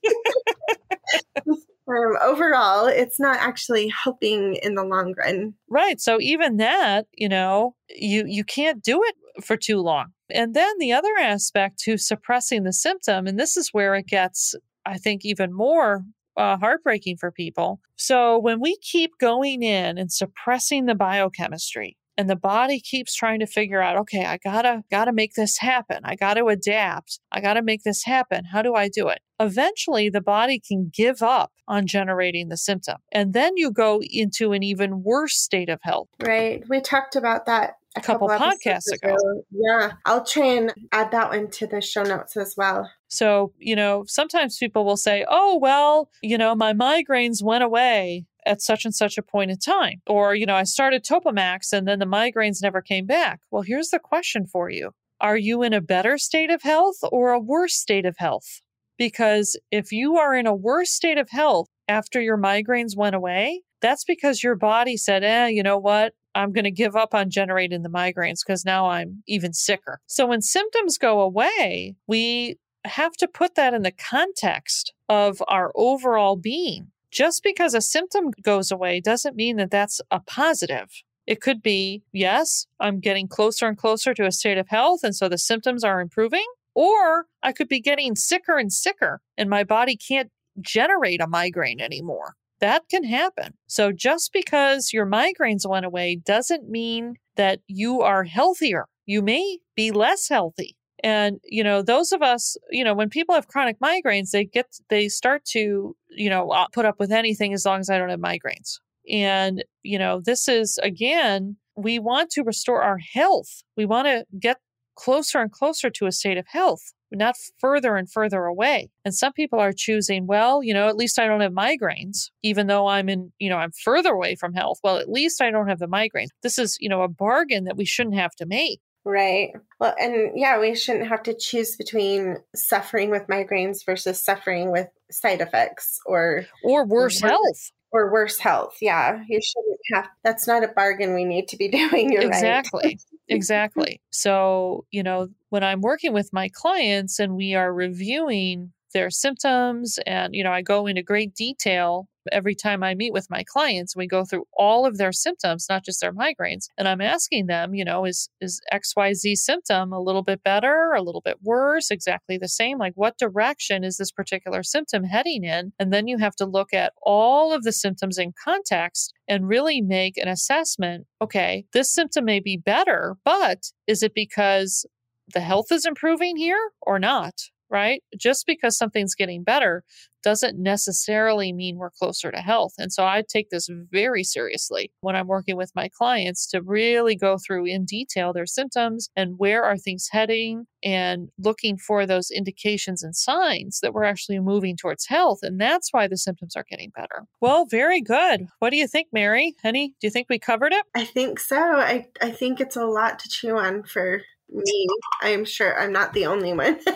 um, 1.89 2.17
overall, 2.23 2.87
it's 2.87 3.19
not 3.19 3.39
actually 3.39 3.89
helping 3.89 4.57
in 4.63 4.75
the 4.75 4.85
long 4.85 5.15
run. 5.17 5.55
Right. 5.69 6.01
So 6.01 6.19
even 6.21 6.59
that, 6.59 7.07
you 7.13 7.29
know, 7.29 7.75
you 7.89 8.25
you 8.27 8.45
can't 8.45 8.83
do 8.83 9.03
it 9.03 9.45
for 9.45 9.57
too 9.57 9.81
long. 9.81 10.13
And 10.31 10.55
then 10.55 10.79
the 10.79 10.93
other 10.93 11.17
aspect 11.21 11.79
to 11.81 11.97
suppressing 11.97 12.65
the 12.65 12.73
symptom, 12.73 13.27
and 13.27 13.39
this 13.39 13.57
is 13.57 13.71
where 13.73 13.95
it 13.95 14.07
gets, 14.07 14.55
I 14.85 14.99
think, 14.99 15.25
even 15.25 15.53
more 15.53 16.05
uh, 16.39 16.57
heartbreaking 16.57 17.17
for 17.17 17.33
people. 17.33 17.81
So 17.97 18.39
when 18.39 18.61
we 18.61 18.77
keep 18.77 19.19
going 19.19 19.63
in 19.63 19.99
and 19.99 20.13
suppressing 20.13 20.87
the 20.87 20.95
biochemistry, 20.95 21.97
and 22.19 22.29
the 22.29 22.37
body 22.37 22.81
keeps 22.81 23.15
trying 23.15 23.41
to 23.41 23.47
figure 23.47 23.81
out 23.81 23.97
okay 23.97 24.27
i 24.27 24.37
gotta 24.37 24.83
gotta 24.91 25.13
make 25.13 25.35
this 25.35 25.59
happen. 25.59 26.01
I 26.05 26.17
gotta 26.17 26.45
adapt. 26.45 27.21
I 27.31 27.41
gotta 27.41 27.63
make 27.63 27.85
this 27.85 28.05
happen. 28.05 28.45
How 28.45 28.63
do 28.63 28.75
i 28.75 28.89
do 28.89 29.09
it? 29.09 29.21
Eventually 29.41 30.11
the 30.11 30.21
body 30.21 30.61
can 30.61 30.91
give 30.93 31.23
up 31.23 31.53
on 31.67 31.87
generating 31.87 32.49
the 32.49 32.57
symptom 32.57 32.97
and 33.13 33.33
then 33.33 33.53
you 33.57 33.71
go 33.71 34.01
into 34.03 34.53
an 34.53 34.63
even 34.63 35.03
worse 35.03 35.39
state 35.39 35.69
of 35.69 35.79
health. 35.83 36.09
Right. 36.21 36.63
We 36.69 36.81
talked 36.81 37.17
about 37.17 37.47
that 37.47 37.75
a 37.97 38.01
couple, 38.01 38.29
couple 38.29 38.47
podcasts 38.47 38.93
ago. 38.93 39.15
ago. 39.15 39.43
Yeah, 39.51 39.93
I'll 40.05 40.25
try 40.25 40.47
and 40.47 40.75
add 40.93 41.11
that 41.13 41.31
one 41.31 41.51
to 41.53 41.67
the 41.67 41.81
show 41.81 42.03
notes 42.03 42.37
as 42.37 42.55
well. 42.57 42.91
So, 43.09 43.53
you 43.59 43.75
know, 43.75 44.05
sometimes 44.07 44.59
people 44.59 44.85
will 44.85 44.97
say, 44.97 45.25
oh, 45.29 45.59
well, 45.59 46.11
you 46.23 46.37
know, 46.37 46.55
my 46.55 46.73
migraines 46.73 47.43
went 47.43 47.65
away 47.65 48.27
at 48.49 48.63
such 48.63 48.85
and 48.85 48.95
such 48.95 49.19
a 49.19 49.23
point 49.23 49.51
in 49.51 49.59
time. 49.59 50.01
Or, 50.07 50.35
you 50.35 50.47
know, 50.47 50.57
I 50.57 50.65
started 50.65 51.05
Topamax 51.05 51.73
and 51.73 51.87
then 51.87 51.99
the 51.99 52.07
migraines 52.07 52.63
never 52.63 52.81
came 52.81 53.07
back. 53.07 53.41
Well, 53.51 53.63
here's 53.63 53.91
the 53.91 53.99
question 53.99 54.47
for 54.47 54.71
you 54.71 54.91
Are 55.21 55.37
you 55.37 55.63
in 55.63 55.73
a 55.73 55.81
better 55.81 56.19
state 56.19 56.51
of 56.51 56.63
health 56.63 56.97
or 57.13 57.31
a 57.31 57.41
worse 57.41 57.75
state 57.75 58.07
of 58.07 58.17
health? 58.19 58.61
Because 58.97 59.57
if 59.71 59.93
you 59.93 60.17
are 60.17 60.35
in 60.35 60.47
a 60.47 60.55
worse 60.55 60.91
state 60.91 61.19
of 61.19 61.29
health 61.31 61.69
after 61.87 62.21
your 62.21 62.39
migraines 62.39 62.97
went 62.97 63.15
away, 63.15 63.63
that's 63.81 64.05
because 64.05 64.43
your 64.43 64.57
body 64.57 64.97
said, 64.97 65.23
eh, 65.23 65.47
you 65.49 65.63
know 65.63 65.79
what? 65.79 66.15
I'm 66.35 66.53
going 66.53 66.65
to 66.65 66.71
give 66.71 66.97
up 66.97 67.15
on 67.15 67.31
generating 67.31 67.83
the 67.83 67.89
migraines 67.89 68.41
because 68.45 68.65
now 68.65 68.91
I'm 68.91 69.23
even 69.29 69.53
sicker. 69.53 70.01
So 70.07 70.27
when 70.27 70.43
symptoms 70.43 70.99
go 70.99 71.21
away, 71.21 71.95
we 72.07 72.57
have 72.85 73.13
to 73.19 73.29
put 73.29 73.55
that 73.55 73.75
in 73.75 73.83
the 73.83 73.93
context 73.93 74.93
of 75.09 75.43
our 75.49 75.73
overall 75.75 76.37
being. 76.37 76.89
Just 77.11 77.43
because 77.43 77.75
a 77.75 77.81
symptom 77.81 78.31
goes 78.43 78.71
away 78.71 79.01
doesn't 79.01 79.37
mean 79.37 79.57
that 79.57 79.71
that's 79.71 80.01
a 80.11 80.21
positive. 80.21 80.89
It 81.27 81.43
could 81.43 81.63
be, 81.63 82.03
yes, 82.13 82.67
I'm 82.81 83.01
getting 83.01 83.29
closer 83.29 83.67
and 83.67 83.77
closer 83.77 84.15
to 84.15 84.27
a 84.27 84.33
state 84.33 84.57
of 84.57 84.69
health, 84.69 85.01
and 85.03 85.15
so 85.15 85.29
the 85.29 85.37
symptoms 85.37 85.85
are 85.85 86.01
improving. 86.01 86.47
Or 86.75 87.27
I 87.43 87.53
could 87.53 87.69
be 87.69 87.81
getting 87.81 88.17
sicker 88.17 88.57
and 88.57 88.73
sicker, 88.73 89.21
and 89.37 89.51
my 89.51 89.65
body 89.65 89.97
can't 89.97 90.31
generate 90.61 91.21
a 91.21 91.27
migraine 91.27 91.81
anymore. 91.81 92.35
That 92.61 92.89
can 92.89 93.05
happen. 93.05 93.55
So 93.67 93.93
just 93.93 94.33
because 94.33 94.93
your 94.93 95.07
migraines 95.07 95.69
went 95.69 95.85
away 95.85 96.17
doesn't 96.17 96.71
mean 96.71 97.17
that 97.37 97.61
you 97.67 98.01
are 98.01 98.25
healthier. 98.25 98.87
You 99.05 99.21
may 99.21 99.59
be 99.77 99.91
less 99.91 100.29
healthy. 100.29 100.78
And, 101.05 101.39
you 101.45 101.63
know, 101.63 101.83
those 101.83 102.13
of 102.13 102.23
us, 102.23 102.57
you 102.71 102.83
know, 102.85 102.95
when 102.95 103.09
people 103.09 103.35
have 103.35 103.49
chronic 103.49 103.79
migraines, 103.81 104.31
they 104.31 104.45
get, 104.45 104.67
they 104.91 105.09
start 105.09 105.45
to, 105.47 105.97
you 106.11 106.31
know, 106.31 106.51
uh, 106.51 106.67
put 106.73 106.85
up 106.85 106.99
with 106.99 107.13
anything 107.13 107.53
as 107.53 107.65
long 107.65 107.81
as 107.81 107.91
I 107.91 107.99
don't 107.99 108.09
have 108.11 108.21
migraines. 108.21 108.79
And, 109.11 109.65
you 109.83 109.99
know, 109.99 110.21
this 110.25 110.49
is 110.49 110.79
again, 110.83 111.57
we 111.77 111.99
want 111.99 112.31
to 112.31 112.43
restore 112.43 112.83
our 112.83 112.99
health. 112.99 113.63
We 113.77 113.87
want 113.87 114.07
to 114.07 114.25
get 114.39 114.59
closer 114.97 115.39
and 115.39 115.53
closer 115.53 115.89
to 115.91 116.07
a 116.07 116.13
state 116.13 116.37
of 116.37 116.47
health, 116.49 116.93
not 117.13 117.37
further 117.61 117.97
and 117.97 118.11
further 118.11 118.45
away. 118.45 118.91
And 119.05 119.15
some 119.15 119.33
people 119.33 119.61
are 119.61 119.73
choosing, 119.73 120.27
well, 120.27 120.63
you 120.63 120.75
know, 120.75 120.89
at 120.89 120.97
least 120.97 121.21
I 121.21 121.29
don't 121.29 121.41
have 121.41 121.53
migraines, 121.53 122.31
even 122.43 122.67
though 122.67 122.89
I'm 122.89 123.09
in, 123.09 123.33
you 123.39 123.49
know, 123.49 123.59
I'm 123.59 123.71
further 123.71 124.11
away 124.11 124.35
from 124.35 124.55
health. 124.55 124.79
Well, 124.83 124.99
at 124.99 125.09
least 125.09 125.41
I 125.41 125.53
don't 125.53 125.69
have 125.69 125.79
the 125.79 125.87
migraines. 125.87 126.29
This 126.43 126.59
is, 126.59 126.77
you 126.81 126.89
know, 126.89 127.03
a 127.03 127.09
bargain 127.09 127.65
that 127.65 127.77
we 127.77 127.85
shouldn't 127.85 128.17
have 128.17 128.35
to 128.37 128.47
make. 128.47 128.81
Right. 129.09 129.53
Well, 129.81 129.95
and 129.99 130.33
yeah, 130.35 130.61
we 130.61 130.75
shouldn't 130.75 131.09
have 131.09 131.23
to 131.23 131.35
choose 131.35 131.77
between 131.77 132.37
suffering 132.55 133.09
with 133.09 133.27
migraines 133.27 133.83
versus 133.87 134.23
suffering 134.23 134.71
with 134.71 134.89
side 135.11 135.41
effects 135.41 135.99
or 136.05 136.45
or 136.63 136.85
worse 136.85 137.19
health 137.19 137.73
or 137.91 138.13
worse 138.13 138.39
health. 138.39 138.77
Yeah, 138.83 139.23
you 139.27 139.41
shouldn't 139.41 139.81
have. 139.95 140.09
That's 140.25 140.47
not 140.47 140.63
a 140.63 140.69
bargain 140.69 141.15
we 141.15 141.25
need 141.25 141.49
to 141.49 141.57
be 141.57 141.69
doing. 141.89 142.13
You're 142.13 142.27
exactly. 142.27 142.83
Right. 142.85 143.03
exactly. 143.29 144.03
So, 144.11 144.85
you 144.91 145.03
know, 145.03 145.29
when 145.49 145.65
I'm 145.65 145.81
working 145.81 146.13
with 146.13 146.31
my 146.35 146.51
clients 146.53 147.19
and 147.19 147.35
we 147.35 147.55
are 147.55 147.73
reviewing 147.73 148.75
their 148.93 149.11
symptoms 149.11 149.99
and 150.07 150.35
you 150.35 150.43
know 150.43 150.51
i 150.51 150.63
go 150.63 150.87
into 150.87 151.03
great 151.03 151.35
detail 151.35 152.09
every 152.33 152.55
time 152.55 152.83
i 152.83 152.95
meet 152.95 153.13
with 153.13 153.31
my 153.31 153.43
clients 153.45 153.97
we 153.97 154.07
go 154.07 154.25
through 154.25 154.45
all 154.57 154.87
of 154.87 154.99
their 154.99 155.13
symptoms 155.13 155.67
not 155.69 155.85
just 155.85 156.01
their 156.01 156.13
migraines 156.13 156.69
and 156.77 156.89
i'm 156.89 157.01
asking 157.01 157.47
them 157.47 157.75
you 157.75 157.85
know 157.85 158.05
is 158.05 158.29
is 158.41 158.61
xyz 158.73 159.37
symptom 159.37 159.93
a 159.93 160.01
little 160.01 160.23
bit 160.23 160.43
better 160.43 160.93
a 160.93 161.03
little 161.03 161.21
bit 161.21 161.39
worse 161.43 161.91
exactly 161.91 162.39
the 162.39 162.49
same? 162.49 162.79
Like 162.79 162.95
what 162.95 163.19
direction 163.19 163.85
is 163.85 163.97
this 163.97 164.11
particular 164.11 164.63
symptom 164.63 165.05
heading 165.05 165.45
in? 165.45 165.73
And 165.79 165.93
then 165.93 166.07
you 166.09 166.19
have 166.19 166.37
to 166.37 166.47
look 166.47 166.73
at 166.73 166.93
all 167.03 167.53
of 167.53 167.63
the 167.63 167.73
symptoms 167.73 168.19
in 168.19 168.33
context 168.43 169.13
and 169.29 169.49
really 169.49 169.81
make 169.81 170.17
an 170.17 170.29
assessment 170.29 171.07
okay 171.21 171.67
this 171.73 171.93
symptom 171.93 172.25
may 172.25 172.41
be 172.41 172.57
better 172.57 173.17
but 173.25 173.71
is 173.87 174.03
it 174.03 174.15
because 174.15 174.87
the 175.35 175.41
health 175.41 175.71
is 175.71 175.85
improving 175.85 176.37
here 176.37 176.71
or 176.81 176.99
not? 176.99 177.35
Right? 177.71 178.03
Just 178.19 178.47
because 178.47 178.79
something's 178.79 179.15
getting 179.15 179.43
better 179.43 179.85
doesn't 180.29 180.59
necessarily 180.59 181.55
mean 181.55 181.79
we're 181.79 181.89
closer 181.89 182.31
to 182.31 182.37
health. 182.37 182.75
And 182.77 182.93
so 182.93 183.03
I 183.03 183.23
take 183.27 183.49
this 183.49 183.67
very 183.91 184.23
seriously 184.23 184.93
when 185.01 185.17
I'm 185.17 185.27
working 185.27 185.57
with 185.57 185.73
my 185.75 185.89
clients 185.89 186.47
to 186.49 186.61
really 186.61 187.17
go 187.17 187.39
through 187.39 187.65
in 187.65 187.87
detail 187.87 188.35
their 188.35 188.45
symptoms 188.45 189.09
and 189.17 189.39
where 189.39 189.65
are 189.65 189.79
things 189.79 190.09
heading 190.13 190.67
and 190.85 191.31
looking 191.39 191.79
for 191.79 192.05
those 192.05 192.31
indications 192.31 193.03
and 193.03 193.17
signs 193.17 193.81
that 193.81 193.95
we're 193.95 194.05
actually 194.05 194.39
moving 194.39 194.77
towards 194.77 195.07
health. 195.07 195.39
And 195.41 195.59
that's 195.59 195.95
why 195.95 196.07
the 196.07 196.19
symptoms 196.19 196.55
are 196.57 196.67
getting 196.69 196.91
better. 196.95 197.25
Well, 197.41 197.65
very 197.65 198.03
good. 198.03 198.49
What 198.59 198.69
do 198.69 198.77
you 198.77 198.87
think, 198.87 199.09
Mary? 199.15 199.55
Honey, 199.63 199.95
do 199.99 200.07
you 200.07 200.11
think 200.11 200.27
we 200.29 200.39
covered 200.39 200.75
it? 200.75 200.85
I 200.95 201.07
think 201.07 201.41
so. 201.41 201.57
I, 201.57 202.09
I 202.21 202.33
think 202.33 202.61
it's 202.61 202.77
a 202.77 202.85
lot 202.85 203.19
to 203.21 203.31
chew 203.31 203.57
on 203.57 203.83
for 203.85 204.21
me. 204.51 204.87
I'm 205.23 205.47
sure 205.47 205.81
I'm 205.81 205.93
not 205.93 206.13
the 206.13 206.27
only 206.27 206.53
one. 206.53 206.81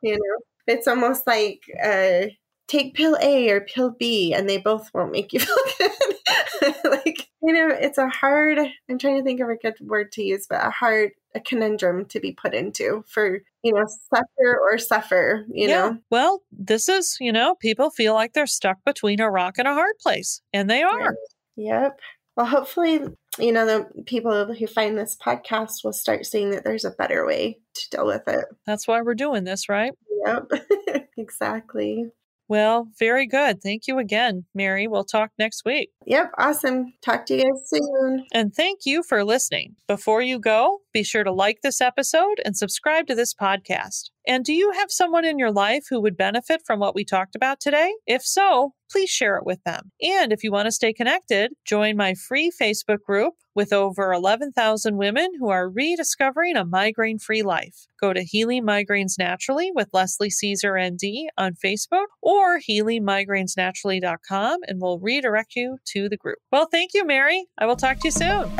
You 0.00 0.12
know, 0.12 0.57
it's 0.68 0.86
almost 0.86 1.26
like 1.26 1.62
uh, 1.82 2.26
take 2.68 2.94
pill 2.94 3.16
A 3.20 3.50
or 3.50 3.62
pill 3.62 3.90
B, 3.90 4.32
and 4.34 4.48
they 4.48 4.58
both 4.58 4.90
won't 4.94 5.12
make 5.12 5.32
you 5.32 5.40
feel 5.40 5.56
good. 5.78 6.74
like, 6.84 7.28
you 7.42 7.52
know, 7.52 7.68
it's 7.68 7.98
a 7.98 8.08
hard, 8.08 8.58
I'm 8.58 8.98
trying 8.98 9.16
to 9.16 9.24
think 9.24 9.40
of 9.40 9.48
a 9.48 9.56
good 9.56 9.74
word 9.80 10.12
to 10.12 10.22
use, 10.22 10.46
but 10.48 10.64
a 10.64 10.70
hard, 10.70 11.12
a 11.34 11.40
conundrum 11.40 12.04
to 12.06 12.20
be 12.20 12.32
put 12.32 12.54
into 12.54 13.04
for, 13.08 13.40
you 13.62 13.72
know, 13.72 13.86
suffer 14.14 14.58
or 14.60 14.78
suffer, 14.78 15.44
you 15.50 15.68
yeah. 15.68 15.76
know? 15.76 15.98
Well, 16.10 16.42
this 16.52 16.88
is, 16.88 17.16
you 17.20 17.32
know, 17.32 17.54
people 17.56 17.90
feel 17.90 18.14
like 18.14 18.34
they're 18.34 18.46
stuck 18.46 18.78
between 18.84 19.20
a 19.20 19.30
rock 19.30 19.54
and 19.58 19.66
a 19.66 19.74
hard 19.74 19.94
place, 20.00 20.40
and 20.52 20.68
they 20.68 20.82
are. 20.82 21.14
Yep. 21.56 22.00
Well, 22.36 22.46
hopefully, 22.46 23.00
you 23.38 23.52
know, 23.52 23.66
the 23.66 24.04
people 24.04 24.54
who 24.54 24.66
find 24.68 24.96
this 24.96 25.16
podcast 25.16 25.82
will 25.82 25.92
start 25.92 26.24
seeing 26.24 26.50
that 26.50 26.62
there's 26.62 26.84
a 26.84 26.90
better 26.90 27.26
way 27.26 27.58
to 27.78 27.90
deal 27.90 28.06
with 28.06 28.26
it. 28.26 28.44
That's 28.66 28.86
why 28.86 29.02
we're 29.02 29.14
doing 29.14 29.44
this, 29.44 29.68
right? 29.68 29.92
Yep, 30.26 30.50
exactly. 31.16 32.10
Well, 32.48 32.88
very 32.98 33.26
good. 33.26 33.62
Thank 33.62 33.86
you 33.86 33.98
again, 33.98 34.46
Mary. 34.54 34.88
We'll 34.88 35.04
talk 35.04 35.32
next 35.38 35.66
week. 35.66 35.90
Yep, 36.06 36.32
awesome. 36.38 36.94
Talk 37.02 37.26
to 37.26 37.36
you 37.36 37.42
guys 37.42 37.68
soon. 37.68 38.26
And 38.32 38.54
thank 38.54 38.80
you 38.86 39.02
for 39.02 39.22
listening. 39.22 39.76
Before 39.86 40.22
you 40.22 40.38
go, 40.38 40.80
be 40.98 41.04
sure 41.04 41.22
to 41.22 41.30
like 41.30 41.60
this 41.62 41.80
episode 41.80 42.40
and 42.44 42.56
subscribe 42.56 43.06
to 43.06 43.14
this 43.14 43.32
podcast. 43.32 44.10
And 44.26 44.44
do 44.44 44.52
you 44.52 44.72
have 44.72 44.90
someone 44.90 45.24
in 45.24 45.38
your 45.38 45.52
life 45.52 45.84
who 45.88 46.00
would 46.00 46.16
benefit 46.16 46.62
from 46.66 46.80
what 46.80 46.96
we 46.96 47.04
talked 47.04 47.36
about 47.36 47.60
today? 47.60 47.94
If 48.04 48.22
so, 48.22 48.72
please 48.90 49.08
share 49.08 49.36
it 49.36 49.46
with 49.46 49.62
them. 49.62 49.92
And 50.02 50.32
if 50.32 50.42
you 50.42 50.50
want 50.50 50.66
to 50.66 50.72
stay 50.72 50.92
connected, 50.92 51.52
join 51.64 51.96
my 51.96 52.14
free 52.14 52.50
Facebook 52.50 53.02
group 53.06 53.34
with 53.54 53.72
over 53.72 54.12
11,000 54.12 54.96
women 54.96 55.30
who 55.38 55.50
are 55.50 55.70
rediscovering 55.70 56.56
a 56.56 56.64
migraine 56.64 57.20
free 57.20 57.42
life. 57.42 57.86
Go 58.00 58.12
to 58.12 58.24
Healing 58.24 58.64
Migraines 58.64 59.20
Naturally 59.20 59.70
with 59.72 59.90
Leslie 59.92 60.30
Caesar 60.30 60.76
ND 60.80 61.28
on 61.38 61.54
Facebook 61.54 62.06
or 62.22 62.58
healingmigrainesnaturally.com 62.58 64.60
and 64.66 64.80
we'll 64.80 64.98
redirect 64.98 65.54
you 65.54 65.78
to 65.92 66.08
the 66.08 66.16
group. 66.16 66.38
Well, 66.50 66.66
thank 66.66 66.90
you, 66.92 67.06
Mary. 67.06 67.46
I 67.56 67.66
will 67.66 67.76
talk 67.76 68.00
to 68.00 68.08
you 68.08 68.10
soon. 68.10 68.50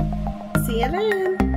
See 0.67 0.83
you 0.83 0.89
then. 0.89 1.48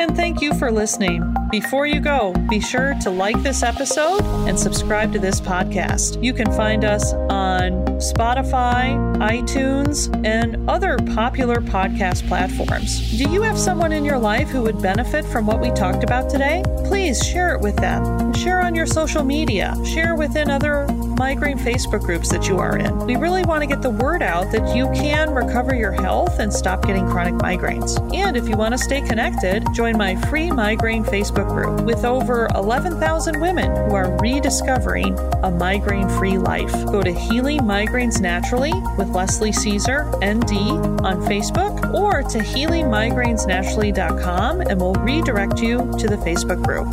And 0.00 0.16
thank 0.16 0.40
you 0.40 0.54
for 0.54 0.70
listening. 0.70 1.34
Before 1.50 1.86
you 1.86 1.98
go, 1.98 2.32
be 2.48 2.60
sure 2.60 2.94
to 3.02 3.10
like 3.10 3.42
this 3.42 3.64
episode 3.64 4.22
and 4.48 4.58
subscribe 4.58 5.12
to 5.12 5.18
this 5.18 5.40
podcast. 5.40 6.22
You 6.22 6.32
can 6.32 6.52
find 6.52 6.84
us 6.84 7.14
on 7.14 7.72
Spotify, 7.98 8.96
iTunes, 9.16 10.14
and 10.24 10.68
other 10.70 10.98
popular 11.14 11.56
podcast 11.56 12.28
platforms. 12.28 13.16
Do 13.18 13.28
you 13.28 13.42
have 13.42 13.58
someone 13.58 13.90
in 13.90 14.04
your 14.04 14.18
life 14.18 14.48
who 14.48 14.62
would 14.62 14.80
benefit 14.80 15.24
from 15.24 15.46
what 15.46 15.60
we 15.60 15.70
talked 15.70 16.04
about 16.04 16.30
today? 16.30 16.62
Please 16.84 17.26
share 17.26 17.54
it 17.54 17.60
with 17.60 17.76
them. 17.76 18.32
Share 18.34 18.60
on 18.60 18.76
your 18.76 18.86
social 18.86 19.24
media. 19.24 19.74
Share 19.84 20.14
within 20.14 20.48
other 20.48 20.86
migraine 21.18 21.58
Facebook 21.58 22.02
groups 22.02 22.30
that 22.30 22.48
you 22.48 22.58
are 22.58 22.78
in. 22.78 23.06
We 23.06 23.16
really 23.16 23.42
want 23.42 23.62
to 23.62 23.66
get 23.66 23.82
the 23.82 23.90
word 23.90 24.22
out 24.22 24.52
that 24.52 24.76
you 24.76 24.86
can 24.92 25.34
recover 25.34 25.74
your 25.74 25.90
health 25.92 26.38
and 26.38 26.52
stop 26.52 26.86
getting 26.86 27.08
chronic 27.08 27.34
migraines. 27.34 27.98
And 28.14 28.36
if 28.36 28.48
you 28.48 28.56
want 28.56 28.70
to 28.72 28.78
stay 28.78 29.00
connected, 29.00 29.66
join 29.74 29.98
my 29.98 30.14
free 30.26 30.50
migraine 30.50 31.04
Facebook 31.04 31.48
group 31.48 31.84
with 31.84 32.04
over 32.04 32.48
11,000 32.54 33.40
women 33.40 33.88
who 33.88 33.94
are 33.94 34.14
rediscovering 34.18 35.18
a 35.42 35.50
migraine 35.50 36.08
free 36.10 36.38
life. 36.38 36.72
Go 36.86 37.02
to 37.02 37.12
Healing 37.12 37.60
Migraines 37.60 38.20
Naturally 38.20 38.72
with 38.96 39.08
Leslie 39.08 39.52
Caesar, 39.52 40.04
ND, 40.18 40.52
on 41.02 41.20
Facebook 41.26 41.92
or 41.92 42.22
to 42.22 42.38
healingmigrainesnaturally.com 42.38 44.60
and 44.60 44.80
we'll 44.80 44.94
redirect 44.94 45.60
you 45.60 45.78
to 45.98 46.06
the 46.06 46.16
Facebook 46.16 46.64
group. 46.64 46.86